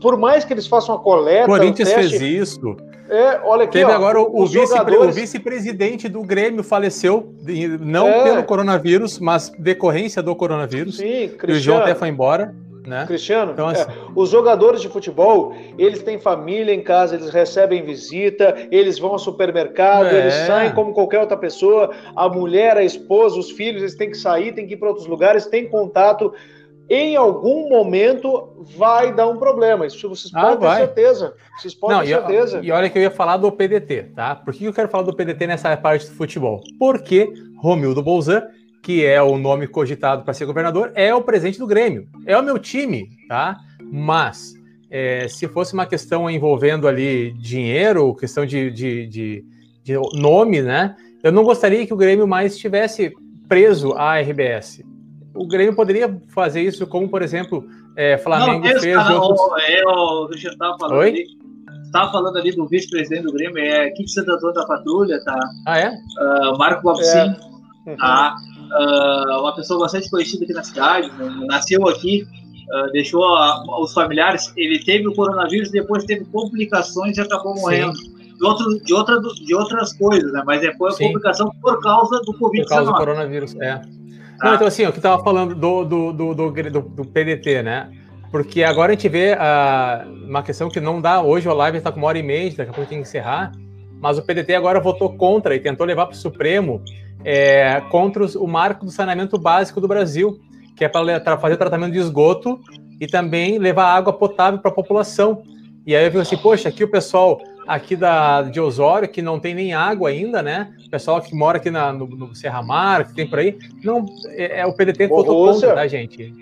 [0.00, 1.46] Por mais que eles façam a coleta.
[1.46, 2.76] Corinthians teste, fez isso.
[3.08, 3.72] É, olha aqui.
[3.72, 5.08] Teve ó, agora o, jogadores...
[5.08, 7.34] o vice-presidente do Grêmio faleceu,
[7.80, 8.24] não é.
[8.24, 10.98] pelo coronavírus, mas decorrência do coronavírus.
[10.98, 11.48] Sim, Cristiano.
[11.48, 12.54] E o João até foi embora.
[12.88, 13.04] Né?
[13.06, 13.82] Cristiano, então, assim...
[13.82, 19.12] é, os jogadores de futebol, eles têm família em casa, eles recebem visita, eles vão
[19.12, 20.20] ao supermercado, é.
[20.20, 21.90] eles saem como qualquer outra pessoa.
[22.16, 25.06] A mulher, a esposa, os filhos, eles têm que sair, têm que ir para outros
[25.06, 26.32] lugares, têm contato.
[26.90, 29.86] Em algum momento vai dar um problema.
[29.86, 31.34] Isso vocês ah, podem ter certeza.
[31.58, 32.60] Vocês podem Não, ter certeza.
[32.62, 34.34] E, e olha que eu ia falar do PDT, tá?
[34.34, 36.62] Por que eu quero falar do PDT nessa parte do futebol?
[36.78, 38.42] Porque Romildo Bolzan
[38.88, 42.08] que é o nome cogitado para ser governador, é o presidente do Grêmio.
[42.24, 43.58] É o meu time, tá?
[43.82, 44.54] Mas
[44.90, 49.44] é, se fosse uma questão envolvendo ali dinheiro, questão de, de, de,
[49.84, 50.96] de, nome, né?
[51.22, 53.12] Eu não gostaria que o Grêmio mais estivesse
[53.46, 54.82] preso à RBS.
[55.34, 58.94] O Grêmio poderia fazer isso, como por exemplo, é, Flamengo não, fez.
[58.94, 59.68] Cara, outros...
[59.68, 61.08] é, o, eu estar falando Oi?
[61.10, 61.26] ali.
[61.84, 65.38] Estava falando ali do vice-presidente do Grêmio, é Kit Santo Antônio da Patrulha, tá?
[65.66, 65.90] Ah, é?
[65.90, 67.36] Uh, Marco Babsin,
[67.86, 67.96] é.
[67.96, 68.34] tá?
[68.70, 71.46] Uh, uma pessoa bastante conhecida aqui na cidade, né?
[71.46, 77.20] nasceu aqui, uh, deixou a, os familiares, ele teve o coronavírus, depois teve complicações e
[77.20, 77.92] acabou morrendo.
[77.92, 80.42] De, outro, de, outra, de outras coisas, né?
[80.46, 81.06] Mas é, foi a Sim.
[81.06, 82.62] complicação por causa do Covid-19.
[82.62, 83.74] Por causa do coronavírus, é.
[83.74, 83.88] Tá.
[84.44, 87.90] Não, então assim, o que estava falando do, do, do, do, do PDT, né?
[88.30, 91.20] Porque agora a gente vê uh, uma questão que não dá.
[91.20, 93.52] Hoje o live está com uma hora e meia, daqui a pouco tem que encerrar.
[94.00, 96.82] Mas o PDT agora votou contra e tentou levar para o Supremo
[97.24, 100.38] é, contra os, o marco do saneamento básico do Brasil,
[100.76, 102.60] que é para fazer tratamento de esgoto
[103.00, 105.42] e também levar água potável para a população.
[105.86, 109.38] E aí eu vi assim, poxa, aqui o pessoal aqui da, de Osório, que não
[109.38, 110.72] tem nem água ainda, né?
[110.86, 114.06] O pessoal que mora aqui na, no, no Serra Mar, que tem por aí, não,
[114.28, 116.32] é, é o PDT que votou contra, tá, gente?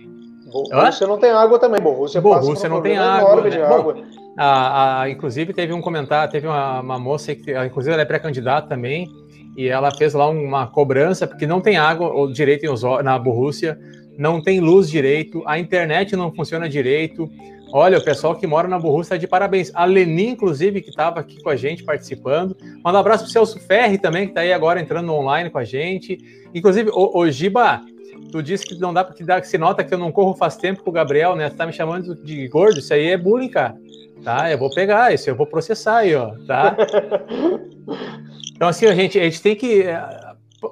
[0.53, 3.43] Borrússia não tem água também, Borrússia, Borrússia não tem água.
[3.43, 3.63] Né?
[3.63, 3.95] água.
[3.95, 4.05] Bom,
[4.39, 8.69] a, a, inclusive teve um comentário, teve uma, uma moça que, inclusive ela é pré-candidata
[8.69, 9.09] também,
[9.57, 12.67] e ela fez lá uma cobrança, porque não tem água direito
[13.03, 13.79] na Borrússia,
[14.19, 17.31] não tem luz direito, a internet não funciona direito.
[17.73, 19.71] Olha, o pessoal que mora na Borrússia está de parabéns.
[19.75, 22.57] A Leni, inclusive, que estava aqui com a gente participando.
[22.85, 25.59] Manda um abraço para o Celso Ferri também, que está aí agora entrando online com
[25.59, 26.19] a gente.
[26.55, 27.81] Inclusive, o, o Giba,
[28.31, 30.57] tu disse que não dá porque dá, que se nota que eu não corro faz
[30.57, 31.51] tempo com o Gabriel, né?
[31.51, 33.75] Você tá me chamando de gordo, isso aí é bullying, cara.
[34.23, 34.51] Tá?
[34.51, 36.77] Eu vou pegar isso, eu vou processar aí, ó, tá?
[38.57, 39.83] Então, assim, a gente, a gente tem que.
[39.83, 40.03] É,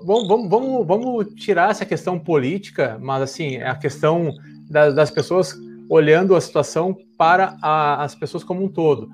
[0.02, 4.32] vamos, vamos, vamos, vamos tirar essa questão política, mas, assim, é a questão
[4.70, 5.54] das, das pessoas
[5.88, 9.08] olhando a situação para a, as pessoas como um todo.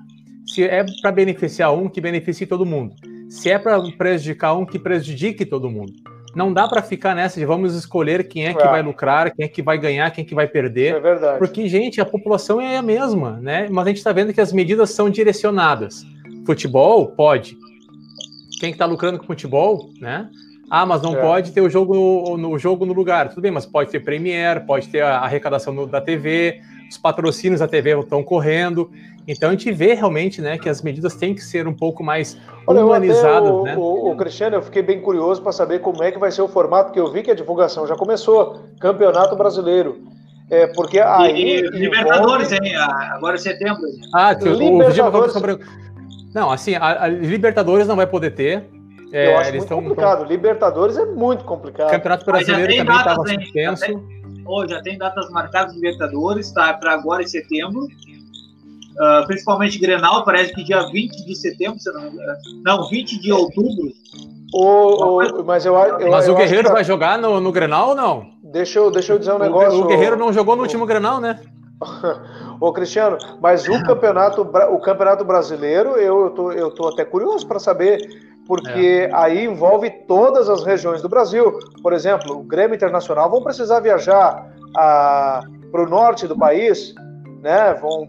[0.47, 2.95] Se é para beneficiar um, que beneficie todo mundo.
[3.29, 5.91] Se é para prejudicar um, que prejudique todo mundo.
[6.33, 8.67] Não dá para ficar nessa de vamos escolher quem é que é.
[8.67, 10.95] vai lucrar, quem é que vai ganhar, quem é que vai perder.
[10.95, 11.39] É verdade.
[11.39, 13.67] Porque, gente, a população é a mesma, né?
[13.69, 16.05] Mas a gente está vendo que as medidas são direcionadas.
[16.45, 17.57] Futebol, pode
[18.61, 20.29] quem está lucrando com futebol, né?
[20.69, 21.19] Ah, mas não é.
[21.19, 23.27] pode ter o jogo no, no, jogo no lugar.
[23.29, 27.59] Tudo bem, mas pode ter Premier, pode ter a arrecadação no, da TV, os patrocínios
[27.59, 28.91] da TV estão correndo.
[29.27, 32.37] Então a gente vê realmente, né, que as medidas têm que ser um pouco mais
[32.67, 33.75] Olha, humanizadas, o, né?
[33.75, 36.47] O, o, Cristiano, eu fiquei bem curioso para saber como é que vai ser o
[36.47, 40.03] formato, porque eu vi que a divulgação já começou, Campeonato Brasileiro.
[40.51, 41.33] É, porque aí.
[41.33, 42.75] E, e Libertadores, hein?
[42.75, 43.81] Agora é setembro.
[44.13, 45.33] Ah, Libertadores.
[45.33, 45.90] O, o
[46.33, 48.69] não, assim, a, a Libertadores não vai poder ter.
[49.11, 50.19] É, eu acho muito complicado.
[50.19, 50.27] Tão...
[50.27, 51.91] Libertadores é muito complicado.
[51.91, 53.81] Campeonato Brasileiro também estava suspenso.
[53.81, 56.73] Já tem, oh, já tem datas marcadas Libertadores, tá?
[56.73, 57.87] Para agora em setembro.
[58.91, 62.11] Uh, principalmente Grenal, parece que dia 20 de setembro, se não,
[62.63, 63.91] não 20 de outubro.
[64.53, 66.73] O, o, mas eu, eu mas eu o Guerreiro que...
[66.73, 68.27] vai jogar no, no Grenal ou não?
[68.43, 69.79] Deixa eu, deixa eu dizer um negócio.
[69.79, 71.39] O, o Guerreiro não jogou no último Grenal, né?
[72.61, 77.57] Ô Cristiano, mas o campeonato, o campeonato brasileiro, eu tô, eu tô até curioso para
[77.57, 77.97] saber,
[78.45, 79.15] porque é.
[79.15, 81.57] aí envolve todas as regiões do Brasil.
[81.81, 85.43] Por exemplo, o Grêmio Internacional vão precisar viajar para
[85.73, 86.93] o norte do país,
[87.41, 87.73] né?
[87.73, 88.07] Vão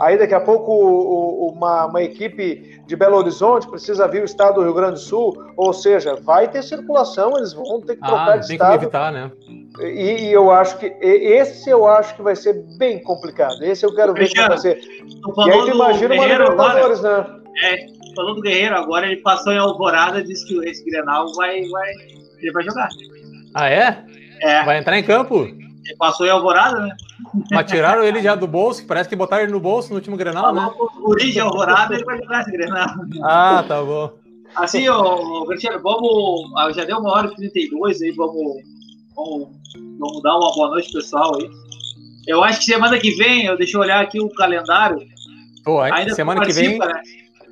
[0.00, 4.56] aí daqui a pouco o, uma, uma equipe de Belo Horizonte precisa vir o estado
[4.56, 8.32] do Rio Grande do Sul, ou seja, vai ter circulação, eles vão ter que trocar
[8.32, 8.78] ah, de tem estado.
[8.78, 9.30] Que evitar, né?
[9.80, 13.62] E, e, eu acho que esse eu acho que vai ser bem complicado.
[13.62, 14.78] Esse eu quero ver como vai ser.
[14.78, 17.26] E aí imagina uma Libertadores, né?
[17.64, 21.62] É, falando do Guerreiro agora, ele passou em Alvorada e disse que esse Grenal vai,
[21.68, 21.90] vai,
[22.38, 22.88] ele vai jogar.
[23.54, 24.04] Ah, é?
[24.40, 24.64] É.
[24.64, 25.46] Vai entrar em campo?
[25.84, 26.96] Ele passou em Alvorada, né?
[27.50, 30.54] Mas tiraram ele já do bolso, parece que botaram ele no bolso no último Grenal,
[30.54, 30.70] né?
[31.02, 32.88] Origem Alvorada, ele vai jogar esse Grenal.
[33.22, 34.12] Ah, tá bom.
[34.54, 36.52] Assim, ô, Cristiano, vamos.
[36.56, 38.62] Ah, já deu uma hora e 32 aí, vamos
[39.14, 39.48] Vamos,
[39.98, 41.50] vamos dar uma boa noite, pessoal aí.
[42.26, 44.98] Eu acho que semana que vem, eu deixa eu olhar aqui o calendário.
[45.64, 46.78] Pô, ainda semana que vem.
[46.78, 47.02] Né?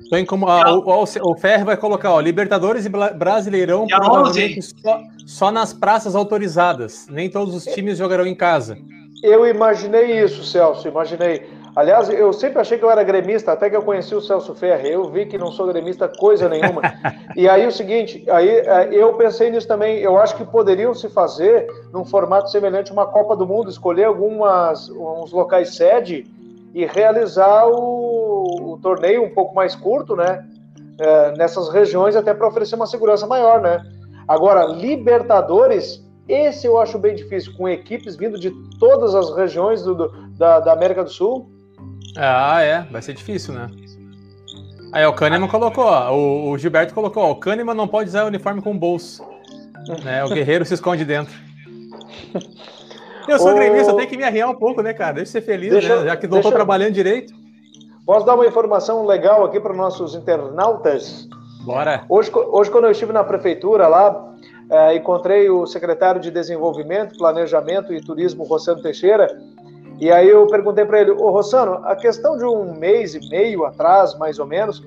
[0.09, 5.01] Tem como, ah, o, o, o Ferro vai colocar, ó, Libertadores e Brasileirão provavelmente só,
[5.25, 7.07] só, nas praças autorizadas.
[7.09, 8.77] Nem todos os times jogarão em casa.
[9.23, 11.47] Eu imaginei isso, Celso, imaginei.
[11.75, 14.89] Aliás, eu sempre achei que eu era gremista, até que eu conheci o Celso Ferre.
[14.91, 16.81] Eu vi que não sou gremista coisa nenhuma.
[17.37, 19.99] e aí o seguinte, aí é, eu pensei nisso também.
[19.99, 24.05] Eu acho que poderiam se fazer num formato semelhante a uma Copa do Mundo, escolher
[24.05, 26.25] algumas uns locais sede
[26.73, 30.45] e realizar o, o torneio um pouco mais curto, né?
[30.99, 33.81] É, nessas regiões, até para oferecer uma segurança maior, né?
[34.27, 39.95] Agora, Libertadores, esse eu acho bem difícil, com equipes vindo de todas as regiões do,
[39.95, 41.49] do da, da América do Sul.
[42.17, 43.69] Ah, é, vai ser difícil, né?
[44.93, 48.25] Aí, o Kahneman colocou, ó, o, o, Gilberto colocou, ó, o Kahneman não pode usar
[48.25, 49.23] o uniforme com bolso.
[50.03, 50.23] né?
[50.23, 51.33] O guerreiro se esconde dentro.
[53.27, 53.55] Eu sou o...
[53.55, 55.13] gremista, eu tenho que me arriar um pouco, né, cara?
[55.13, 56.05] Deixa eu ser feliz, deixa, né?
[56.05, 57.33] Já que não estou trabalhando direito.
[58.05, 61.27] Posso dar uma informação legal aqui para nossos internautas?
[61.63, 62.03] Bora.
[62.09, 64.33] Hoje, hoje, quando eu estive na prefeitura lá,
[64.69, 69.27] é, encontrei o secretário de Desenvolvimento, Planejamento e Turismo, Rossano Teixeira,
[69.99, 73.65] e aí eu perguntei para ele, ô Rossano, a questão de um mês e meio
[73.65, 74.81] atrás, mais ou menos,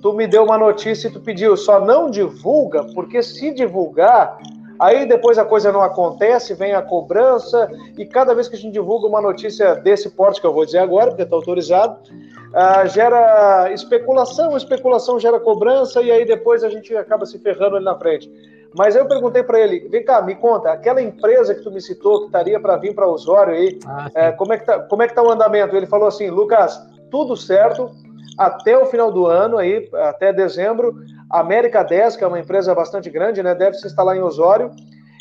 [0.00, 4.38] tu me deu uma notícia e tu pediu, só não divulga, porque se divulgar,
[4.84, 8.72] aí depois a coisa não acontece, vem a cobrança, e cada vez que a gente
[8.72, 13.70] divulga uma notícia desse porte que eu vou dizer agora, porque está autorizado, uh, gera
[13.72, 18.30] especulação, especulação gera cobrança, e aí depois a gente acaba se ferrando ali na frente.
[18.76, 22.20] Mas eu perguntei para ele, vem cá, me conta, aquela empresa que tu me citou
[22.20, 25.08] que estaria para vir para Osório aí, ah, é, como é que tá, como é
[25.08, 25.76] que tá o andamento?
[25.76, 26.78] Ele falou assim, Lucas,
[27.10, 27.90] tudo certo,
[28.38, 30.94] até o final do ano aí, até dezembro,
[31.30, 34.70] a América 10, que é uma empresa bastante grande, né, deve se instalar em Osório,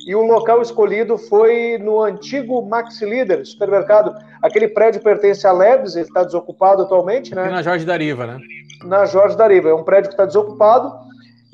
[0.05, 4.13] e o local escolhido foi no antigo Maxi Líder, supermercado.
[4.41, 7.47] Aquele prédio pertence à Lebs, ele está desocupado atualmente, né?
[7.47, 8.37] E na Jorge Dariva, né?
[8.83, 10.91] Na Jorge Dariva, é um prédio que está desocupado,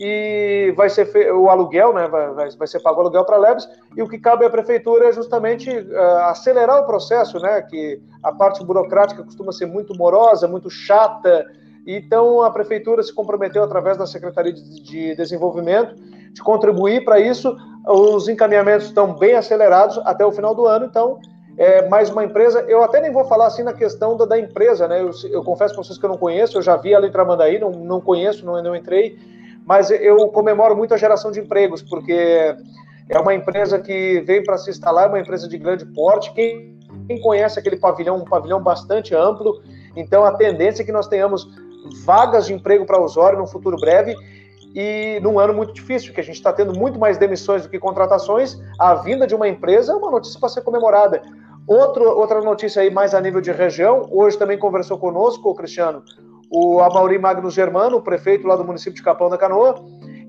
[0.02, 3.68] e vai ser o aluguel, né, vai, vai, ser pago o aluguel para a Lebes,
[3.98, 8.32] e o que cabe à prefeitura é justamente uh, acelerar o processo, né, que a
[8.32, 11.46] parte burocrática costuma ser muito morosa, muito chata,
[11.86, 15.96] então a prefeitura se comprometeu através da Secretaria de, de Desenvolvimento
[16.32, 21.20] de contribuir para isso, os encaminhamentos estão bem acelerados até o final do ano, então
[21.58, 24.88] é mais uma empresa, eu até nem vou falar assim na questão da, da empresa,
[24.88, 27.12] né, eu, eu confesso para vocês que eu não conheço, eu já vi ela em
[27.12, 29.18] Tramandaí, não, não conheço, não, não entrei,
[29.70, 32.56] mas eu comemoro muito a geração de empregos, porque
[33.08, 36.34] é uma empresa que vem para se instalar, é uma empresa de grande porte.
[36.34, 39.62] Quem, quem conhece aquele pavilhão, um pavilhão bastante amplo,
[39.96, 41.48] então a tendência é que nós tenhamos
[42.04, 44.16] vagas de emprego para Osório no futuro breve
[44.74, 47.78] e num ano muito difícil, que a gente está tendo muito mais demissões do que
[47.78, 51.22] contratações, a vinda de uma empresa é uma notícia para ser comemorada.
[51.68, 56.02] Outro, outra notícia aí mais a nível de região, hoje também conversou conosco, Cristiano,
[56.50, 59.76] o Amauri Magnus Germano, o prefeito lá do município de Capão da Canoa,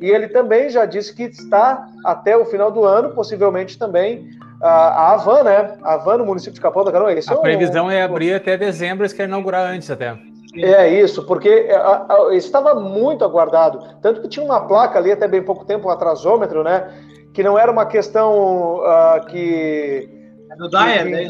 [0.00, 4.30] e ele também já disse que está até o final do ano, possivelmente também
[4.62, 5.76] a, Avan, né?
[5.82, 7.12] A Avan no município de Capão da Canoa.
[7.12, 10.18] Esse a é previsão um, é abrir até dezembro, eles querem inaugurar antes até.
[10.56, 13.80] É isso, porque é, estava muito aguardado.
[14.02, 16.90] Tanto que tinha uma placa ali até bem pouco tempo, um atrasômetro, né?
[17.32, 20.08] Que não era uma questão uh, que.
[20.50, 21.28] É do Dyer, né?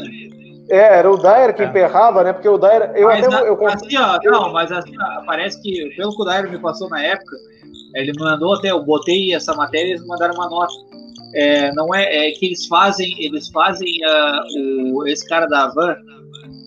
[0.69, 1.65] É, era o Dyer que é.
[1.65, 2.33] emperrava, né?
[2.33, 2.91] Porque o Dyer.
[2.95, 6.25] Eu mas, até, eu, assim, ó, não, mas assim, ó, parece que, pelo que o
[6.25, 7.35] Dyer me passou na época,
[7.95, 10.73] ele mandou até, eu botei essa matéria e eles mandaram uma nota.
[11.33, 15.95] É, não é, é que eles fazem, eles fazem uh, o, esse cara da Van,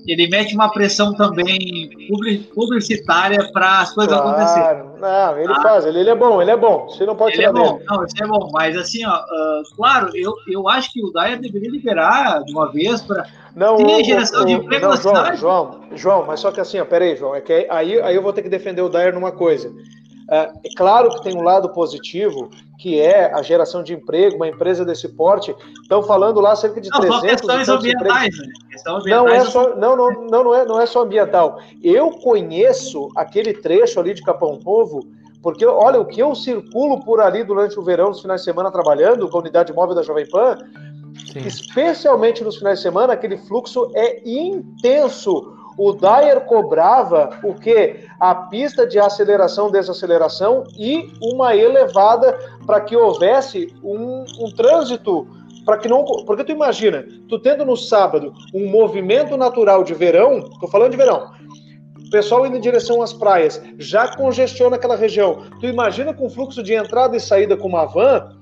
[0.07, 1.91] ele mete uma pressão também
[2.55, 4.29] publicitária para as coisas claro.
[4.29, 4.85] acontecerem.
[5.01, 5.63] Não, ele ah.
[5.63, 6.87] faz, ele, ele, é bom, ele é bom.
[6.89, 7.85] Você não pode ele é bom, dele.
[7.89, 11.41] não, isso é bom, mas assim, ó, uh, claro, eu, eu acho que o Dyer
[11.41, 13.27] deveria liberar de uma vez para
[13.57, 16.79] não, ter o, geração o, de emprego não, João, João, João, mas só que assim,
[16.79, 19.33] ó, peraí, João, é que aí, aí eu vou ter que defender o Dyer numa
[19.33, 19.73] coisa.
[20.31, 24.49] É, é claro que tem um lado positivo, que é a geração de emprego, uma
[24.49, 25.55] empresa desse porte.
[25.83, 28.47] Estão falando lá cerca de não, 300 só questões ambientais, né?
[28.89, 29.05] ambientais.
[29.07, 31.59] Não é só, não, não, não, não, é, não é só ambiental.
[31.83, 35.01] Eu conheço aquele trecho ali de Capão Povo,
[35.43, 38.71] porque olha, o que eu circulo por ali durante o verão, nos finais de semana,
[38.71, 40.57] trabalhando com a unidade móvel da Jovem Pan,
[41.33, 41.41] Sim.
[41.41, 48.07] especialmente nos finais de semana, aquele fluxo é intenso o Dyer cobrava o que?
[48.21, 55.27] A pista de aceleração, desaceleração e uma elevada para que houvesse um, um trânsito
[55.65, 56.05] para que não.
[56.27, 60.97] Porque tu imagina, tu tendo no sábado um movimento natural de verão, tô falando de
[60.97, 61.31] verão,
[62.15, 65.43] pessoal indo em direção às praias, já congestiona aquela região.
[65.59, 68.37] Tu imagina com fluxo de entrada e saída com uma van,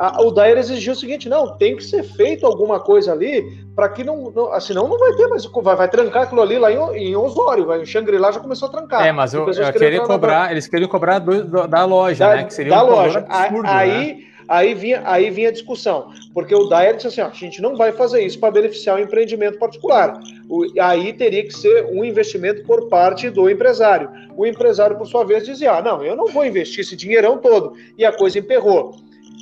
[0.00, 3.44] a, o Dair exigiu o seguinte: não, tem que ser feito alguma coisa ali
[3.76, 4.58] para que não, não.
[4.58, 5.44] Senão não vai ter mais.
[5.44, 8.70] Vai, vai trancar aquilo ali lá em, em Osório, vai, em Xangri-Lá já começou a
[8.70, 9.06] trancar.
[9.06, 12.44] É, mas eu, eu queria cobrar, eles queriam cobrar do, do, da loja, da, né?
[12.44, 13.26] Que seria da um loja.
[13.28, 17.62] aí, Aí vinha, aí vinha a discussão, porque o Dyer disse assim: ó, a gente
[17.62, 20.18] não vai fazer isso para beneficiar o empreendimento particular.
[20.48, 24.10] O, aí teria que ser um investimento por parte do empresário.
[24.36, 27.74] O empresário, por sua vez, dizia: ah, não, eu não vou investir esse dinheirão todo.
[27.96, 28.96] E a coisa emperrou.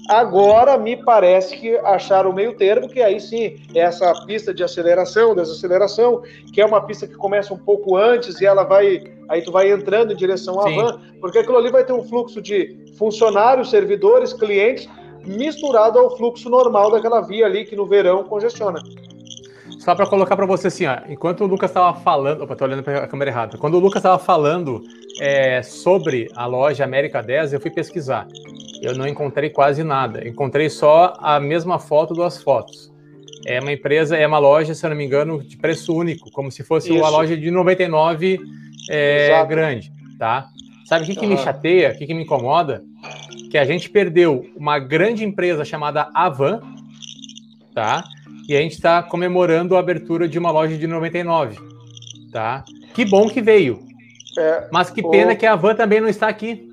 [0.08, 4.64] Agora me parece que acharam o meio termo, que aí sim, é essa pista de
[4.64, 6.22] aceleração, desaceleração,
[6.52, 9.04] que é uma pista que começa um pouco antes e ela vai.
[9.28, 12.40] Aí tu vai entrando em direção à van, porque aquilo ali vai ter um fluxo
[12.40, 14.88] de funcionários, servidores, clientes,
[15.26, 18.80] misturado ao fluxo normal daquela via ali que no verão congestiona.
[19.78, 22.82] Só para colocar para você assim, ó, enquanto o Lucas estava falando, opa, tô olhando
[22.82, 23.58] para a câmera errada.
[23.58, 24.82] Quando o Lucas estava falando
[25.20, 28.26] é, sobre a loja América 10, eu fui pesquisar.
[28.82, 30.26] Eu não encontrei quase nada.
[30.26, 32.92] Encontrei só a mesma foto das fotos.
[33.46, 36.50] É uma empresa, é uma loja, se eu não me engano, de preço único, como
[36.50, 36.98] se fosse Isso.
[36.98, 38.40] uma loja de 99
[38.90, 40.48] é, grande, tá?
[40.86, 42.82] Sabe o que, que me chateia, o que, que me incomoda?
[43.50, 46.60] Que a gente perdeu uma grande empresa chamada Avan,
[47.74, 48.02] tá?
[48.48, 51.58] E a gente está comemorando a abertura de uma loja de 99,
[52.32, 52.64] tá?
[52.94, 53.80] Que bom que veio.
[54.38, 55.36] É, Mas que pena o...
[55.36, 56.67] que a Avan também não está aqui.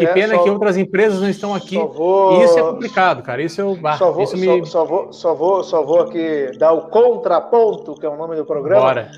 [0.00, 0.42] Que é, pena só...
[0.42, 1.76] que outras empresas não estão aqui.
[1.76, 2.42] Vou...
[2.42, 3.42] Isso é complicado, cara.
[3.42, 3.78] Isso eu.
[3.84, 4.46] Ah, só, vou, isso me...
[4.46, 8.36] só, só, vou, só, vou, só vou aqui dar o contraponto, que é o nome
[8.36, 8.80] do programa.
[8.80, 9.10] Bora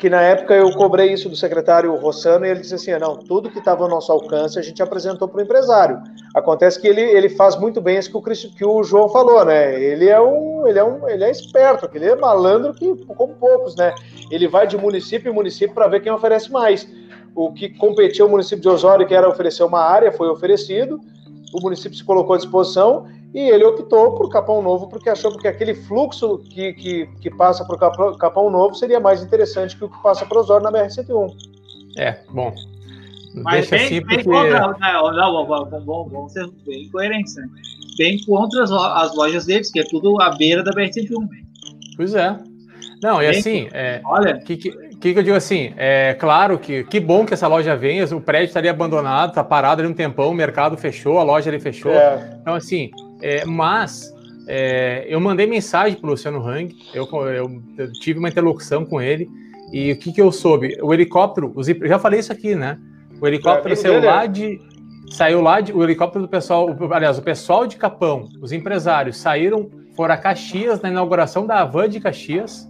[0.00, 3.50] que na época eu cobrei isso do secretário Rossano e ele disse assim, não, tudo
[3.50, 6.00] que estava ao nosso alcance a gente apresentou para o empresário.
[6.34, 9.78] Acontece que ele, ele faz muito bem isso que o, que o João falou, né?
[9.80, 13.76] Ele é um, ele é um, ele é esperto, ele é malandro que como poucos,
[13.76, 13.94] né?
[14.30, 16.88] Ele vai de município em município para ver quem oferece mais.
[17.40, 21.00] O que competiu o município de Osório, que era oferecer uma área, foi oferecido.
[21.54, 25.48] O município se colocou à disposição e ele optou por Capão Novo porque achou que
[25.48, 29.88] aquele fluxo que, que, que passa por Capão, Capão Novo seria mais interessante que o
[29.88, 31.32] que passa por Osório na BR-101.
[31.96, 32.52] É, bom.
[33.36, 34.38] Mas Deixa bem, assim bem porque...
[34.38, 37.48] contra, não, não, vamos, vamos ser bem coerentes, né?
[37.96, 41.26] Bem contra as, as lojas deles, que é tudo à beira da BR-101.
[41.96, 42.38] Pois é.
[43.02, 47.00] Não, e assim, é, olha, que, que, que, eu digo assim, é claro que que
[47.00, 50.34] bom que essa loja venha, o prédio estaria abandonado, tá parado ali um tempão, o
[50.34, 51.92] mercado fechou, a loja ali fechou.
[51.92, 52.38] É.
[52.40, 52.90] Então, assim,
[53.22, 54.12] é, mas
[54.46, 59.00] é, eu mandei mensagem para o Luciano Hang, eu, eu, eu, tive uma interlocução com
[59.00, 59.28] ele,
[59.72, 60.76] e o que, que eu soube?
[60.82, 62.78] O helicóptero, os, já falei isso aqui, né?
[63.20, 64.60] O helicóptero é, saiu lá de.
[65.10, 65.72] Saiu lá de.
[65.72, 70.80] O helicóptero do pessoal, aliás, o pessoal de Capão, os empresários, saíram, foram a Caxias
[70.80, 72.69] na inauguração da Avan de Caxias,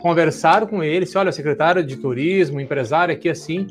[0.00, 3.66] conversaram com ele, disse, olha, secretário de turismo, empresário aqui assim,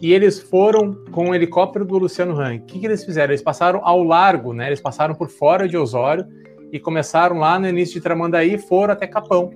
[0.00, 2.58] e eles foram com o helicóptero do Luciano Hang.
[2.58, 3.30] O que, que eles fizeram?
[3.30, 4.66] Eles passaram ao largo, né?
[4.66, 6.26] Eles passaram por fora de Osório
[6.72, 9.52] e começaram lá no início de Tramandaí e foram até Capão.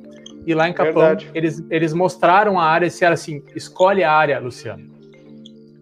[0.46, 4.38] E lá em Capão, eles, eles mostraram a área, se era assim, escolhe a área,
[4.38, 4.84] Luciano.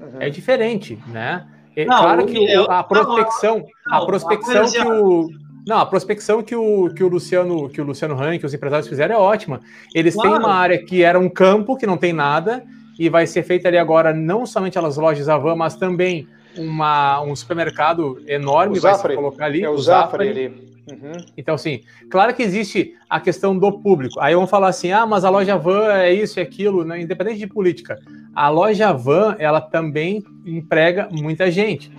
[0.00, 0.20] Uhum.
[0.20, 1.46] É diferente, né?
[1.76, 5.28] É, não, claro que o, a prospecção, não, a prospecção que o
[5.66, 8.88] não, a prospecção que o, que o Luciano, que o Luciano Rank, que os empresários
[8.88, 9.60] fizeram é ótima.
[9.92, 10.30] Eles claro.
[10.30, 12.64] têm uma área que era um campo que não tem nada
[12.96, 17.34] e vai ser feita ali agora não somente as lojas Avan, mas também uma, um
[17.34, 19.64] supermercado enorme, o vai Zafre, se colocar ali.
[19.64, 20.46] É o, o Zafre, ali.
[20.88, 21.16] Uhum.
[21.36, 24.20] Então, assim, claro que existe a questão do público.
[24.20, 27.00] Aí vão falar assim, ah, mas a loja van é isso e aquilo, né?
[27.00, 27.98] independente de política.
[28.32, 31.90] A loja van, ela também emprega muita gente.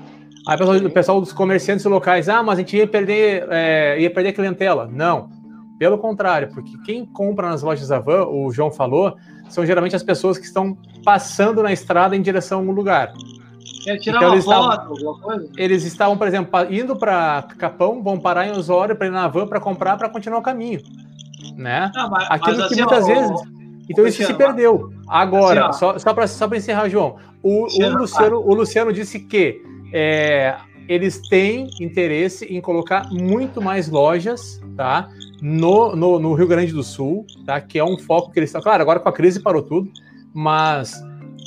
[0.48, 4.00] Aí o pessoal, o pessoal dos comerciantes locais, ah, mas a gente ia perder, é,
[4.00, 4.90] ia perder clientela.
[4.90, 5.30] Não,
[5.78, 9.16] pelo contrário, porque quem compra nas lojas Avan, o João falou,
[9.50, 13.12] são geralmente as pessoas que estão passando na estrada em direção a um lugar.
[13.84, 15.52] Quer tirar então, uma eles foto, estavam, alguma coisa?
[15.58, 19.48] Eles estavam, por exemplo, indo para Capão, vão parar em Osório para ir na van
[19.48, 20.82] para comprar para continuar o caminho.
[21.56, 21.92] Né?
[21.94, 23.42] Não, mas, Aquilo mas, que assim, muitas ó, vezes.
[23.90, 24.92] Então isso se perdeu.
[25.08, 29.62] Agora, assim, só, só para só encerrar, João, o, o, Luciano, o Luciano disse que
[29.92, 30.56] é,
[30.88, 35.10] eles têm interesse em colocar muito mais lojas, tá?
[35.42, 37.62] no, no, no, Rio Grande do Sul, tá?
[37.62, 38.62] Que é um foco que eles estão.
[38.62, 39.92] Claro, agora com a crise parou tudo,
[40.34, 40.94] mas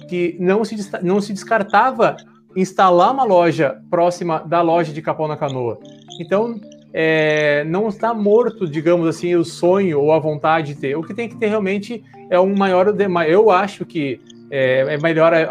[0.09, 2.17] que não se, não se descartava
[2.57, 5.79] instalar uma loja próxima da loja de Capão na Canoa.
[6.21, 6.61] Então,
[6.93, 10.97] é, não está morto, digamos assim, o sonho ou a vontade de ter.
[10.97, 12.89] O que tem que ter realmente é um maior.
[13.29, 15.49] Eu acho que é, é melhor é,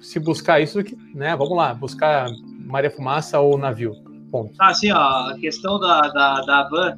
[0.00, 1.36] se buscar isso que, né?
[1.36, 2.28] Vamos lá, buscar
[2.60, 3.94] Maria Fumaça ou navio.
[4.30, 4.52] Ponto.
[4.58, 6.96] Ah, sim, ó, a questão da, da, da van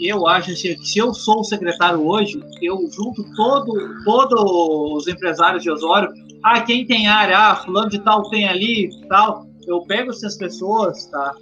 [0.00, 3.72] eu acho que se eu sou o secretário hoje, eu junto todo,
[4.04, 4.42] todos
[4.96, 6.08] os empresários de Osório,
[6.44, 11.06] ah, quem tem área, ah, fulano de tal tem ali, tal, eu pego essas pessoas,
[11.06, 11.34] tá?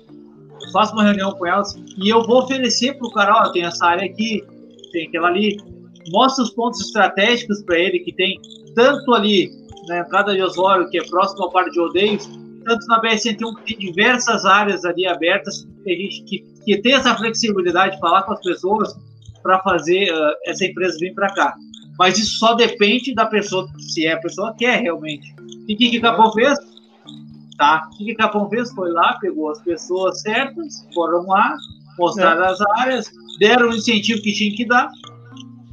[0.62, 3.64] Eu faço uma reunião com elas e eu vou oferecer para o cara, ó, tem
[3.64, 4.42] essa área aqui,
[4.90, 5.58] tem aquela ali,
[6.10, 8.40] mostra os pontos estratégicos para ele que tem
[8.74, 9.50] tanto ali
[9.88, 12.28] na entrada de Osório, que é próximo ao par de Odeios,
[12.64, 16.94] tanto na BR-101 que tem diversas áreas ali abertas que, a gente, que, que tem
[16.94, 18.94] essa flexibilidade de falar com as pessoas
[19.42, 21.54] para fazer uh, essa empresa vir para cá.
[21.98, 25.34] Mas isso só depende da pessoa, se é a pessoa quer realmente.
[25.68, 26.58] E o que, que Capão fez?
[27.56, 27.88] Tá.
[27.92, 28.70] O que, que Capão fez?
[28.72, 31.54] Foi lá, pegou as pessoas certas, foram lá,
[31.98, 32.48] mostraram é.
[32.48, 34.90] as áreas, deram o incentivo que tinha que dar.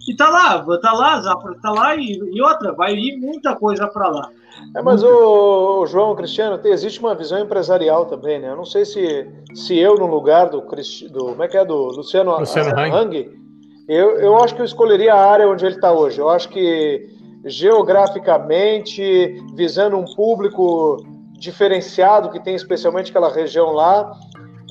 [0.08, 3.88] E tá lá, tá lá, Zafra tá lá e, e outra, vai ir muita coisa
[3.88, 4.30] para lá.
[4.76, 8.50] É, mas o, o, João Cristiano, tem, existe uma visão empresarial também, né?
[8.50, 11.76] Eu não sei se, se eu, no lugar do, do como é que é, do
[11.76, 13.44] Luciano, Luciano Hang, Hang
[13.88, 16.20] eu, eu acho que eu escolheria a área onde ele está hoje.
[16.20, 17.10] Eu acho que
[17.46, 20.98] geograficamente, visando um público
[21.34, 24.12] diferenciado que tem especialmente aquela região lá,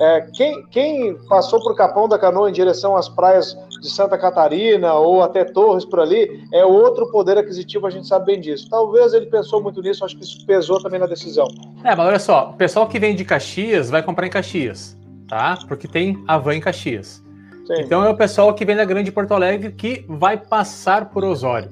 [0.03, 4.95] é, quem, quem, passou por Capão da Canoa em direção às praias de Santa Catarina
[4.95, 8.69] ou até Torres por ali é outro poder aquisitivo, a gente sabe bem disso.
[8.69, 11.47] Talvez ele pensou muito nisso, acho que isso pesou também na decisão.
[11.85, 14.99] É, mas olha só, o pessoal que vem de Caxias vai comprar em Caxias,
[15.29, 15.57] tá?
[15.69, 17.23] Porque tem a van em Caxias.
[17.65, 17.83] Sim.
[17.83, 21.71] Então é o pessoal que vem da Grande Porto Alegre que vai passar por Osório.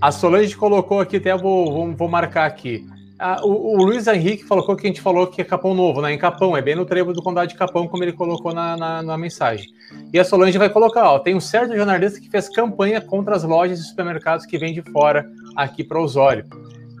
[0.00, 2.86] A Solange colocou aqui, até vou, vou, vou marcar aqui.
[3.18, 6.12] Ah, o, o, Luiz Henrique colocou que a gente falou que é Capão Novo, né?
[6.12, 9.02] Em Capão, é bem no trevo do Condado de Capão, como ele colocou na, na,
[9.02, 9.66] na, mensagem.
[10.12, 13.42] E a Solange vai colocar, ó, tem um certo jornalista que fez campanha contra as
[13.42, 15.26] lojas e supermercados que vêm de fora
[15.56, 16.44] aqui para Osório.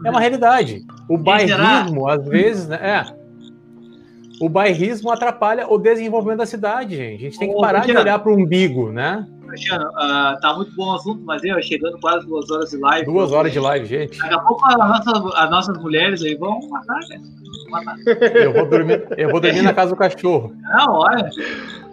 [0.04, 0.82] É uma realidade.
[1.08, 2.78] O bairrismo, às vezes, né?
[2.80, 3.16] É,
[4.40, 7.20] o bairrismo atrapalha o desenvolvimento da cidade, gente.
[7.20, 9.26] A gente tem que parar de olhar para o umbigo, né?
[9.46, 13.06] Cristiano, uh, tá muito bom o assunto, mas eu chegando quase duas horas de live.
[13.06, 14.18] Duas horas de live, gente.
[14.18, 17.20] Daqui a pouco as nossas, as nossas mulheres aí vão matar, né?
[17.70, 17.96] Matar.
[18.34, 20.52] Eu vou dormir, eu vou dormir na casa do cachorro.
[20.62, 21.30] Não, olha.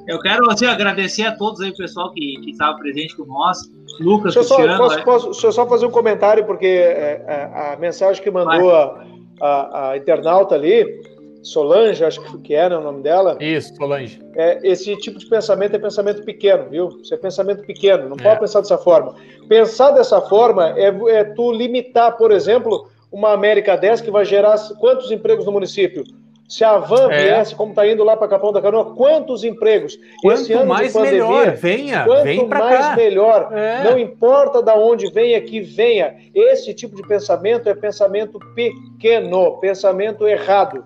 [0.08, 3.58] Eu quero assim, agradecer a todos aí, pessoal que, que estava presente com nós.
[4.00, 4.78] Lucas, deixa Cristiano.
[4.78, 5.04] Só, posso, é...
[5.04, 9.06] posso, deixa eu só fazer um comentário, porque é, é, a mensagem que mandou a,
[9.42, 11.13] a, a internauta ali
[11.44, 13.38] Solange, acho que era o nome dela.
[13.40, 14.20] Isso, Solange.
[14.36, 16.88] É, esse tipo de pensamento é pensamento pequeno, viu?
[17.02, 18.24] Isso é pensamento pequeno, não é.
[18.24, 19.16] pode pensar dessa forma.
[19.48, 24.58] Pensar dessa forma é, é tu limitar, por exemplo, uma América 10 que vai gerar
[24.80, 26.04] quantos empregos no município?
[26.48, 27.24] Se a van é.
[27.24, 29.98] viesse, como está indo lá para Capão da Canoa, quantos empregos?
[30.22, 32.96] Quanto Esse ano mais de pandemia, melhor, venha, quanto vem mais cá.
[32.96, 33.50] melhor.
[33.52, 33.84] É.
[33.84, 36.16] Não importa da onde venha, que venha.
[36.34, 40.84] Esse tipo de pensamento é pensamento pequeno, pensamento errado.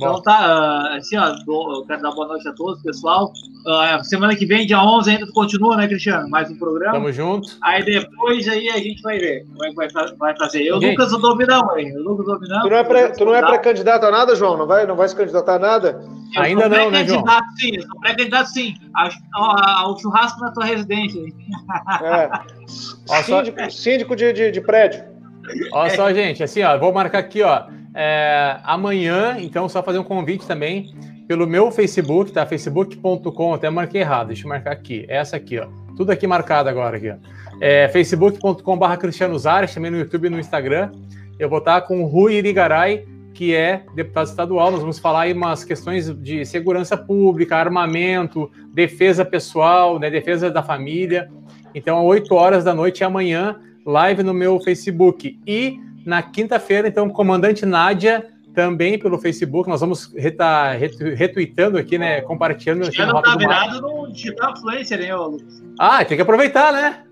[0.00, 3.30] Então tá, ah, assim, ó, eu quero dar boa noite a todos, pessoal.
[3.66, 6.26] Uh, semana que vem, dia 11, ainda continua, né, Cristiano?
[6.30, 6.94] Mais um programa.
[6.94, 7.58] Tamo junto.
[7.62, 10.62] Aí depois aí a gente vai ver como é que vai, vai fazer.
[10.62, 10.78] Eu.
[10.78, 11.92] Lucas, o dominão, hein?
[11.94, 12.62] Eu, Lucas, dominão.
[12.62, 14.56] Tu não é pré, tu não é pré-candidato a nada, João?
[14.56, 16.02] Não vai, não vai se candidatar a nada?
[16.34, 17.22] Eu ainda não, né, João?
[17.58, 18.74] Sim, eu sou pré-candidato, sim.
[19.34, 21.20] Ao, churrasco na tua residência.
[22.02, 22.30] É.
[23.22, 25.04] síndico, síndico de, de, de prédio.
[25.72, 27.64] Olha só, gente, assim, ó, vou marcar aqui, ó.
[27.94, 30.92] É, amanhã, então, só fazer um convite também
[31.26, 32.44] pelo meu Facebook, tá?
[32.44, 35.04] facebook.com, até marquei errado, deixa eu marcar aqui.
[35.08, 35.68] Essa aqui, ó.
[35.96, 37.16] Tudo aqui marcado agora aqui, ó.
[37.60, 40.90] É, facebook.com.br Cristiano Zares, também no YouTube e no Instagram.
[41.38, 44.70] Eu vou estar com o Rui Irigaray, que é deputado estadual.
[44.70, 50.62] Nós vamos falar aí umas questões de segurança pública, armamento, defesa pessoal, né, defesa da
[50.62, 51.30] família.
[51.74, 53.56] Então, às 8 horas da noite amanhã,
[53.86, 55.38] live no meu Facebook.
[55.46, 62.20] E na quinta-feira, então, comandante Nádia, também pelo Facebook, nós vamos estar retweetando aqui, né?
[62.22, 62.90] Compartilhando.
[62.90, 65.62] Já não tá virado no digital influencer, né, Lucas?
[65.78, 67.04] Ah, tem que aproveitar, né?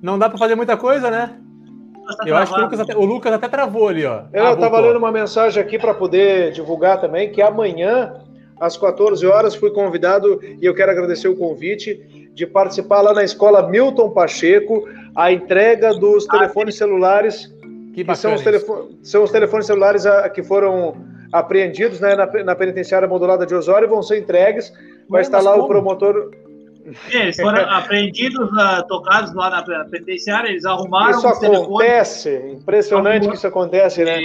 [0.00, 1.36] Não dá para fazer muita coisa, né?
[2.16, 4.22] Tá eu acho que o Lucas, até, o Lucas, até, travou ali, ó.
[4.32, 8.14] Eu ah, estava lendo uma mensagem aqui para poder divulgar também que amanhã,
[8.58, 13.22] às 14 horas, fui convidado e eu quero agradecer o convite de participar lá na
[13.22, 17.52] escola Milton Pacheco, a entrega dos ah, telefones celulares
[17.94, 18.42] que, que são, os
[19.02, 20.96] são, os telefones celulares a, que foram
[21.32, 24.72] apreendidos né, na, na, penitenciária modulada de Osório e vão ser entregues.
[25.08, 25.64] Vai estar lá como?
[25.64, 26.30] o promotor.
[27.12, 33.34] É, eles foram apreendidos, uh, tocados lá na penitenciária, eles arrumaram Isso acontece, impressionante que
[33.34, 34.18] isso acontece, né?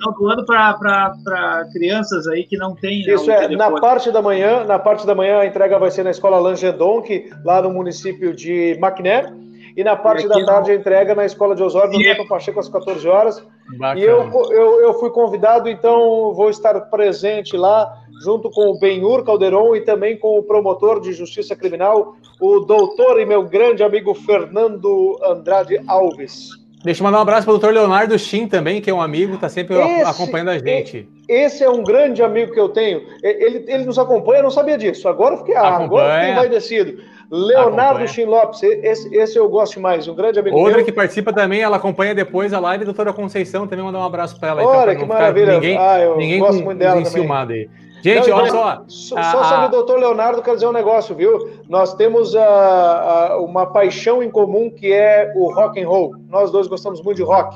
[0.00, 3.04] Estão doando para crianças aí que não têm.
[3.04, 3.56] Né, isso é, telefone.
[3.56, 7.30] na parte da manhã, na parte da manhã a entrega vai ser na escola Langedonc,
[7.44, 9.30] lá no município de Maquiné.
[9.76, 12.68] E na parte da tarde a entrega na Escola de Osório, no Milton Pacheco, às
[12.68, 13.46] 14 horas.
[13.78, 14.00] Bacana.
[14.00, 17.92] E eu, eu, eu fui convidado, então vou estar presente lá,
[18.24, 23.20] junto com o Benhur Calderon e também com o promotor de justiça criminal, o doutor
[23.20, 26.60] e meu grande amigo Fernando Andrade Alves.
[26.82, 29.34] Deixa eu mandar um abraço para o doutor Leonardo Shin também, que é um amigo,
[29.34, 31.06] está sempre esse, acompanhando a gente.
[31.28, 33.02] Esse é um grande amigo que eu tenho.
[33.22, 35.06] Ele, ele nos acompanha, eu não sabia disso.
[35.06, 37.02] Agora fiquei, ah, agora fiquei envaidecido.
[37.30, 40.84] Leonardo Chin Lopes, esse, esse, eu gosto mais, um grande amigo Outra meu.
[40.84, 44.38] que participa também, ela acompanha depois a live, a doutora Conceição, também mandar um abraço
[44.38, 44.64] para ela.
[44.64, 45.54] Olha, então, que maravilha.
[45.54, 47.30] Ninguém, ah, eu ninguém gosto muito dela também.
[47.30, 47.70] Aí.
[48.02, 48.84] Gente, olha só.
[48.88, 51.50] Só, a, sobre o doutor Leonardo, quero dizer um negócio, viu?
[51.68, 56.14] Nós temos a, a, uma paixão em comum que é o rock and roll.
[56.28, 57.54] Nós dois gostamos muito de rock.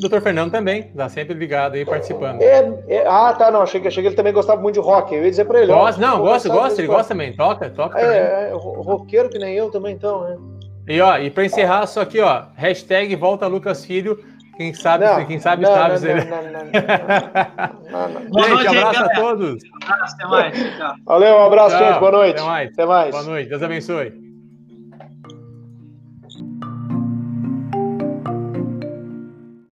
[0.00, 2.40] Doutor Fernando também, está sempre ligado aí, participando.
[2.40, 5.12] É, é, ah, tá, não, achei que, achei que ele também gostava muito de rock.
[5.12, 5.72] Eu ia dizer para ele.
[5.72, 8.00] Gosta, não, gosta, gosta, ele gosta também, toca, toca.
[8.00, 10.36] É, é, roqueiro que nem eu também, então, né?
[10.86, 14.18] E ó, e para encerrar, só aqui, ó, hashtag volta Lucas Filho.
[14.56, 16.00] Quem sabe, não, quem sabe, não, sabe.
[16.00, 16.42] Não, não,
[17.92, 19.62] não, não, Gente, abraço a todos.
[19.62, 20.78] Um abraço, até mais.
[21.04, 22.00] Valeu, um abraço, Tchau, gente.
[22.00, 22.36] Boa noite.
[22.36, 22.72] Até mais.
[22.72, 23.10] Até mais.
[23.10, 23.48] Boa noite.
[23.48, 24.27] Deus abençoe.